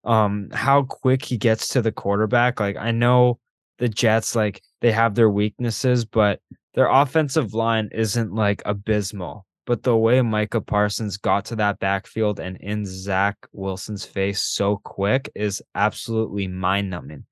[0.04, 2.60] Um, how quick he gets to the quarterback.
[2.60, 3.40] Like I know
[3.80, 6.42] the Jets, like they have their weaknesses, but
[6.74, 12.40] their offensive line isn't like abysmal, but the way Micah Parsons got to that backfield
[12.40, 17.26] and in Zach Wilson's face so quick is absolutely mind numbing.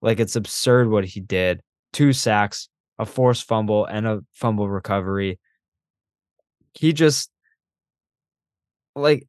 [0.00, 1.60] Like it's absurd what he did.
[1.92, 2.68] Two sacks,
[2.98, 5.38] a forced fumble, and a fumble recovery.
[6.76, 7.30] He just
[8.94, 9.26] like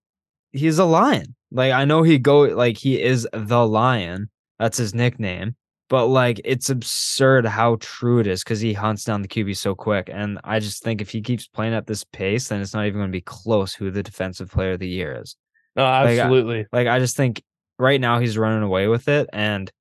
[0.52, 1.36] he's a lion.
[1.52, 4.30] Like I know he go like he is the lion.
[4.60, 5.56] That's his nickname.
[5.90, 9.74] But like it's absurd how true it is because he hunts down the QB so
[9.74, 10.10] quick.
[10.12, 13.00] And I just think if he keeps playing at this pace, then it's not even
[13.00, 15.38] going to be close who the defensive player of the year is.
[15.76, 16.66] No, Like, I- absolutely.
[16.74, 17.42] Like I just think
[17.80, 19.30] right now he's running away with it.
[19.32, 19.72] And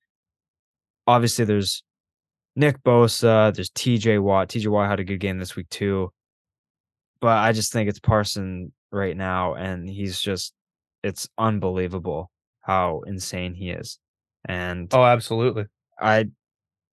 [1.06, 1.82] obviously there's
[2.55, 4.48] Nick Bosa, there's TJ Watt.
[4.48, 6.12] TJ Watt had a good game this week too.
[7.20, 10.52] But I just think it's Parson right now, and he's just
[11.02, 12.30] it's unbelievable
[12.60, 13.98] how insane he is.
[14.44, 15.64] And oh, absolutely.
[16.01, 16.26] I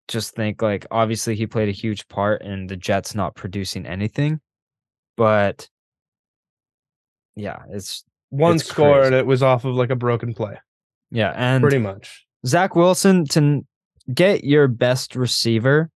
[0.08, 4.40] just think like obviously he played a huge part in the Jets not producing anything,
[5.16, 5.68] but
[7.36, 9.06] yeah, it's One It's score crazy.
[9.08, 10.58] and it was off of like a broken play.
[11.10, 12.24] yeah, and Pretty much.
[12.46, 13.64] Zach Wilson to
[14.12, 15.90] get your best receiver,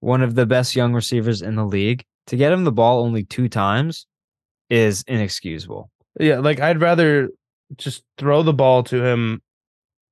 [0.00, 3.24] one of the best young receivers in the league, to get him the ball only
[3.24, 4.06] two times
[4.70, 5.90] is inexcusable.
[6.18, 7.30] Yeah, like I'd rather
[7.76, 9.42] just throw the ball to him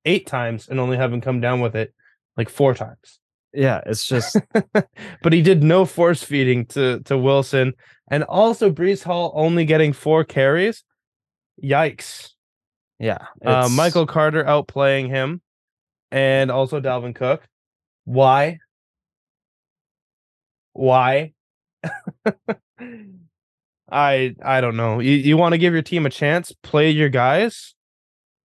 [0.05, 1.95] eight times and only have him come down with it
[2.37, 3.21] like four times.
[3.53, 4.37] Yeah, it's just
[5.23, 7.75] but he did no force feeding to to Wilson,
[8.11, 10.85] and also Breece Hall only getting four carries.
[11.63, 12.31] Yikes!
[12.99, 13.19] yeah.
[13.45, 15.41] Uh, Michael Carter outplaying him,
[16.11, 17.47] and also Dalvin Cook.
[18.05, 18.59] Why?
[20.73, 21.33] Why?
[23.91, 25.01] I I don't know.
[25.01, 26.53] You you want to give your team a chance?
[26.63, 27.75] Play your guys.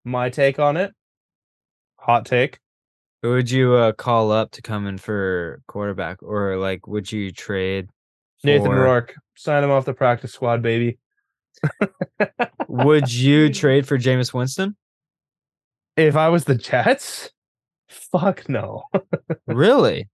[0.03, 0.93] My take on it.
[1.97, 2.59] Hot take.
[3.21, 7.31] Who would you uh, call up to come in for quarterback, or like would you
[7.31, 7.89] trade?
[8.43, 9.13] Nathan Rourke.
[9.35, 10.97] Sign him off the practice squad, baby.
[12.67, 14.75] Would you trade for Jameis Winston?
[15.95, 17.29] If I was the Jets,
[17.87, 18.83] fuck no.
[19.47, 20.09] Really?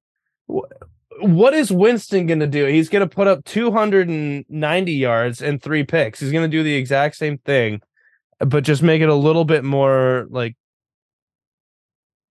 [1.19, 2.65] What is Winston going to do?
[2.65, 6.19] He's going to put up 290 yards and three picks.
[6.19, 7.81] He's going to do the exact same thing,
[8.39, 10.55] but just make it a little bit more like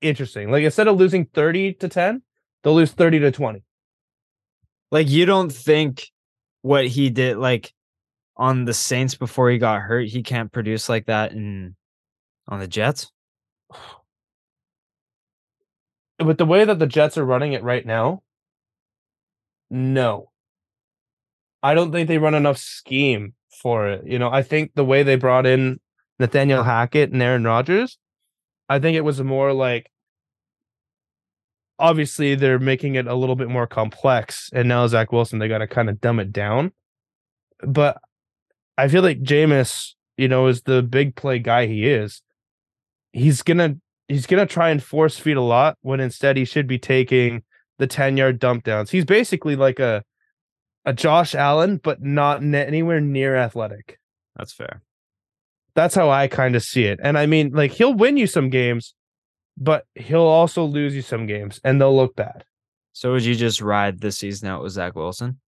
[0.01, 0.51] interesting.
[0.51, 2.23] Like instead of losing 30 to 10,
[2.63, 3.63] they'll lose 30 to 20.
[4.93, 6.09] Like you don't think
[6.63, 7.73] what he did like
[8.37, 11.75] on the Saints before he got hurt, he can't produce like that in
[12.49, 13.11] on the Jets?
[16.25, 18.23] With the way that the Jets are running it right now,
[19.71, 20.31] no.
[21.63, 24.07] I don't think they run enough scheme for it.
[24.07, 25.81] You know, I think the way they brought in
[26.19, 27.99] Nathaniel Hackett and Aaron Rodgers,
[28.69, 29.91] I think it was more like
[31.79, 34.51] obviously they're making it a little bit more complex.
[34.53, 36.73] And now Zach Wilson, they got to kind of dumb it down.
[37.61, 37.99] But
[38.79, 42.23] I feel like Jameis, you know, is the big play guy he is.
[43.13, 43.77] He's gonna
[44.09, 47.43] he's gonna try and force feed a lot when instead he should be taking
[47.79, 48.91] the 10 yard dump downs.
[48.91, 50.03] He's basically like a
[50.85, 53.99] a Josh Allen, but not anywhere near athletic.
[54.37, 54.83] That's fair.
[55.75, 57.01] That's how I kind of see it.
[57.03, 58.95] And I mean, like he'll win you some games,
[59.59, 62.45] but he'll also lose you some games, and they'll look bad.
[62.93, 65.41] So would you just ride this season out with Zach Wilson?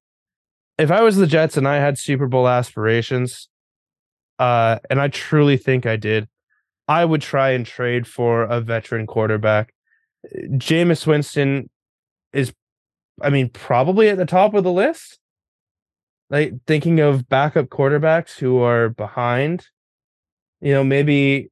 [0.77, 3.49] If I was the Jets and I had Super Bowl aspirations,
[4.39, 6.29] uh, and I truly think I did,
[6.89, 9.73] I would try and trade for a veteran quarterback.
[10.35, 11.71] Jameis Winston
[12.33, 12.53] is,
[13.23, 15.19] I mean, probably at the top of the list.
[16.31, 19.67] Like thinking of backup quarterbacks who are behind,
[20.61, 21.51] you know, maybe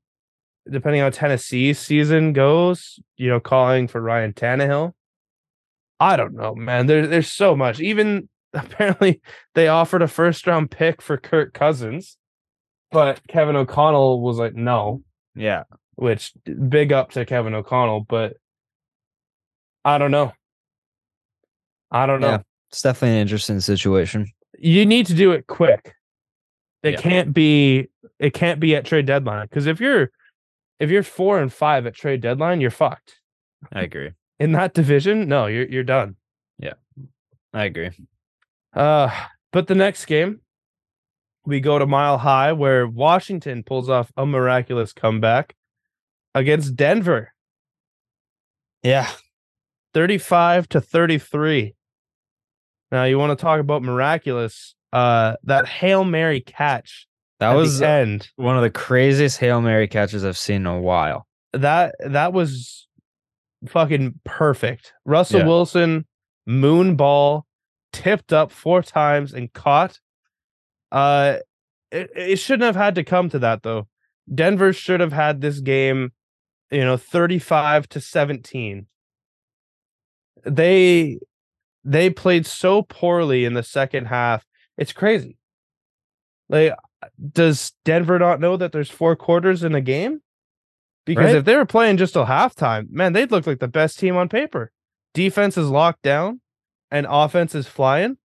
[0.71, 4.93] depending on Tennessee's season goes, you know, calling for Ryan Tannehill.
[5.99, 6.87] I don't know, man.
[6.87, 7.81] There, there's so much.
[7.81, 9.23] Even apparently
[9.55, 12.19] they offered a first round pick for Kirk Cousins,
[12.91, 15.03] but Kevin O'Connell was like, no,
[15.35, 15.63] Yeah.
[15.95, 16.33] which
[16.69, 18.35] big up to Kevin O'Connell, but
[19.87, 20.33] I don't know.
[21.91, 22.29] I don't know.
[22.31, 22.39] Yeah.
[22.71, 24.27] It's definitely an interesting situation.
[24.59, 25.95] You need to do it quick.
[26.83, 27.01] It Yeah.
[27.01, 27.89] can't be
[28.19, 30.11] it can't be at trade deadline because if you're
[30.81, 33.21] if you're 4 and 5 at trade deadline, you're fucked.
[33.73, 34.13] I agree.
[34.39, 36.17] In that division, no, you're you're done.
[36.59, 36.75] Yeah,
[37.55, 37.91] I agree.
[38.75, 39.11] Uh,
[39.53, 40.41] but the next game,
[41.47, 45.55] we go to Mile High, where Washington pulls off a miraculous comeback
[46.35, 47.33] against Denver,
[48.83, 49.11] Yeah.
[49.97, 51.75] 35 to 33.
[52.93, 54.75] Now, you want to talk about miraculous?
[54.93, 57.07] Uh, that Hail Mary catch
[57.41, 58.29] That was the end.
[58.37, 61.27] one of the craziest Hail Mary catches I've seen in a while.
[61.55, 62.87] That that was
[63.69, 64.93] fucking perfect.
[65.07, 65.47] Russell Yeah.
[65.47, 66.05] Wilson,
[66.47, 67.47] moon ball,
[67.95, 69.99] tipped up four times and caught.
[70.93, 71.39] Uh,
[71.91, 73.89] it, it shouldn't have had to come to that though.
[74.33, 76.13] Denver should have had this game,
[76.71, 78.87] you know, 35 to 17.
[80.47, 81.19] They
[81.85, 84.45] they played so poorly in the second half.
[84.79, 85.37] It's crazy.
[86.49, 86.75] Like
[87.33, 90.23] does Denver not know that there's four quarters in a game?
[91.05, 91.37] Because Right.
[91.37, 94.29] if they were playing just till halftime, man, they'd look like the best team on
[94.29, 94.73] paper.
[95.15, 96.41] Defense is locked down
[96.91, 98.17] and offense is flying.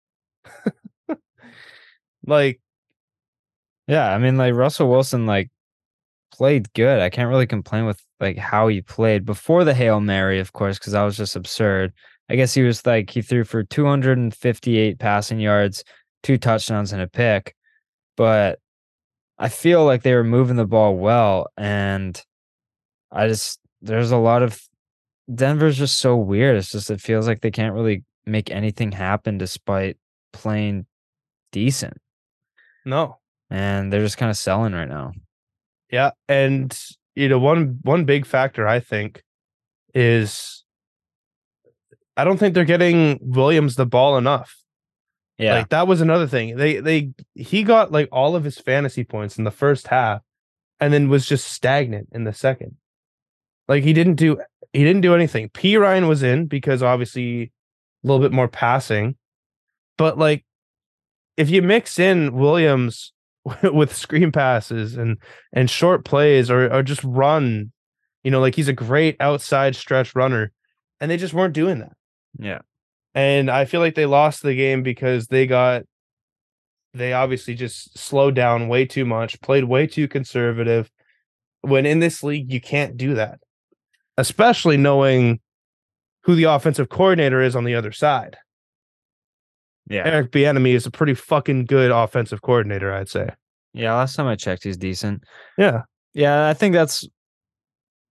[2.26, 2.60] like,
[3.88, 5.52] Yeah, I mean, like Russell Wilson, like
[6.42, 7.00] played good.
[7.00, 10.80] I can't really complain with like how he played before the hail mary, of course,
[10.80, 11.94] because that was just absurd.
[12.32, 15.84] I guess he was like he threw for 258 passing yards,
[16.24, 17.56] two touchdowns, and a pick.
[18.18, 18.58] But
[19.38, 22.20] I feel like they were moving the ball well, and
[23.12, 24.60] I just there's a lot of
[25.32, 26.58] Denver's just so weird.
[26.58, 30.00] It's just it feels like they can't really make anything happen despite
[30.34, 30.88] playing
[31.52, 31.98] decent,
[32.84, 33.20] no.
[33.52, 35.12] and they're just kind of selling right now.
[35.92, 36.78] Yeah, and
[37.16, 39.24] you know one one big factor I think
[39.94, 40.64] is
[42.16, 44.58] I don't think they're getting Williams the ball enough.
[45.38, 46.56] Yeah, Like that was another thing.
[46.56, 50.22] They they he got like all of his fantasy points in the first half
[50.80, 52.78] and then was just stagnant in the second.
[53.68, 54.40] Like he didn't do
[54.74, 55.50] he didn't do anything.
[55.50, 57.52] Perine was in because obviously
[58.04, 59.16] a little bit more passing.
[59.98, 60.46] But like
[61.38, 63.14] if you mix in Williams
[63.64, 65.18] with screen passes and
[65.54, 67.72] and short plays or or just run,
[68.24, 70.52] you know, like he's a great outside stretch runner
[71.00, 71.94] and they just weren't doing that.
[72.38, 72.60] yeah.
[73.14, 75.84] And I feel like they lost the game because they got
[76.94, 80.92] they obviously just slowed down way too much, played way too conservative.
[81.62, 83.40] When in this league, you can't do that.
[84.18, 85.40] Especially knowing
[86.24, 88.38] who the offensive coordinator is on the other side.
[89.92, 90.04] Yeah.
[90.06, 93.30] Eric Bieniemy is a pretty fucking good offensive coordinator, I'd say.
[93.74, 93.94] Yeah.
[93.94, 95.24] Last time I checked, he's decent.
[95.58, 95.82] Yeah.
[96.14, 96.48] Yeah.
[96.48, 97.08] I think that's,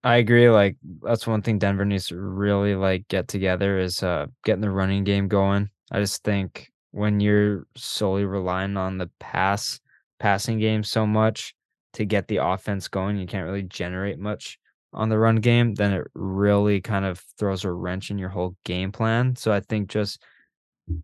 [0.03, 0.49] I agree.
[0.49, 4.71] Like, that's one thing Denver needs to really like get together is uh getting the
[4.71, 5.69] running game going.
[5.91, 9.79] I just think when you're solely relying on the pass,
[10.19, 11.55] passing game so much
[11.93, 14.57] to get the offense going, you can't really generate much
[14.93, 18.55] on the run game, then it really kind of throws a wrench in your whole
[18.65, 19.35] game plan.
[19.35, 20.21] So I think just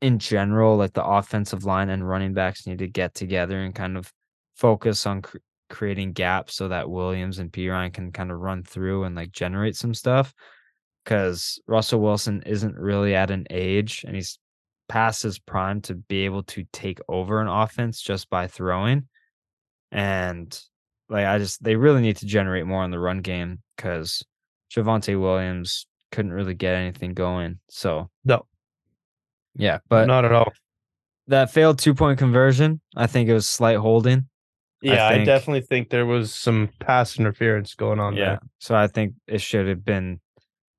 [0.02, 3.98] in general, like the offensive line and running backs need to get together and kind
[3.98, 4.12] of
[4.56, 5.38] focus on cr-
[5.70, 9.76] creating gaps so that Williams and Perine can kind of run through and like generate
[9.76, 10.34] some stuff.
[11.04, 14.40] Because Russell Wilson isn't really at an age and he's
[14.90, 19.08] past his prime to be able to take over an offense just by throwing.
[19.92, 20.60] And
[21.10, 24.24] like I just they really need to generate more on the run game because
[24.76, 27.60] Javonte Williams couldn't really get anything going.
[27.70, 28.46] So No,
[29.58, 30.52] yeah, but not at all.
[31.28, 32.80] that failed two point conversion.
[32.96, 34.28] I think it was slight holding.
[34.82, 38.26] Yeah, I, think- definitely think there was some pass interference going on Yeah.
[38.26, 38.40] there.
[38.60, 40.20] So I think it should have been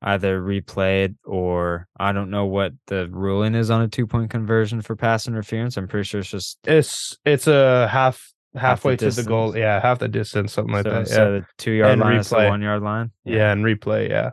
[0.02, 4.80] either replayed or I don't know what the ruling is on a two point conversion
[4.82, 5.76] for pass interference.
[5.76, 9.56] I'm pretty sure it's just It's it's a half halfway to the goal.
[9.56, 11.00] Yeah, half the distance, something like so that.
[11.00, 11.40] instead Yeah.
[11.40, 12.48] the two yard And line, the replay.
[12.48, 13.10] one yard line.
[13.24, 14.09] yeah, and replay.
[14.09, 14.30] Yeah,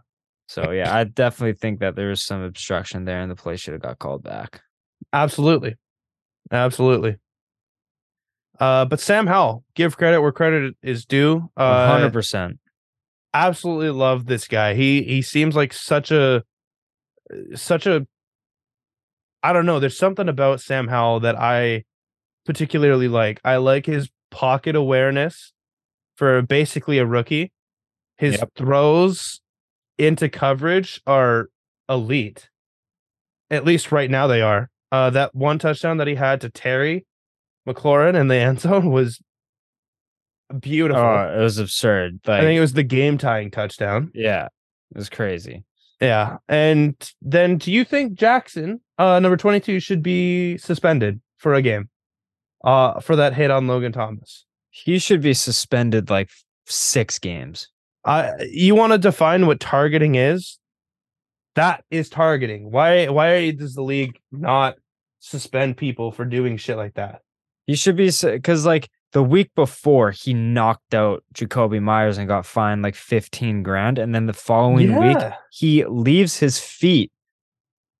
[0.47, 3.73] So yeah, I definitely think that there was some obstruction there and the play should
[3.73, 4.61] have got called back.
[5.11, 5.75] absolutely,
[6.51, 7.17] absolutely.
[8.59, 11.49] Uh, but Sam Howell, give credit where credit is due.
[11.57, 12.59] Uh, hundred percent.
[13.33, 14.75] absolutely love this guy.
[14.75, 16.43] He he seems like such a
[17.55, 18.05] such a
[19.43, 19.79] I don't know.
[19.79, 21.83] There's something about Sam Howell that I
[22.45, 23.41] particularly like.
[23.43, 25.53] I like his pocket awareness
[26.15, 27.51] for basically a rookie.
[28.17, 28.49] His Yep.
[28.55, 29.41] throws
[29.97, 31.49] into coverage are
[31.89, 32.49] elite.
[33.49, 34.69] At least right now they are.
[34.91, 37.05] Uh, that one touchdown that he had to Terry
[37.67, 39.19] McLaurin in the end zone was
[40.59, 41.01] beautiful.
[41.01, 42.19] Oh, it was absurd.
[42.25, 44.11] Like I think it was the game tying touchdown.
[44.13, 45.63] yeah, it was crazy.
[46.01, 46.37] Yeah.
[46.47, 51.89] And then do you think Jackson, uh, number 22, should be suspended for a game?
[52.63, 54.45] Uh, for that hit on Logan Thomas.
[54.71, 56.29] He should be suspended like
[56.65, 57.69] six games.
[58.05, 60.59] Uh, you want to define what targeting is?
[61.55, 62.71] That is targeting.
[62.71, 64.75] Why why does the league not
[65.19, 67.21] suspend people for doing shit like that?
[67.65, 72.45] He should be because like the week before he knocked out Jakobi Meyers and got
[72.45, 73.97] fined like 15 grand.
[73.97, 75.17] And then the following week
[75.51, 77.11] he leaves his feet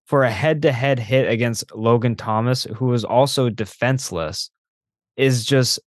[0.06, 4.52] for a head to head hit against Logan Thomas, who was also defenseless,
[5.15, 5.80] is just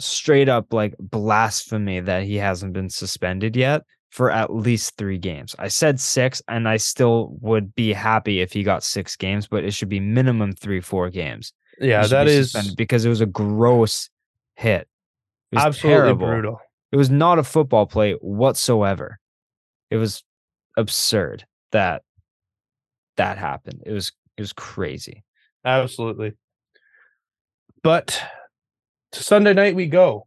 [0.00, 3.82] straight up like blasphemy that he hasn't been suspended yet.
[4.10, 5.54] for at least three games.
[5.58, 9.64] I said six, and I still would be happy if he got six games, but
[9.64, 11.52] it should be minimum three, four games.
[11.80, 14.10] Yeah, that be is because it was a gross
[14.56, 14.88] hit.
[15.54, 16.26] Absolutely terrible.
[16.26, 16.60] brutal.
[16.92, 19.18] It was not a football play whatsoever.
[19.90, 20.24] It was
[20.76, 22.02] absurd that
[23.16, 23.82] that happened.
[23.86, 25.24] It was it was crazy.
[25.64, 26.32] Absolutely.
[27.82, 28.20] But
[29.12, 30.26] to Sunday night we go.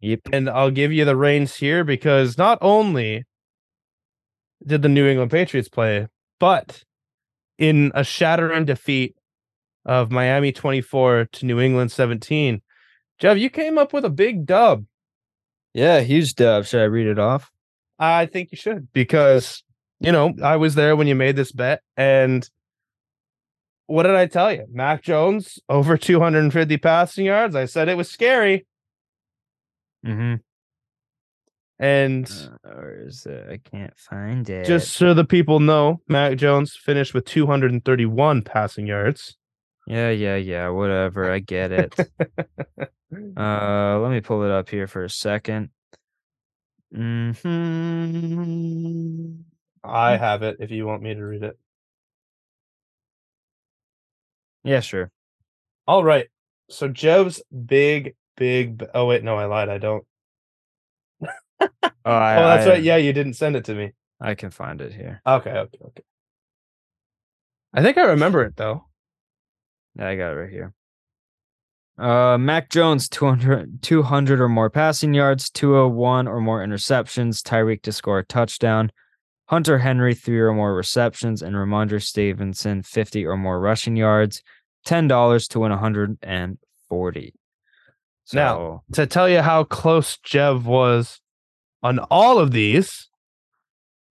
[0.00, 0.20] Yep.
[0.32, 3.24] And I'll give you the reins here because not only
[4.64, 6.06] did the New England Patriots play,
[6.38, 6.82] but
[7.58, 9.16] in a shattering defeat
[9.84, 12.62] of Miami 24 to New England 17,
[13.18, 14.84] Jeff, you came up with a big dub.
[15.74, 16.66] Yeah, huge dub.
[16.66, 17.50] Should I read it off?
[17.98, 19.64] I think you should because,
[19.98, 21.82] you know, I was there when you made this bet.
[21.96, 22.48] And
[23.88, 24.66] what did I tell you?
[24.70, 27.56] Mac Jones over 250 passing yards.
[27.56, 28.66] I said it was scary.
[30.06, 30.34] Mm-hmm.
[31.80, 33.46] And or is it?
[33.50, 34.66] I can't find it.
[34.66, 39.38] just so the people know, Mac Jones finished with 231 passing yards.
[39.86, 40.68] yeah, yeah, yeah.
[40.68, 41.32] Whatever.
[41.32, 41.94] I get it.
[43.38, 45.70] uh, let me pull it up here for a second.
[46.94, 47.30] Hmm.
[49.82, 51.58] I have it if you want me to read it.
[54.64, 55.10] Yeah, sure.
[55.86, 56.28] All right.
[56.70, 58.84] So Jev's big, big.
[58.94, 59.68] Oh wait, no, I lied.
[59.68, 60.04] I don't.
[61.60, 62.82] Oh, I, oh, that's I- right.
[62.82, 63.92] Yeah, you didn't send it to me.
[64.20, 65.20] I can find it here.
[65.26, 66.02] Okay, okay, okay.
[67.72, 68.86] I think I remember it though.
[69.96, 70.74] Yeah, I got it right here.
[71.98, 77.92] Uh, Mac Jones, 200, 200 or more passing yards, 201 or more interceptions, Tyreek to
[77.92, 78.92] score a touchdown,
[79.48, 84.42] Hunter Henry, three or more receptions, and Rhamondre Stevenson, 50 or more rushing yards,
[84.86, 87.34] $10 to win 140.
[88.24, 91.20] So, Now- To tell you how close Jev was
[91.82, 93.08] on all of these,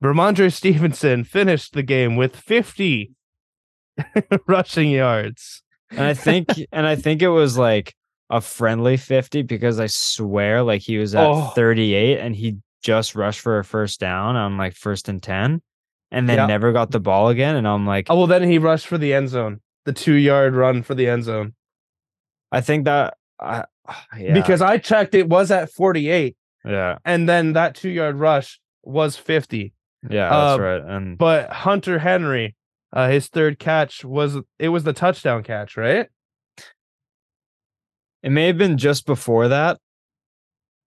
[0.03, 3.11] Rhamondre Stevenson finished the game with 50
[4.47, 5.61] rushing yards.
[5.91, 7.93] and I think, and I think it was like
[8.29, 11.51] a friendly 50 because I swear, like he was at Oh.
[11.55, 15.61] 38 and he just rushed for a first down on like first and 10
[16.11, 16.45] and then Yeah.
[16.45, 17.55] never got the ball again.
[17.55, 20.55] And I'm like, Oh well, then he rushed for the end zone, the two yard
[20.55, 21.53] run for the end zone.
[22.51, 23.65] I think that, I
[24.17, 26.35] yeah, Because I checked, it was at 48,
[26.65, 29.73] yeah, and then that two yard rush was 50.
[30.09, 30.81] yeah, that's Uh, right.
[30.81, 32.55] And But Hunter Henry,
[32.93, 36.07] uh, his third catch was it was the touchdown catch, right?
[38.23, 39.77] it may have been just before that.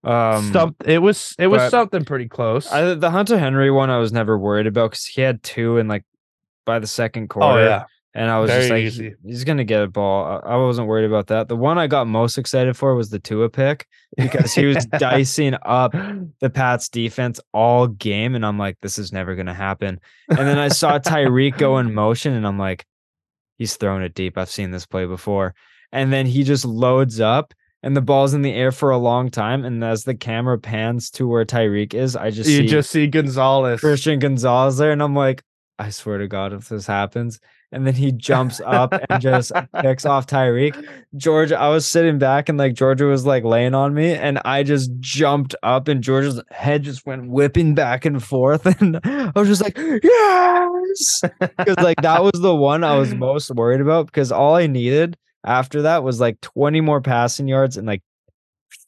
[0.02, 2.70] Um, Stump, it was it was something pretty close.
[2.70, 5.88] I, the Hunter Henry one, I was never worried about because he had two in
[5.88, 6.04] like
[6.64, 7.46] by the second quarter.
[7.46, 7.64] oh quarter.
[7.64, 9.14] yeah, And I was just like, easy.
[9.24, 10.40] he's gonna get a ball.
[10.44, 11.48] I, I wasn't worried about that.
[11.48, 13.86] The one I got most excited for was the Tua pick
[14.16, 19.12] because he was dicing up the Pats defense all game, and I'm like, this is
[19.12, 20.00] never gonna happen.
[20.30, 22.86] And then I saw Tyreek go in motion, and I'm like,
[23.58, 24.38] he's throwing it deep.
[24.38, 25.54] I've seen this play before.
[25.92, 27.52] And then he just loads up,
[27.82, 29.64] and the ball's in the air for a long time.
[29.64, 33.06] And as the camera pans to where Tyreek is, I just you see just see
[33.06, 33.80] Gonzalez.
[33.80, 35.42] Christian Gonzalez there, and I'm like,
[35.78, 37.40] I swear to God, if this happens.
[37.72, 40.86] And then he jumps up and just picks off Tyreek.
[41.16, 44.64] Georgia, I was sitting back and like Georgia was like laying on me, and I
[44.64, 48.66] just jumped up, and Georgia's head just went whipping back and forth.
[48.80, 51.22] And I was just like, yes.
[51.38, 55.16] Because like that was the one I was most worried about because all I needed
[55.44, 58.02] after that was like 20 more passing yards and like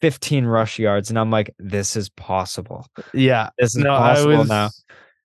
[0.00, 1.10] 15 rush yards.
[1.10, 2.86] And I'm like, this is possible.
[3.14, 4.70] Yeah, This is no, I possible was now.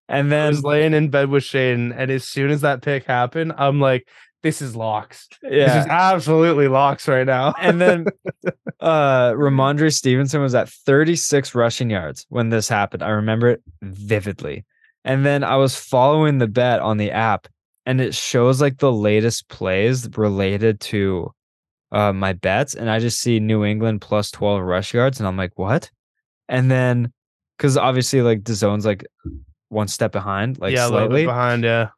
[0.10, 3.04] And I then was laying in bed with Shane, and as soon as that pick
[3.04, 4.08] happened, I'm like,
[4.42, 5.28] "This is locks.
[5.42, 5.82] This yeah.
[5.82, 8.06] is absolutely locks right now." and then
[8.80, 13.04] uh Rhamondre Stevenson was at 36 rushing yards when this happened.
[13.04, 14.66] I remember it vividly.
[15.04, 17.48] And then I was following the bet on the app
[17.88, 21.32] and it shows like the latest plays related to
[21.94, 25.38] uh my bets and I just see New England plus 12 rush yards and I'm
[25.38, 25.90] like, "What?"
[26.50, 27.14] And then
[27.58, 29.06] cuz obviously like the zone's like
[29.70, 31.26] one step behind, like yeah, a little bit slightly.
[31.26, 31.64] behind.
[31.64, 31.90] Yeah,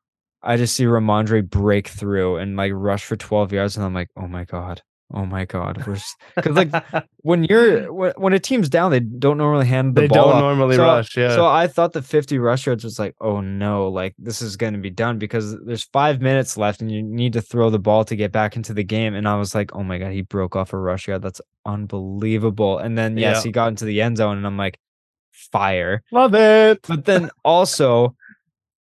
[0.44, 4.10] I just see Rhamondre break through and like rush for 12 yards and I'm like,
[4.16, 4.84] "Oh my god.
[5.14, 6.72] Oh my god." Cuz like
[7.22, 10.41] when you're when, a team's down, they don't normally hand the they ball don't off.
[10.41, 11.18] normally So- rush.
[11.18, 14.56] Yeah, So I thought the 50 rush yards was like, oh no, like this is
[14.56, 17.80] going to be done because there's five minutes left and you need to throw the
[17.80, 19.15] ball to get back into the game.
[19.15, 21.22] And I was like, oh my god, he broke off a rush yard.
[21.23, 22.77] That's unbelievable.
[22.77, 23.44] And then yes, Yeah.
[23.44, 24.77] he got into the end zone, and I'm like,
[25.31, 26.03] fire.
[26.11, 26.80] love it.
[26.88, 28.15] But then also,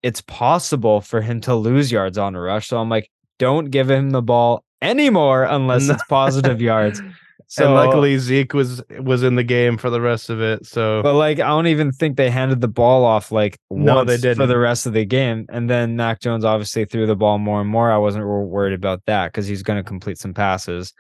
[0.02, 2.68] it's possible for him to lose yards on a rush.
[2.68, 7.02] So I'm like, don't give him the ball anymore unless it's positive yards.
[7.46, 10.66] So and luckily Zeke was was in the game for the rest of it.
[10.66, 14.20] So But like, I don't even think they handed the ball off like No, once
[14.20, 15.46] they for the rest of the game.
[15.50, 17.92] And then Mac Jones obviously threw the ball more and more.
[17.92, 20.92] I wasn't worried about that because he's going to complete some passes.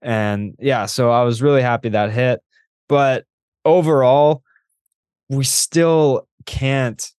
[0.00, 2.40] And yeah, so I was really happy that hit.
[2.88, 3.24] But
[3.64, 4.42] overall,
[5.28, 7.10] we still can't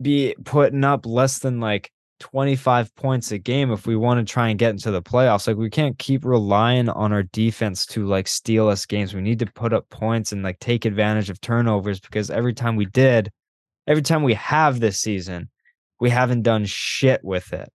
[0.00, 1.90] be putting up less than like
[2.20, 5.46] 25 points a game if we want to try and get into the playoffs.
[5.48, 9.14] Like we can't keep relying on our defense to like steal us games.
[9.14, 12.76] We need to put up points and like take advantage of turnovers because every time
[12.76, 13.32] we did,
[13.86, 15.50] every time we have this season,
[15.98, 17.70] we haven't done shit with it.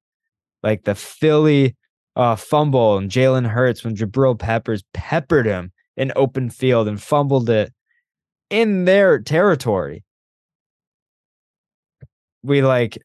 [0.64, 1.76] Like the Philly
[2.16, 7.50] uh, fumble and Jalen Hurts when Jabril Peppers peppered him in open field and fumbled
[7.50, 7.74] it
[8.50, 10.04] in their territory.
[12.44, 12.98] We like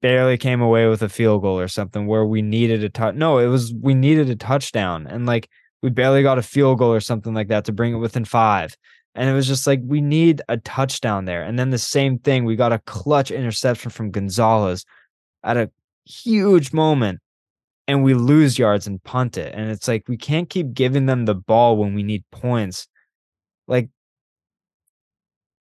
[0.00, 3.14] barely came away with a field goal or something where we needed a touch.
[3.14, 5.48] No, it was we needed a touchdown and like
[5.82, 8.76] we barely got a field goal or something like that to bring it within five.
[9.14, 11.42] And it was just like we need a touchdown there.
[11.42, 14.84] And then the same thing, we got a clutch interception from Gonzalez
[15.42, 15.70] at a
[16.04, 17.20] huge moment
[17.86, 19.54] and we lose yards and punt it.
[19.54, 22.86] And it's like we can't keep giving them the ball when we need points.
[23.66, 23.88] Like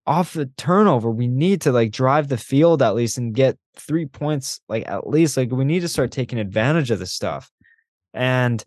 [0.07, 4.05] off the turnover, we need to like drive the field at least and get three
[4.05, 5.37] points, like at least.
[5.37, 7.51] Like we need to start taking advantage of this stuff.
[8.13, 8.63] And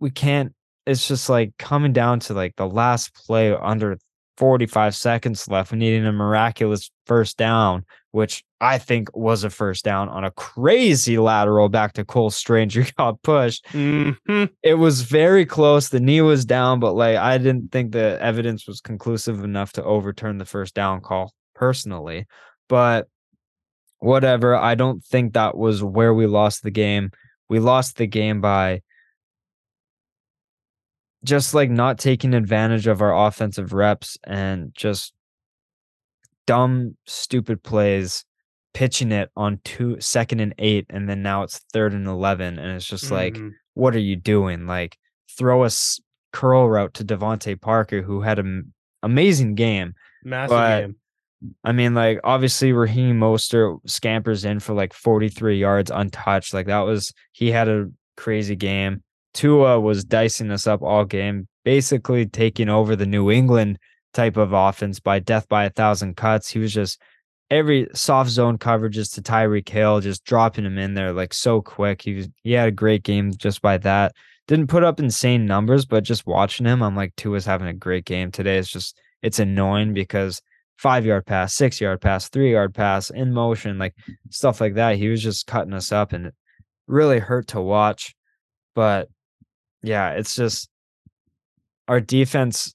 [0.00, 0.54] we can't,
[0.86, 3.98] it's just like coming down to like the last play under
[4.38, 5.72] 45 seconds left.
[5.72, 11.18] Needing a miraculous first down, which I think was a first down on a crazy
[11.18, 14.48] lateral back to Cole Stranger got pushed Mhm.
[14.62, 15.88] it was very close.
[15.90, 19.84] The knee was down, but like I didn't think the evidence was conclusive enough to
[19.84, 22.26] overturn the first down call personally.
[22.68, 23.08] But
[23.98, 27.10] whatever, I don't think that was where we lost the game.
[27.48, 28.82] We lost the game by
[31.24, 35.12] just like not taking advantage of our offensive reps and just
[36.46, 38.24] dumb, stupid plays,
[38.74, 42.72] pitching it on two second and eight, and then now it's third and eleven, and
[42.76, 43.52] it's just like Mhm.
[43.74, 44.66] what are you doing?
[44.66, 44.96] Like
[45.36, 45.70] throw a
[46.32, 48.72] curl route to DeVante Parker, who had an
[49.02, 49.94] amazing game.
[50.24, 50.96] massive but- game.
[51.62, 56.52] I mean, like obviously Raheem Mostert scampers in for like 43 yards untouched.
[56.52, 57.86] Like that was he had a
[58.16, 59.04] crazy game.
[59.38, 63.78] Tua was dicing us up all game, basically taking over the New England
[64.12, 66.50] type of offense by death by a thousand cuts.
[66.50, 67.00] He was just
[67.48, 72.02] every soft zone coverages to Tyreek Hill, just dropping him in there like so quick.
[72.02, 74.12] He was he had a great game just by that.
[74.48, 78.06] Didn't put up insane numbers, but just watching him, I'm like Tua's having a great
[78.06, 78.58] game today.
[78.58, 80.42] It's just it's annoying because
[80.78, 83.94] five yard pass, six yard pass, three yard pass in motion, like
[84.30, 84.96] stuff like that.
[84.96, 86.34] He was just cutting us up and it
[86.88, 88.16] really hurt to watch.
[88.74, 89.08] But
[89.82, 90.68] yeah, it's just
[91.86, 92.74] our defense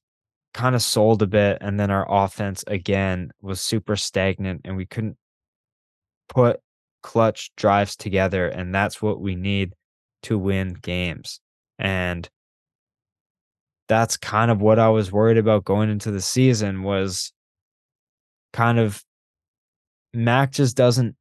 [0.53, 4.85] kind of sold a bit and then our offense again was super stagnant and we
[4.85, 5.17] couldn't
[6.29, 6.59] put
[7.01, 9.73] clutch drives together and that's what we need
[10.23, 11.39] to win games.
[11.79, 12.29] And
[13.87, 17.33] that's kind of what I was worried about going into the season was
[18.53, 19.03] kind of
[20.13, 21.15] Mac just doesn't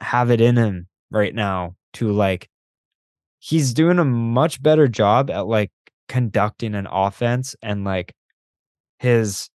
[0.00, 2.48] have it in him right now to like
[3.40, 5.72] he's doing a much better job at like
[6.08, 8.14] conducting an offense and like
[8.98, 9.50] his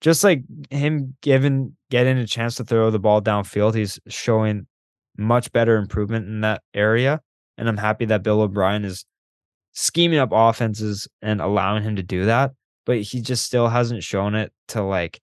[0.00, 4.66] just like him giving getting a chance to throw the ball downfield he's showing
[5.18, 7.20] much better improvement in that area
[7.58, 9.04] and I'm happy that Bill O'Brien is
[9.72, 12.52] scheming up offenses and allowing him to do that
[12.84, 15.20] but he just still hasn't shown it to like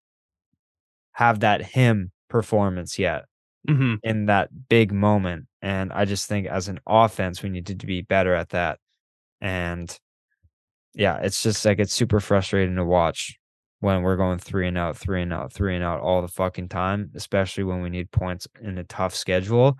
[1.13, 3.25] have that him performance yet
[3.69, 3.99] Mhm.
[4.03, 5.47] in that big moment.
[5.63, 8.79] And I just think as an offense, we needed to be better at that.
[9.39, 9.97] And
[10.93, 13.39] yeah, it's just like it's super frustrating to watch
[13.79, 16.67] when we're going three and out, three and out, three and out all the fucking
[16.67, 19.77] time, especially when we need points in a tough schedule.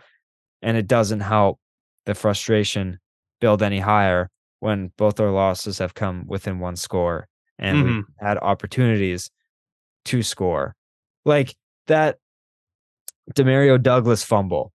[0.62, 1.60] And it doesn't help
[2.06, 3.00] the frustration
[3.42, 4.30] build any higher
[4.62, 7.28] when both our losses have come within one score
[7.60, 8.26] and we've mm-hmm.
[8.26, 9.30] had opportunities
[10.06, 10.76] to score.
[11.26, 11.56] Like
[11.88, 12.18] that
[13.34, 14.73] Demario Douglas fumble.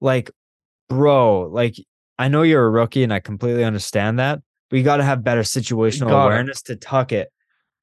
[0.00, 0.30] Like,
[0.88, 1.76] bro, like
[2.18, 4.40] I know you're a rookie and I completely understand that,
[4.70, 6.26] you got to have better situational Gotta.
[6.26, 7.32] awareness to tuck it.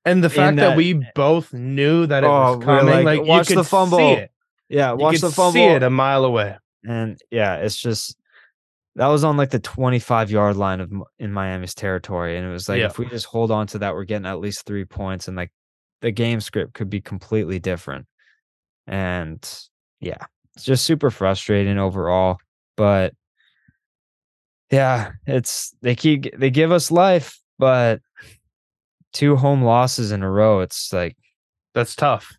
[0.06, 3.06] And the fact that, that- we eh both knew that it Oh, was coming, like,
[3.06, 3.98] like, watch you the could fumble.
[3.98, 4.31] see it.
[4.69, 5.52] Yeah, You watch could the fumble.
[5.53, 6.56] see it a mile away.
[6.88, 8.15] And yeah, it's just
[8.95, 12.38] that was on like the 25 yard line of in Miami's territory.
[12.38, 12.85] And it was like, Yeah.
[12.88, 15.52] if we just hold on to that, we're getting at least three points and like
[16.02, 18.06] the game script could be completely different.
[18.88, 19.48] And
[19.99, 20.26] yeah,
[20.64, 22.38] just super frustrating overall.
[22.76, 23.14] But
[24.72, 28.02] Yeah, it's they keep they give us life, but
[29.14, 31.16] two home losses in a row, it's like
[31.74, 32.36] That's tough.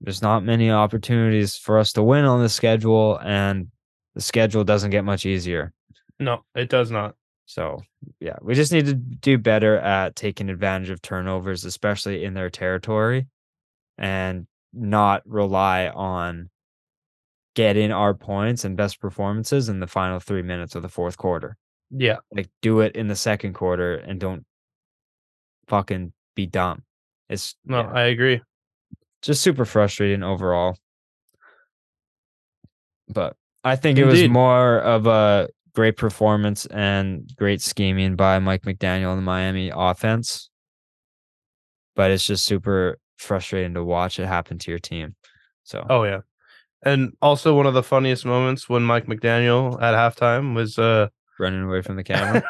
[0.00, 3.68] there's not many opportunities for us to win on the schedule, and
[4.14, 5.72] the schedule doesn't get much easier.
[6.20, 7.14] No, it does not.
[7.46, 7.80] So
[8.20, 12.50] yeah, we just need to do better at taking advantage of turnovers, especially in their
[12.50, 13.26] territory,
[13.98, 16.50] and not rely on
[17.54, 21.56] getting our points and best performances in the final three minutes of the fourth quarter.
[21.90, 22.16] Yeah.
[22.34, 24.44] Like do it in the second quarter and don't
[25.68, 26.82] fucking be dumb.
[27.28, 28.40] It's No, yeah, I agree.
[29.20, 30.76] just super frustrating overall.
[33.08, 38.62] But I think it was more of a great performance and great scheming by Mike
[38.62, 40.50] McDaniel and the Miami offense.
[41.94, 45.14] But it's just super frustrating to watch it happen to your team.
[45.64, 46.20] So Oh yeah.
[46.84, 51.62] And also one of the funniest moments when Mike McDaniel at halftime was uh running
[51.62, 52.42] away from the camera.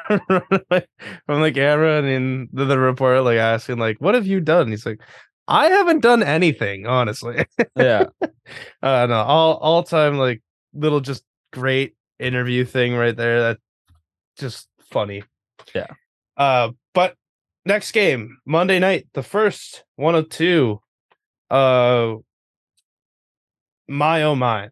[1.26, 4.68] from the camera and in the, the reporter like asking like what have you done?
[4.68, 5.00] He's like,
[5.48, 7.44] I haven't done anything, honestly.
[7.76, 8.06] yeah.
[8.82, 10.42] uh no, all all time like
[10.74, 13.40] little just great interview thing right there.
[13.40, 13.58] That
[14.36, 15.24] just funny.
[15.74, 15.88] Yeah.
[16.36, 17.16] Uh but
[17.66, 20.80] next game, Monday night, the first one of two.
[21.50, 22.14] Uh
[23.88, 24.70] my oh my.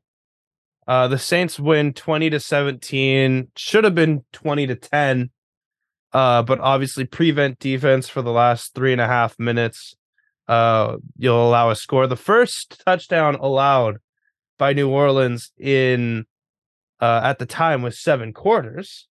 [0.87, 3.49] Uh the Saints win 20 to 17.
[3.57, 5.31] Should have been 20 to 10.
[6.12, 9.95] Uh, but obviously prevent defense for the last three and a half minutes.
[10.49, 12.07] Uh you'll allow a score.
[12.07, 13.99] The first touchdown allowed
[14.59, 16.27] by New Orleans in
[17.01, 19.07] uh at the time was seven quarters.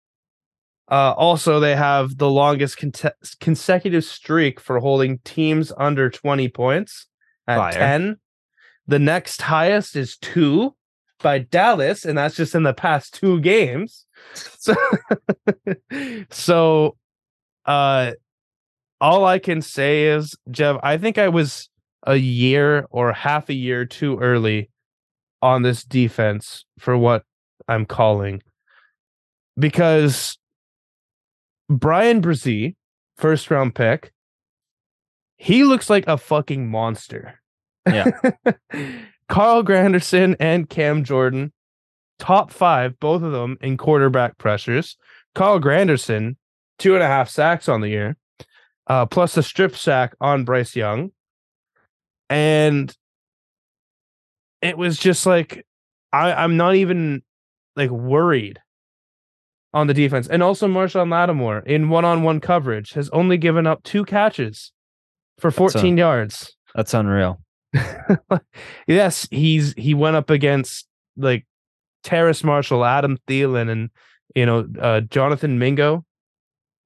[0.90, 7.06] Uh, also, they have the longest conte- consecutive streak for holding teams under 20 points
[7.46, 7.72] at Fire.
[7.72, 8.16] 10.
[8.88, 10.74] The next highest is two
[11.20, 14.04] by Dallas, and that's just in the past two games.
[14.58, 14.74] So,
[16.30, 16.96] so
[17.64, 18.12] uh,
[19.00, 21.70] all I can say is, Jeff, I think I was
[22.04, 24.70] a year or half a year too early
[25.40, 27.22] on this defense for what
[27.68, 28.42] I'm calling
[29.58, 30.38] because
[31.68, 32.74] Bryan Bresee,
[33.16, 34.12] first round pick,
[35.36, 37.40] he looks like a fucking monster.
[37.94, 38.10] Yeah.
[39.28, 41.52] Carl Granderson and Cam Jordan,
[42.18, 44.96] top five, both of them in quarterback pressures.
[45.34, 46.36] Carl Granderson,
[46.78, 48.16] two and a half sacks on the year,
[48.86, 51.10] uh, plus a strip sack on Bryce Young.
[52.30, 52.94] And
[54.62, 55.64] it was just like,
[56.12, 57.22] I, I'm not even
[57.76, 58.60] like worried
[59.74, 60.26] on the defense.
[60.26, 64.72] And also Marshon Lattimore in one-on-one coverage has only given up two catches
[65.38, 66.56] for 14 yards.
[66.74, 67.40] That's unreal.
[68.86, 70.86] yes, he's he went up against
[71.16, 71.46] like
[72.04, 73.90] Terrace Marshall, Adam Thielen, and
[74.34, 76.04] you know, uh Jonathan Mingo.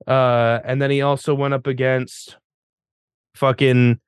[0.06, 2.36] Uh and then he also went up against
[3.34, 4.00] fucking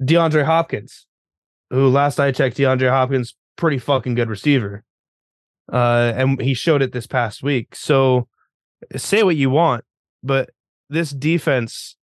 [0.00, 1.06] DeAndre Hopkins,
[1.70, 4.84] who last I checked, DeAndre Hopkins, pretty fucking good receiver.
[5.70, 7.74] Uh, and he showed it this past week.
[7.74, 8.26] So
[8.96, 9.84] say what you want,
[10.22, 10.50] but
[10.88, 11.96] this defense,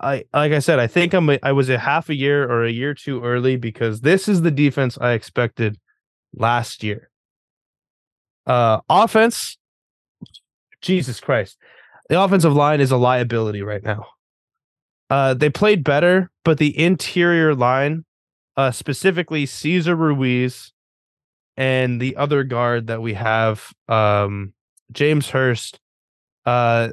[0.00, 2.64] I like I said, I think I'm a, I was a half a year or
[2.64, 5.78] a year too early because this is the defense I expected
[6.32, 7.10] last year.
[8.46, 9.58] Uh, offense,
[10.80, 11.58] Jesus Christ,
[12.08, 14.06] the offensive line is a liability right now.
[15.10, 18.04] Uh, they played better, but the interior line,
[18.56, 20.72] uh, specifically Cesar Ruiz
[21.56, 24.52] and the other guard that we have, um,
[24.92, 25.80] James Hurst,
[26.46, 26.90] uh,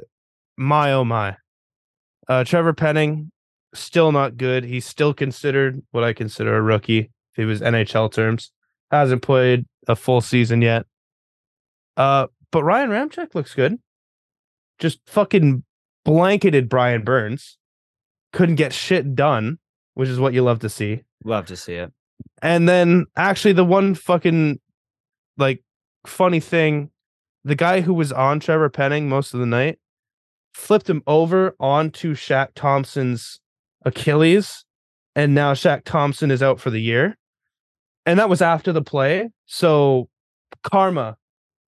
[0.56, 1.36] my oh my,
[2.28, 3.30] uh, Trevor Penning,
[3.74, 4.64] still not good.
[4.64, 8.50] He's still considered what I consider a rookie if he was NHL terms.
[8.90, 10.86] Hasn't played a full season yet.
[11.96, 13.78] Uh, but Ryan Ramczyk looks good.
[14.78, 15.64] Just fucking
[16.04, 17.58] blanketed Brian Burns.
[18.32, 19.58] Couldn't get shit done,
[19.94, 21.02] which is what you love to see.
[21.24, 21.92] Love to see it.
[22.42, 24.60] And then actually the one fucking
[25.38, 25.62] like
[26.06, 26.90] funny thing,
[27.44, 29.78] the guy who was on Trevor Penning most of the night
[30.56, 33.40] flipped him over onto Shaq Thompson's
[33.84, 34.64] Achilles,
[35.14, 37.16] and now Shaq Thompson is out for the year.
[38.06, 39.28] And that was after the play.
[39.44, 40.08] So
[40.62, 41.18] karma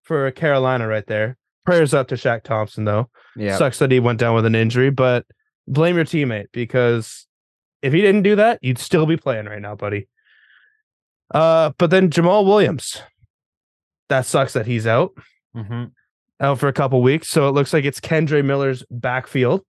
[0.03, 1.38] for Carolina right there.
[1.65, 3.09] Prayers up to Shaq Thompson though.
[3.35, 3.57] Yeah.
[3.57, 5.26] Sucks that he went down with an injury, but
[5.68, 7.27] blame your teammate because
[7.81, 10.07] if he didn't do that, you'd still be playing right now, buddy.
[11.34, 13.01] Uh, but then Jamaal Williams,
[14.07, 15.11] that sucks that he's out
[15.53, 15.85] hmm
[16.39, 17.30] out for a couple weeks.
[17.30, 19.61] So it looks like it's Kendre Miller's backfield.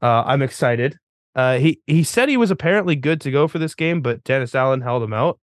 [0.00, 0.98] Uh, I'm excited.
[1.34, 4.54] Uh, he he said he was apparently good to go for this game, but Dennis
[4.54, 5.38] Allen held him out,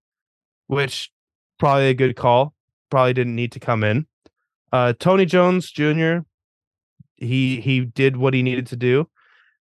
[0.66, 1.10] which
[1.58, 2.54] probably a good call.
[2.90, 4.06] Probably didn't need to come in.
[4.72, 6.18] Uh, Tony Jones Jr.
[7.16, 9.08] He he did what he needed to do,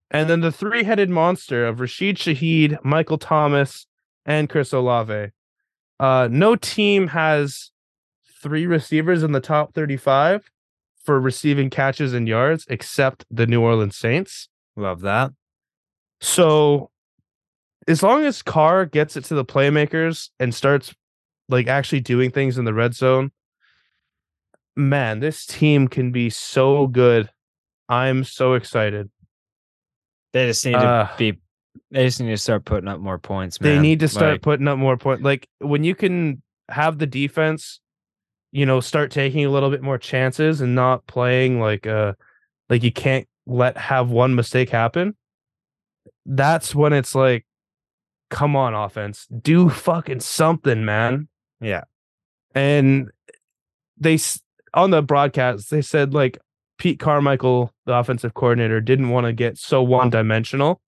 [0.09, 3.85] and then the three-headed monster of Rashid Shaheed, Michael Thomas,
[4.25, 5.31] and Chris Olave.
[5.99, 7.71] Uh, no team has
[8.41, 10.49] three receivers in the top 35
[11.06, 14.49] for receiving catches and yards except the New Orleans Saints.
[14.76, 15.32] Love that.
[16.22, 16.90] So
[17.88, 20.94] as long as Carr gets it to the playmakers and starts
[21.49, 23.32] like actually doing things in the red zone,
[24.76, 27.30] man, this team can be so good.
[27.88, 29.11] I'm so excited.
[30.34, 31.40] They just need to Uh, be.
[31.91, 33.57] They just need to start putting up more points.
[33.60, 35.23] They need to start Like, putting up more points.
[35.23, 37.80] Like when you can have the defense,
[38.56, 42.14] you know, start taking a little bit more chances and not playing like uh
[42.69, 45.14] like you can't let have one mistake happen.
[46.26, 47.45] That's when it's like,
[48.30, 51.27] come on, offense, do fucking something, man.
[51.60, 51.84] Yeah.
[52.56, 53.10] And
[53.98, 54.18] they
[54.73, 56.38] on the broadcast they said like
[56.77, 60.80] Pete Carmichael, the offensive coordinator, didn't want to get so one dimensional.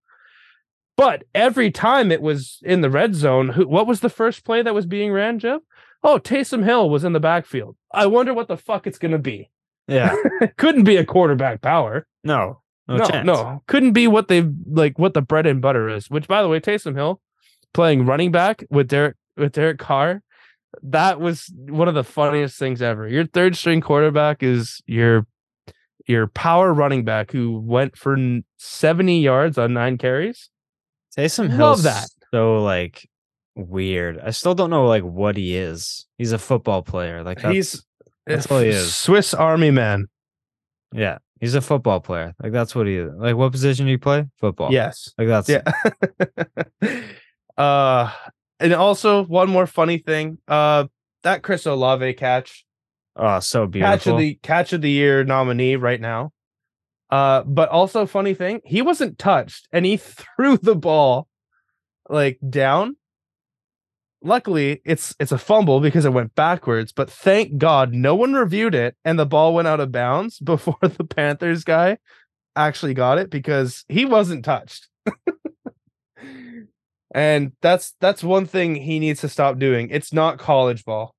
[0.96, 4.62] But every time it was in the red zone, who, what was the first play
[4.62, 5.62] that was being ran, Jeff?
[6.08, 7.76] Oh, Taysom Hill was in the backfield.
[7.94, 9.52] I wonder what the fuck it's going to be.
[9.90, 10.16] Yeah.
[10.58, 12.08] Couldn't be a quarterback power.
[12.24, 12.62] No.
[12.88, 13.26] No, No, chance.
[13.26, 14.98] no, couldn't be what they've like.
[14.98, 16.10] What the bread and butter is.
[16.10, 17.20] Which, by the way, Taysom Hill
[17.74, 20.24] playing running back with Derek with Derek Carr.
[20.84, 23.06] That was one of the funniest things ever.
[23.06, 25.28] Your third string quarterback is your
[26.08, 28.16] your power running back who went for
[28.56, 30.50] 70 yards on nine carries.
[31.18, 32.08] Taysom Hill, Love that.
[32.34, 33.10] so like
[33.58, 34.20] weird.
[34.20, 36.06] I still don't know like what he is.
[36.18, 37.24] He's a football player.
[37.24, 37.86] Like that's, He's
[38.26, 38.94] that's all he is.
[38.96, 40.08] Swiss Army man.
[40.94, 42.34] yeah, he's a football player.
[42.42, 43.12] Like that's what he is.
[43.16, 44.26] Like what position do you play?
[44.40, 44.72] Football.
[44.72, 45.14] Yes.
[45.18, 45.64] Like that's Yeah.
[47.58, 48.12] uh
[48.60, 50.38] and also one more funny thing.
[50.48, 50.86] Uh
[51.24, 52.66] that Chris Olave catch.
[53.16, 53.98] Oh, so beautiful.
[53.98, 56.32] Catch of the catch of the year nominee right now.
[57.10, 59.98] Uh but also funny thing, he wasn't touched and he
[60.38, 61.28] threw the ball
[62.10, 62.97] like down.
[64.24, 68.74] Luckily, it's it's a fumble because it went backwards, but thank God no one reviewed
[68.74, 71.98] it and the ball went out of bounds before the Panthers guy
[72.56, 74.88] actually got it because he wasn't touched.
[77.14, 79.90] and that's that's one thing he needs to stop doing.
[79.92, 81.14] It's not college ball.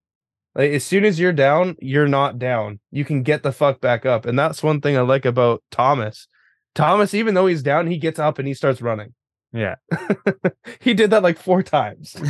[0.54, 2.80] Like as soon as you're down, you're not down.
[2.90, 4.26] You can get the fuck back up.
[4.26, 6.26] And that's one thing I like about Thomas.
[6.74, 9.14] Thomas, even though he's down, he gets up and he starts running.
[9.52, 9.76] Yeah.
[10.80, 12.16] he did that like four times.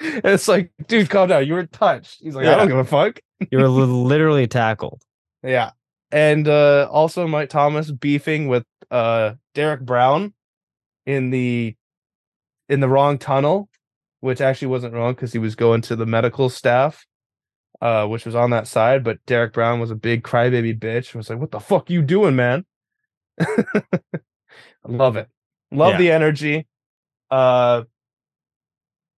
[0.02, 1.46] It's like, dude, calm down.
[1.46, 2.20] You were touched.
[2.22, 3.20] He's like, I don't give a fuck.
[3.50, 5.02] you were literally tackled.
[5.42, 5.72] Yeah.
[6.10, 10.32] And uh also Mike Thomas beefing with uh Derrick Brown
[11.04, 11.76] in the
[12.70, 13.68] in the wrong tunnel,
[14.20, 17.04] which actually wasn't wrong because he was going to the medical staff,
[17.82, 21.14] uh, which was on that side, but Derrick Brown was a big crybaby bitch.
[21.14, 22.64] Was like, what the fuck you doing, man?
[23.38, 23.66] I
[24.86, 25.28] Love it.
[25.70, 25.98] Love Yeah.
[25.98, 26.66] the energy.
[27.30, 27.82] Uh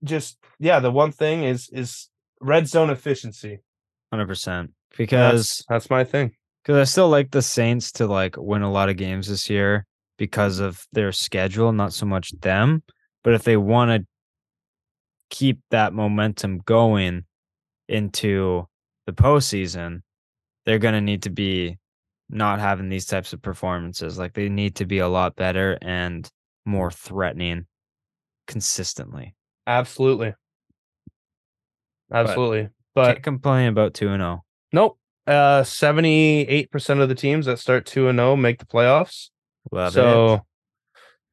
[0.04, 2.08] just yeah, the one thing is is
[2.40, 3.60] red zone efficiency.
[4.12, 4.70] Hundred percent.
[4.96, 6.32] Because That's, that's my thing.
[6.62, 9.86] because I still like the Saints to like win a lot of games this year
[10.18, 12.82] because of their schedule, not so much them.
[13.24, 14.06] But if they want to
[15.30, 17.24] keep that momentum going
[17.88, 18.66] into
[19.06, 20.02] the postseason,
[20.66, 21.78] they're gonna need to be
[22.28, 24.18] not having these types of performances.
[24.18, 26.28] Like they need to be a lot better and
[26.64, 27.66] more threatening
[28.46, 29.34] consistently.
[29.66, 30.34] Absolutely.
[32.12, 32.68] Absolutely.
[32.94, 34.26] But, Can't complain about two and oh.
[34.26, 34.44] zero.
[34.72, 34.98] nope.
[35.26, 39.28] Uh 78% of the teams that start 2 and 0 make the playoffs.
[39.70, 40.40] Love so it.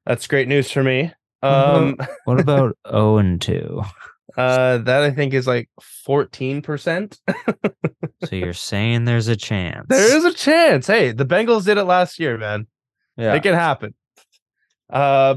[0.06, 1.12] that's great news for me.
[1.42, 3.82] Um What about zero and two?
[4.38, 5.70] uh that I think is like
[6.08, 7.18] 14%.
[8.26, 9.88] So you're saying there's a chance?
[9.90, 10.86] there is a chance.
[10.86, 12.68] Hey, the Bengals did it last year, man.
[13.18, 13.34] Yeah.
[13.34, 13.96] It can happen.
[14.90, 15.36] Uh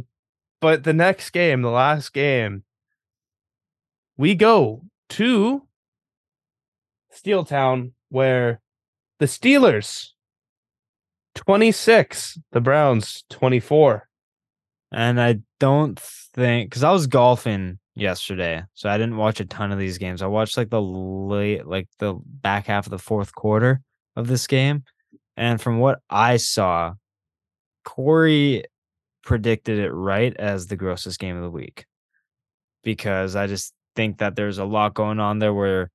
[0.61, 2.63] but the next game, the last game,
[4.17, 5.67] we go to
[7.11, 8.61] Steel Town where
[9.19, 10.11] the Steelers
[11.35, 14.09] 26, the Browns 24.
[14.93, 19.73] And I don't think because I was golfing yesterday, so I didn't watch a ton
[19.73, 20.23] of these games.
[20.23, 23.81] I watched like the late, like the back half of the fourth quarter
[24.17, 24.85] of this game,
[25.37, 26.95] and from what I saw,
[27.85, 28.65] Corey
[29.23, 31.87] predicted it right as the grossest game of the week
[32.83, 35.91] because I just think that there's a lot going on there where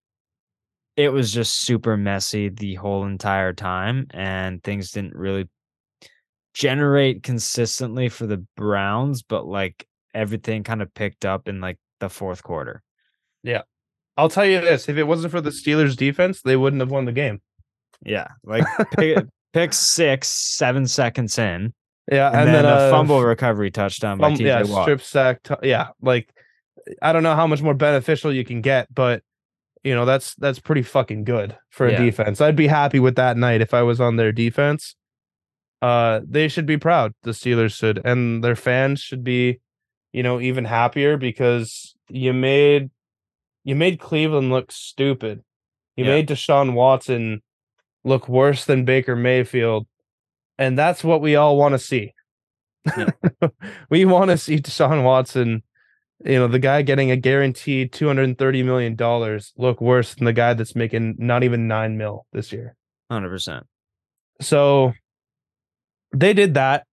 [0.95, 5.47] it was just super messy the whole entire time and things didn't really
[6.53, 12.09] generate consistently for the Browns, but like everything kind of picked up in like the
[12.09, 12.81] fourth quarter.
[13.43, 13.61] Yeah.
[14.17, 17.05] I'll tell you this: if it wasn't for the Steelers' defense, they wouldn't have won
[17.05, 17.39] the game.
[18.03, 18.65] Yeah, like
[18.97, 19.23] pick,
[19.53, 21.73] pick six, seven seconds in,
[22.11, 24.83] Yeah, and, then, a uh, fumble recovery touchdown by TJ yeah, Watt.
[24.83, 25.43] strip sack.
[25.43, 26.33] t- yeah, like
[27.01, 29.23] I don't know how much more beneficial you can get, but
[29.83, 31.97] you know that's that's pretty fucking good for a Yeah.
[32.03, 32.39] defense.
[32.39, 34.95] I'd be happy with that night if I was on their defense.
[35.81, 37.13] Uh, they should be proud.
[37.23, 39.59] The Steelers should, and their fans should be,
[40.11, 42.89] you know, even happier because you made
[43.65, 45.43] you made Cleveland look stupid.
[45.97, 46.11] You Yeah.
[46.11, 47.41] made Deshaun Watson
[48.05, 49.87] look worse than Baker Mayfield,
[50.57, 52.13] and that's what we all want to see.
[53.89, 55.63] we want to see Deshaun Watson,
[56.23, 60.25] you know, the guy getting a guaranteed two hundred thirty million dollars, look worse than
[60.25, 62.75] the guy that's making not even nine mil this year.
[63.11, 63.65] Hundred percent.
[64.41, 64.93] So
[66.15, 66.85] they did that.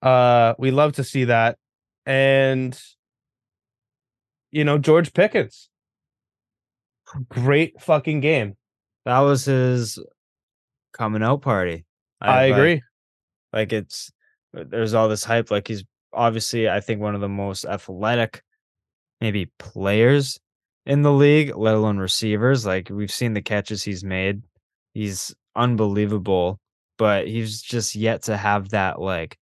[0.00, 1.56] Uh, we love to see that,
[2.04, 2.78] and
[4.50, 5.70] you know, George Pickens,
[7.28, 8.56] great fucking game.
[9.04, 9.98] That was his
[10.92, 11.84] coming out party.
[12.22, 12.82] I, like- agree.
[13.52, 14.10] Like it's
[14.52, 15.50] there's all this hype.
[15.50, 18.42] Like he's obviously, I think, one of the most athletic,
[19.20, 20.38] maybe players
[20.86, 22.64] in the league, let alone receivers.
[22.64, 24.42] Like we've seen the catches he's made.
[24.94, 26.58] He's unbelievable,
[26.96, 29.36] but he's just yet to have that like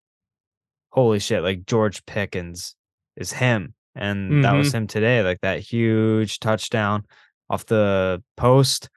[0.89, 2.75] holy shit, like George Pickens
[3.15, 3.73] is him.
[3.95, 7.05] And that was him today, like that huge touchdown
[7.49, 8.89] off the post.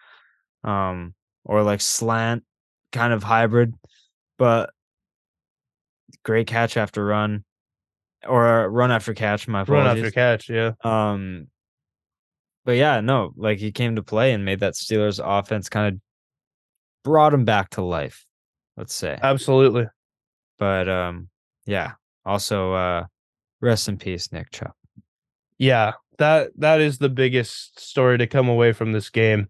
[0.62, 2.42] Um, or like slant
[2.94, 3.74] kind of hybrid,
[4.38, 4.70] but
[6.24, 7.44] great catch after run
[8.26, 9.46] or run after catch.
[9.46, 10.72] My Run after catch, yeah.
[10.82, 11.48] Um,
[12.64, 16.00] but yeah, no, like he came to play and made that Steelers offense kind of
[17.04, 18.24] brought him back to life.
[18.78, 19.86] Let's say, Absolutely.
[20.58, 21.28] but um,
[21.66, 21.92] yeah.
[22.24, 23.04] Also, uh,
[23.60, 24.72] rest in peace, Nick Chubb.
[25.58, 29.48] Yeah, that that is the biggest story to come away from this game.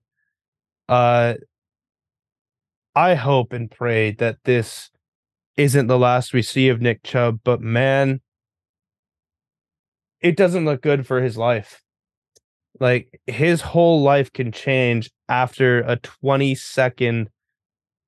[0.89, 1.35] Uh
[2.95, 4.91] I hope and pray that this
[5.57, 8.21] isn't the last we see of Nick Chubb, but man,
[10.21, 11.83] it doesn't look good for his life.
[12.81, 17.31] Like his whole life can change after a 20 second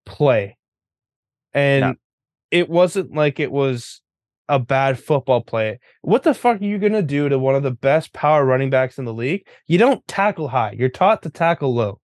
[0.05, 0.57] play.
[1.53, 1.93] And Yeah.
[2.51, 4.03] it wasn't like it was
[4.49, 5.79] a bad football play.
[6.03, 8.71] What the fuck are you going to do to one of the best power running
[8.71, 9.47] backs in the league?
[9.67, 10.73] You don't tackle high.
[10.79, 12.01] You're taught to tackle low.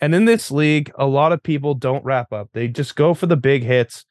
[0.00, 2.50] And in this league, a lot of people don't wrap up.
[2.52, 4.04] They just go for the big hits.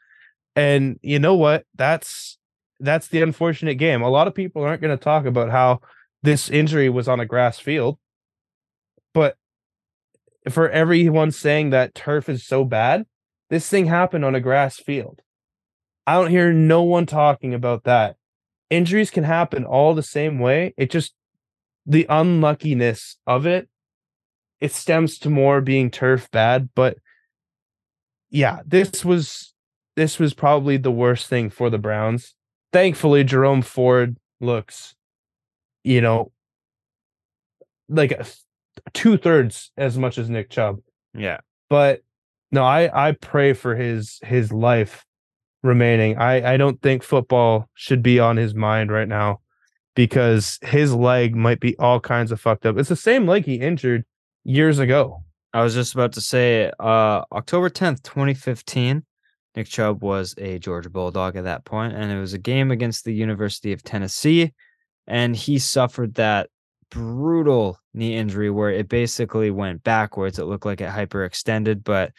[0.55, 1.65] And you know what?
[1.75, 2.37] That's
[2.79, 4.01] that's the unfortunate game.
[4.01, 5.81] A lot of people aren't going to talk about how
[6.23, 7.97] this injury was on a grass field.
[9.13, 9.37] But
[10.49, 13.05] for everyone saying that turf is so bad,
[13.49, 15.21] this thing happened on a grass field.
[16.07, 18.17] I don't hear no one talking about that.
[18.69, 20.73] Injuries can happen all the same way.
[20.77, 21.13] It just
[21.85, 23.69] the unluckiness of it
[24.61, 26.97] it stems to more being turf bad, but
[28.29, 29.53] yeah, this was
[29.95, 32.33] this was probably the worst thing for the Browns.
[32.73, 34.95] Thankfully, Jerome Ford looks,
[35.83, 36.31] you know,
[37.87, 38.19] like
[38.93, 40.79] two thirds as much as Nick Chubb.
[41.13, 41.37] Yeah,
[41.69, 42.01] but
[42.51, 45.05] no i i pray for his his life
[45.63, 46.17] remaining.
[46.17, 49.41] I i don't think football should be on his mind right now
[49.95, 52.77] because his leg might be all kinds of fucked up.
[52.77, 54.05] It's the same leg he injured
[54.45, 59.05] years ago I was just about to say, uh, October tenth, twenty fifteen.
[59.55, 63.05] Nick Chubb was a Georgia Bulldog at that point, and it was a game against
[63.05, 64.53] the University of Tennessee,
[65.07, 66.49] and he suffered that
[66.91, 70.39] brutal knee injury where it basically went backwards.
[70.39, 72.11] It looked like it hyperextended, but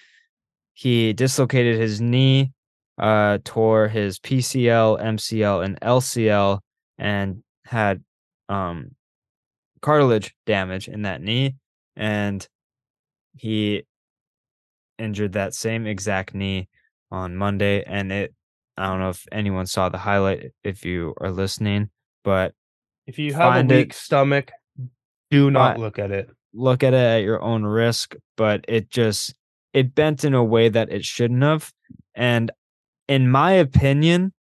[0.73, 2.53] he dislocated his knee,
[2.97, 6.61] uh, tore his PCL, MCL, and LCL,
[6.97, 8.03] and had
[8.48, 8.93] um
[9.82, 11.57] cartilage damage in that knee,
[11.97, 12.47] and
[13.36, 13.85] he
[14.98, 16.68] injured that same exact knee
[17.10, 18.35] on Monday, and it.
[18.78, 20.52] I don't know if anyone saw the highlight.
[20.62, 21.90] If you are listening,
[22.24, 22.52] but
[23.06, 23.66] if you have a it.
[23.68, 24.51] weak stomach
[25.31, 29.35] do not look at it look at it at your own risk, but it just
[29.73, 31.73] it bent in a way that it shouldn't have.
[32.14, 32.51] And
[33.09, 34.32] in my opinion,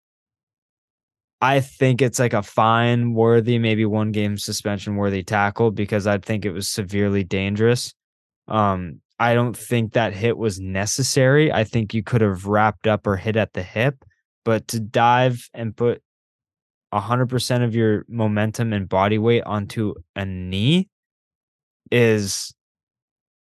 [1.45, 6.17] I think it's like a fine worthy, maybe one game suspension worthy tackle because I
[6.17, 7.93] think it was severely dangerous.
[8.47, 11.51] Um, I don't think that hit was necessary.
[11.51, 14.03] I think you could have wrapped up or hit at the hip,
[14.43, 16.01] but to dive and put
[16.91, 20.89] 100% of your momentum and body weight onto a knee
[21.91, 22.55] is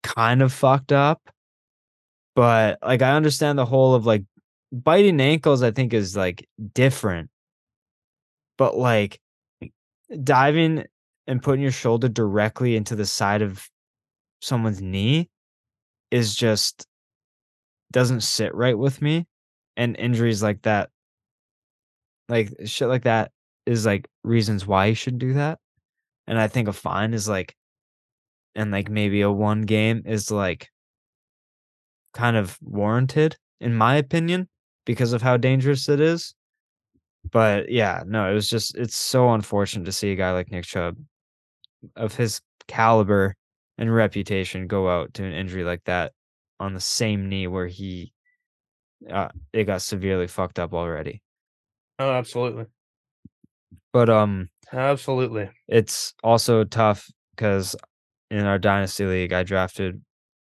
[0.03, 1.21] kind of fucked up.
[2.35, 4.25] But like I understand the whole of like
[4.73, 7.29] biting ankles, I think is like different.
[8.61, 9.19] But like
[10.23, 10.85] diving
[11.27, 13.67] and putting your shoulder directly into the side of
[14.43, 15.31] someone's knee
[16.11, 16.87] is just
[17.91, 19.27] doesn't sit right with me.
[19.79, 20.91] And injuries like that,
[22.29, 23.33] like shit like that
[23.65, 25.59] is like reasons why you shouldn't do that.
[26.27, 27.57] And I think a fine is like
[28.55, 30.69] and like maybe a one game is like
[32.13, 34.51] kind of warranted in my opinion
[34.85, 36.35] because of how dangerous it is.
[37.31, 40.65] But yeah, no, it was just it's so unfortunate to see a guy like Nick
[40.65, 40.97] Chubb
[41.97, 43.35] of his caliber
[43.79, 46.13] and reputation go out to an injury like that
[46.59, 48.13] on the same knee where he
[49.11, 51.23] uh, it got severely fucked up already.
[51.99, 52.67] Oh, absolutely.
[53.93, 55.51] But um Absolutely.
[55.69, 57.75] it's also tough because
[58.31, 60.01] in our dynasty league I drafted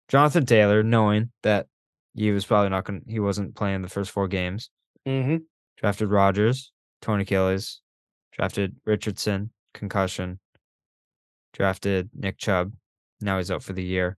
[0.08, 1.68] Jonathan Taylor knowing that
[2.16, 4.70] he was probably not going he wasn't playing the first four games.
[5.08, 5.38] Mm-hmm.
[5.78, 6.72] Drafted Rodgers,
[7.02, 7.82] torn Achilles.
[8.34, 10.40] Drafted Richardson, concussion.
[11.54, 12.74] Drafted Nick Chubb.
[13.22, 14.18] Now he's out for the year.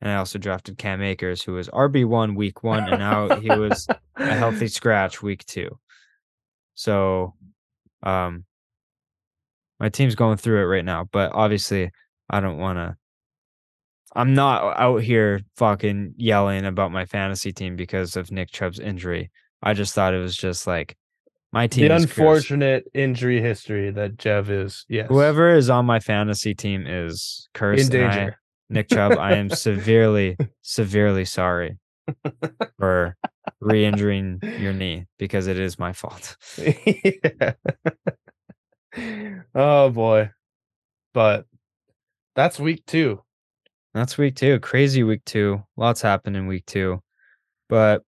[0.00, 3.86] And I also drafted Cam Akers, who was RB1 week one, and now he was
[4.16, 5.78] a healthy scratch week two.
[6.74, 7.34] So
[8.02, 8.44] um
[9.80, 11.90] my team's going through it right now, but obviously
[12.28, 12.96] I don't want to
[14.16, 19.30] I'm not out here fucking yelling about my fantasy team because of Nick Chubb's injury.
[19.64, 20.96] I just thought it was just like
[21.52, 22.18] my team The is cursed.
[22.18, 24.84] unfortunate injury history that Jev is.
[24.88, 25.08] Yes.
[25.08, 27.94] Whoever is on my fantasy team is cursed.
[27.94, 28.34] in and I-
[28.70, 31.78] Nick Chubb, I am severely, severely sorry
[32.78, 33.16] for
[33.60, 36.36] re-injuring your knee because it is my fault.
[38.96, 39.44] Yeah.
[39.54, 40.30] oh boy.
[41.12, 41.46] But
[42.36, 43.22] that's week two.
[43.92, 44.60] That's week two.
[44.60, 45.62] Crazy week two.
[45.76, 47.00] Lots happened in week two.
[47.68, 48.02] But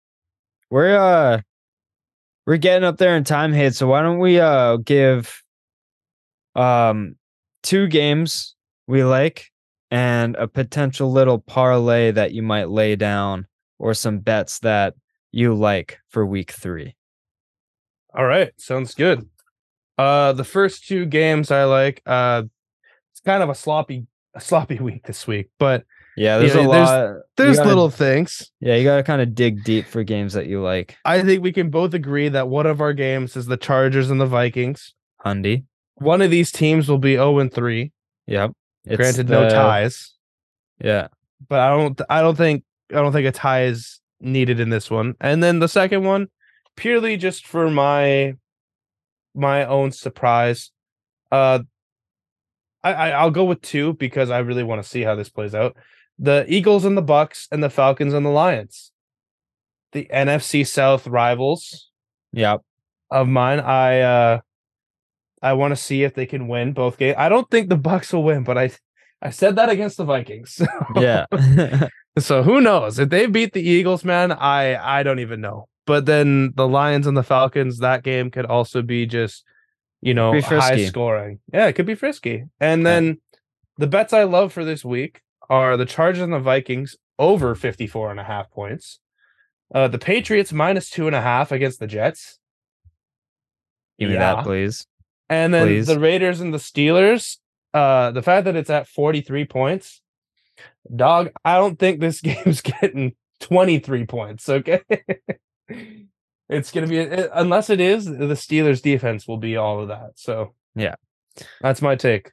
[0.74, 1.40] we're uh
[2.46, 5.44] we're getting up there in time hit, so why don't we uh give
[6.56, 7.14] um
[7.62, 8.56] two games
[8.88, 9.52] we like
[9.92, 13.46] and a potential little parlay that you might lay down
[13.78, 14.94] or some bets that
[15.30, 16.96] you like for week three.
[18.12, 19.28] All right, sounds good.
[19.96, 22.42] Uh the first two games I like, uh
[23.12, 25.84] it's kind of a sloppy a sloppy week this week, but
[26.16, 27.08] Yeah, there's Yeah, a there's- lot.
[27.10, 28.50] you there's gotta- little things.
[28.60, 30.96] Yeah, you gotta kind of dig deep for games that you like.
[31.04, 34.20] I think we can both agree that one of our games is the Chargers and
[34.20, 34.94] the Vikings.
[35.24, 35.64] Hundy.
[35.96, 37.90] One of these teams will be 0 and 3.
[38.26, 38.52] Yep.
[38.84, 40.12] It's Granted, no ties.
[40.82, 41.08] Yeah.
[41.48, 44.90] but I don't I don't think I don't think a tie is needed in this
[44.90, 45.14] one.
[45.20, 46.28] And then the second one,
[46.76, 48.34] purely just for my
[49.34, 50.70] my own surprise.
[51.32, 51.60] Uh
[52.82, 55.54] I, I I'll go with two because I really want to see how this plays
[55.54, 55.76] out.
[56.18, 58.92] The Eagles and the Bucs and the Falcons and the Lions.
[59.92, 61.90] The NFC South rivals
[62.32, 62.62] Yep.
[63.10, 63.60] of mine.
[63.60, 64.40] I uh
[65.42, 67.16] I want to see if they can win both games.
[67.18, 68.70] I don't think the Bucs will win, but I
[69.20, 70.60] I said that against the Vikings.
[70.94, 71.00] So.
[71.00, 71.26] Yeah.
[72.16, 74.30] So who knows if they beat the Eagles, man?
[74.30, 75.66] I I don't even know.
[75.84, 79.42] But then the Lions and the Falcons, that game could also be just
[80.00, 81.40] you know high scoring.
[81.52, 82.44] Yeah, it could be frisky.
[82.60, 82.88] And Yeah.
[82.90, 83.20] then
[83.78, 88.10] the bets I love for this week are the Chargers and the Vikings over 54
[88.10, 89.00] and a half points.
[89.74, 92.38] Uh, the Patriots minus two and a half against the Jets.
[93.98, 94.34] Give me Yeah.
[94.36, 94.86] that, please.
[95.28, 95.86] And then Please.
[95.86, 97.38] the Raiders and the Steelers.
[97.72, 100.00] Uh, the fact that it's at 43 points,
[100.94, 104.48] dog, I don't think this game's getting 23 points.
[104.48, 104.82] Okay.
[106.48, 109.88] it's going to be, uh, unless it is, the Steelers defense will be all of
[109.88, 110.12] that.
[110.16, 110.94] So, Yeah.
[111.60, 112.30] that's my take.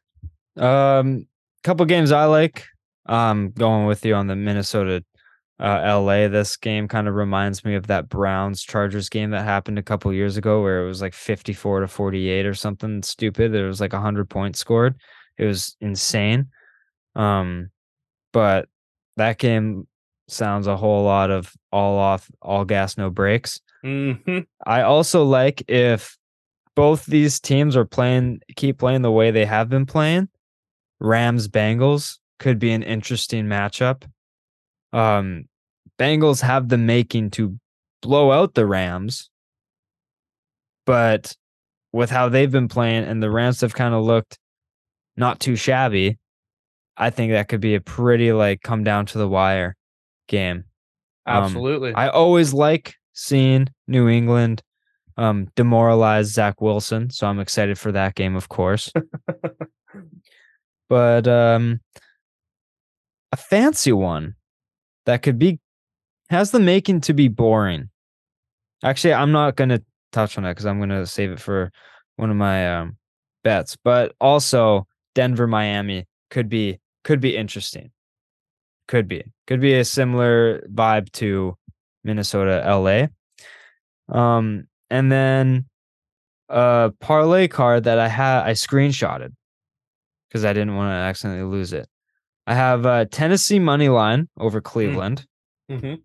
[0.58, 1.28] Um,
[1.64, 2.66] couple games I like.
[3.12, 5.04] Um, going with you on the Minnesota,
[5.60, 6.30] uh, LA.
[6.30, 10.14] This game kind of reminds me of that Browns Chargers game that happened a couple
[10.14, 13.52] years ago, where it was like fifty-four to forty-eight or something stupid.
[13.52, 14.96] There was like hundred points scored.
[15.38, 16.48] It was insane.
[17.16, 17.70] Um,
[18.32, 18.70] but
[19.18, 19.88] that game
[20.30, 23.60] sounds a whole lot of all off, all gas, no brakes.
[23.84, 26.18] hmm I also like if
[26.76, 30.30] both these teams are playing keep playing the way they have been playing.
[31.02, 34.04] Rams Bengals could be an interesting matchup.
[34.92, 35.46] Um
[35.98, 37.60] Bengals have the making to
[38.02, 39.30] blow out the Rams.
[40.86, 41.36] But
[41.94, 44.40] with how they've been playing and the Rams have kind of looked
[45.16, 46.18] not too shabby,
[46.98, 49.76] I think that could be a pretty like come down to the wire
[50.28, 50.66] game.
[51.26, 51.94] Um, Absolutely.
[51.94, 54.64] I always like seeing New England
[55.18, 58.92] um, demoralize Zach Wilson, so I'm excited for that game, of course.
[60.90, 61.80] but um,
[63.32, 64.36] a fancy one
[65.06, 65.60] that could be
[66.30, 67.90] has the making to be boring.
[68.84, 71.72] Actually, I'm not going to touch on that because I'm going to save it for
[72.16, 72.98] one of my um,
[73.44, 73.78] bets.
[73.84, 77.92] But also, Denver Miami could be could be interesting.
[78.88, 81.56] could be could be a similar vibe to
[82.04, 83.08] Minnesota, LA.
[84.14, 85.66] Um, and then
[86.50, 89.34] a parlay card that I had I screenshotted
[90.28, 91.88] because I didn't want to accidentally lose it.
[92.48, 95.26] I have uh, Tennessee money line over Cleveland.
[95.70, 95.96] Mm-hmm.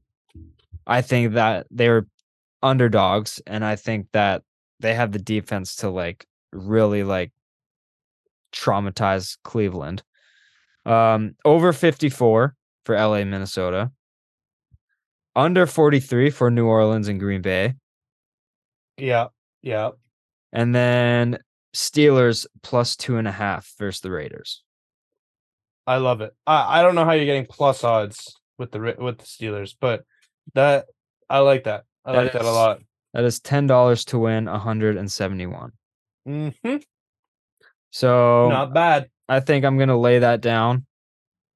[0.87, 2.07] I think that they're
[2.63, 4.43] underdogs, and I think that
[4.81, 7.33] they have the defense to like really like
[8.53, 10.03] traumatize Cleveland.
[10.85, 12.55] Um, over 54
[12.85, 13.91] for LA, Minnesota.
[15.35, 17.75] Under 43 for New Orleans and Green Bay.
[18.97, 19.27] Yeah,
[19.63, 19.91] yeah.
[20.53, 21.39] And then
[21.75, 24.63] Steelers plus two and a half versus the Raiders.
[25.87, 26.35] I love it.
[26.47, 30.05] I, I don't know how you're getting plus odds with the with the Steelers, but
[30.55, 30.87] that
[31.29, 31.85] I like that.
[32.05, 32.81] I That like that a lot.
[33.15, 35.73] That is ten dollars to win 171.
[36.29, 36.77] Mm-hmm.
[37.91, 39.09] So Not bad.
[39.29, 40.87] I think I'm gonna lay that down.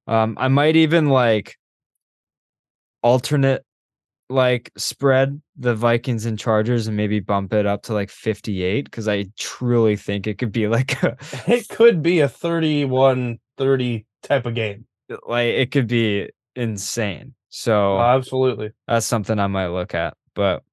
[0.07, 1.55] Um, I might even like
[3.03, 3.63] alternate
[4.29, 9.07] like spread the Vikings and Chargers and maybe bump it up to like 58 because
[9.07, 11.17] I truly think it could be like a
[11.47, 14.85] It could be a 31-30 type of game.
[15.27, 17.33] like it could be insane.
[17.49, 18.71] So Oh, absolutely.
[18.87, 20.15] that's something I might look at.
[20.35, 20.63] But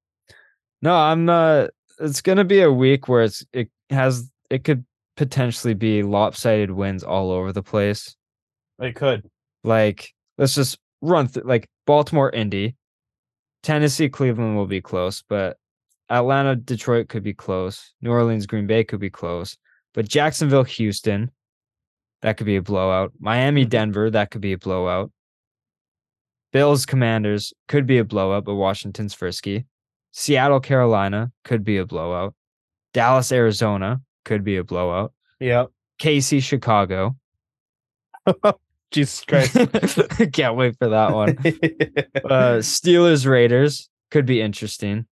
[0.81, 1.67] no, I'm uh
[1.99, 4.85] it's gonna be a week where it's it has it could
[5.17, 8.15] potentially be lopsided wins all over the place.
[8.79, 9.29] It could.
[9.63, 12.75] Like let's just run through like Baltimore, Indy,
[13.63, 15.57] Tennessee, Cleveland will be close, but
[16.09, 17.93] Atlanta, Detroit could be close.
[18.01, 19.57] New Orleans, Green Bay could be close.
[19.93, 21.29] But Jacksonville, Houston,
[22.21, 23.11] that could be a blowout.
[23.19, 23.69] Miami, Mhm.
[23.69, 25.11] Denver, that could be a blowout.
[26.51, 29.65] Bills, Commanders could be a blowout, but Washington's frisky.
[30.11, 32.33] Seattle, Carolina could be a blowout.
[32.93, 35.13] Dallas, Arizona could be a blowout.
[35.39, 35.65] Yeah.
[36.01, 37.15] KC, Chicago.
[38.91, 39.53] Jesus Christ.
[40.33, 41.29] Can't wait for that one.
[42.25, 45.05] uh, Steelers Raiders could be interesting,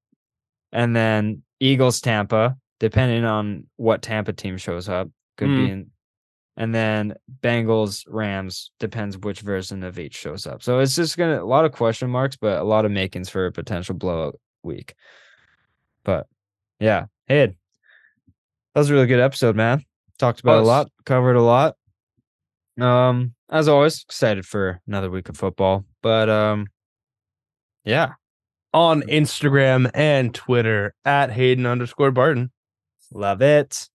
[0.72, 5.70] and then Eagles Tampa, depending on what Tampa team shows up, could be Mm.
[5.70, 5.90] in,
[6.56, 10.62] and then Bengals Rams depends which version of each shows up.
[10.62, 13.46] So it's just gonna a lot of question marks, but a lot of makings for
[13.46, 14.94] a potential blowout week.
[16.04, 16.26] But
[16.78, 19.84] yeah, hey, that was a really good episode, man.
[20.18, 21.76] Talked about a lot, covered a lot.
[22.80, 25.84] Um, as always, excited for another week of football.
[26.02, 26.66] But um,
[27.84, 28.12] yeah,
[28.72, 32.50] On Instagram and Twitter at Haydn underscore Barton.
[33.12, 33.88] love it.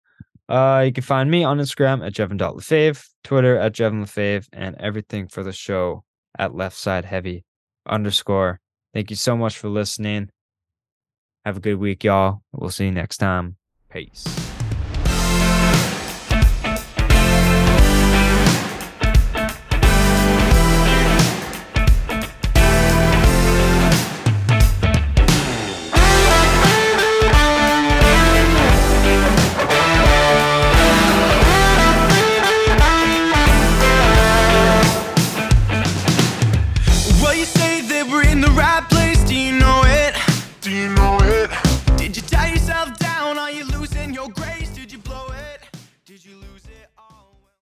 [0.49, 5.27] Uh, you can find me on Instagram at Jevon.lefave, Twitter at Jevon Lefave, and everything
[5.27, 6.03] for the show
[6.37, 7.45] at Left Side Heavy
[7.87, 8.59] underscore.
[8.93, 10.29] Thank you so much for listening.
[11.45, 12.41] Have a good week, y'all.
[12.51, 13.57] We'll see you next time.
[13.91, 14.25] Peace.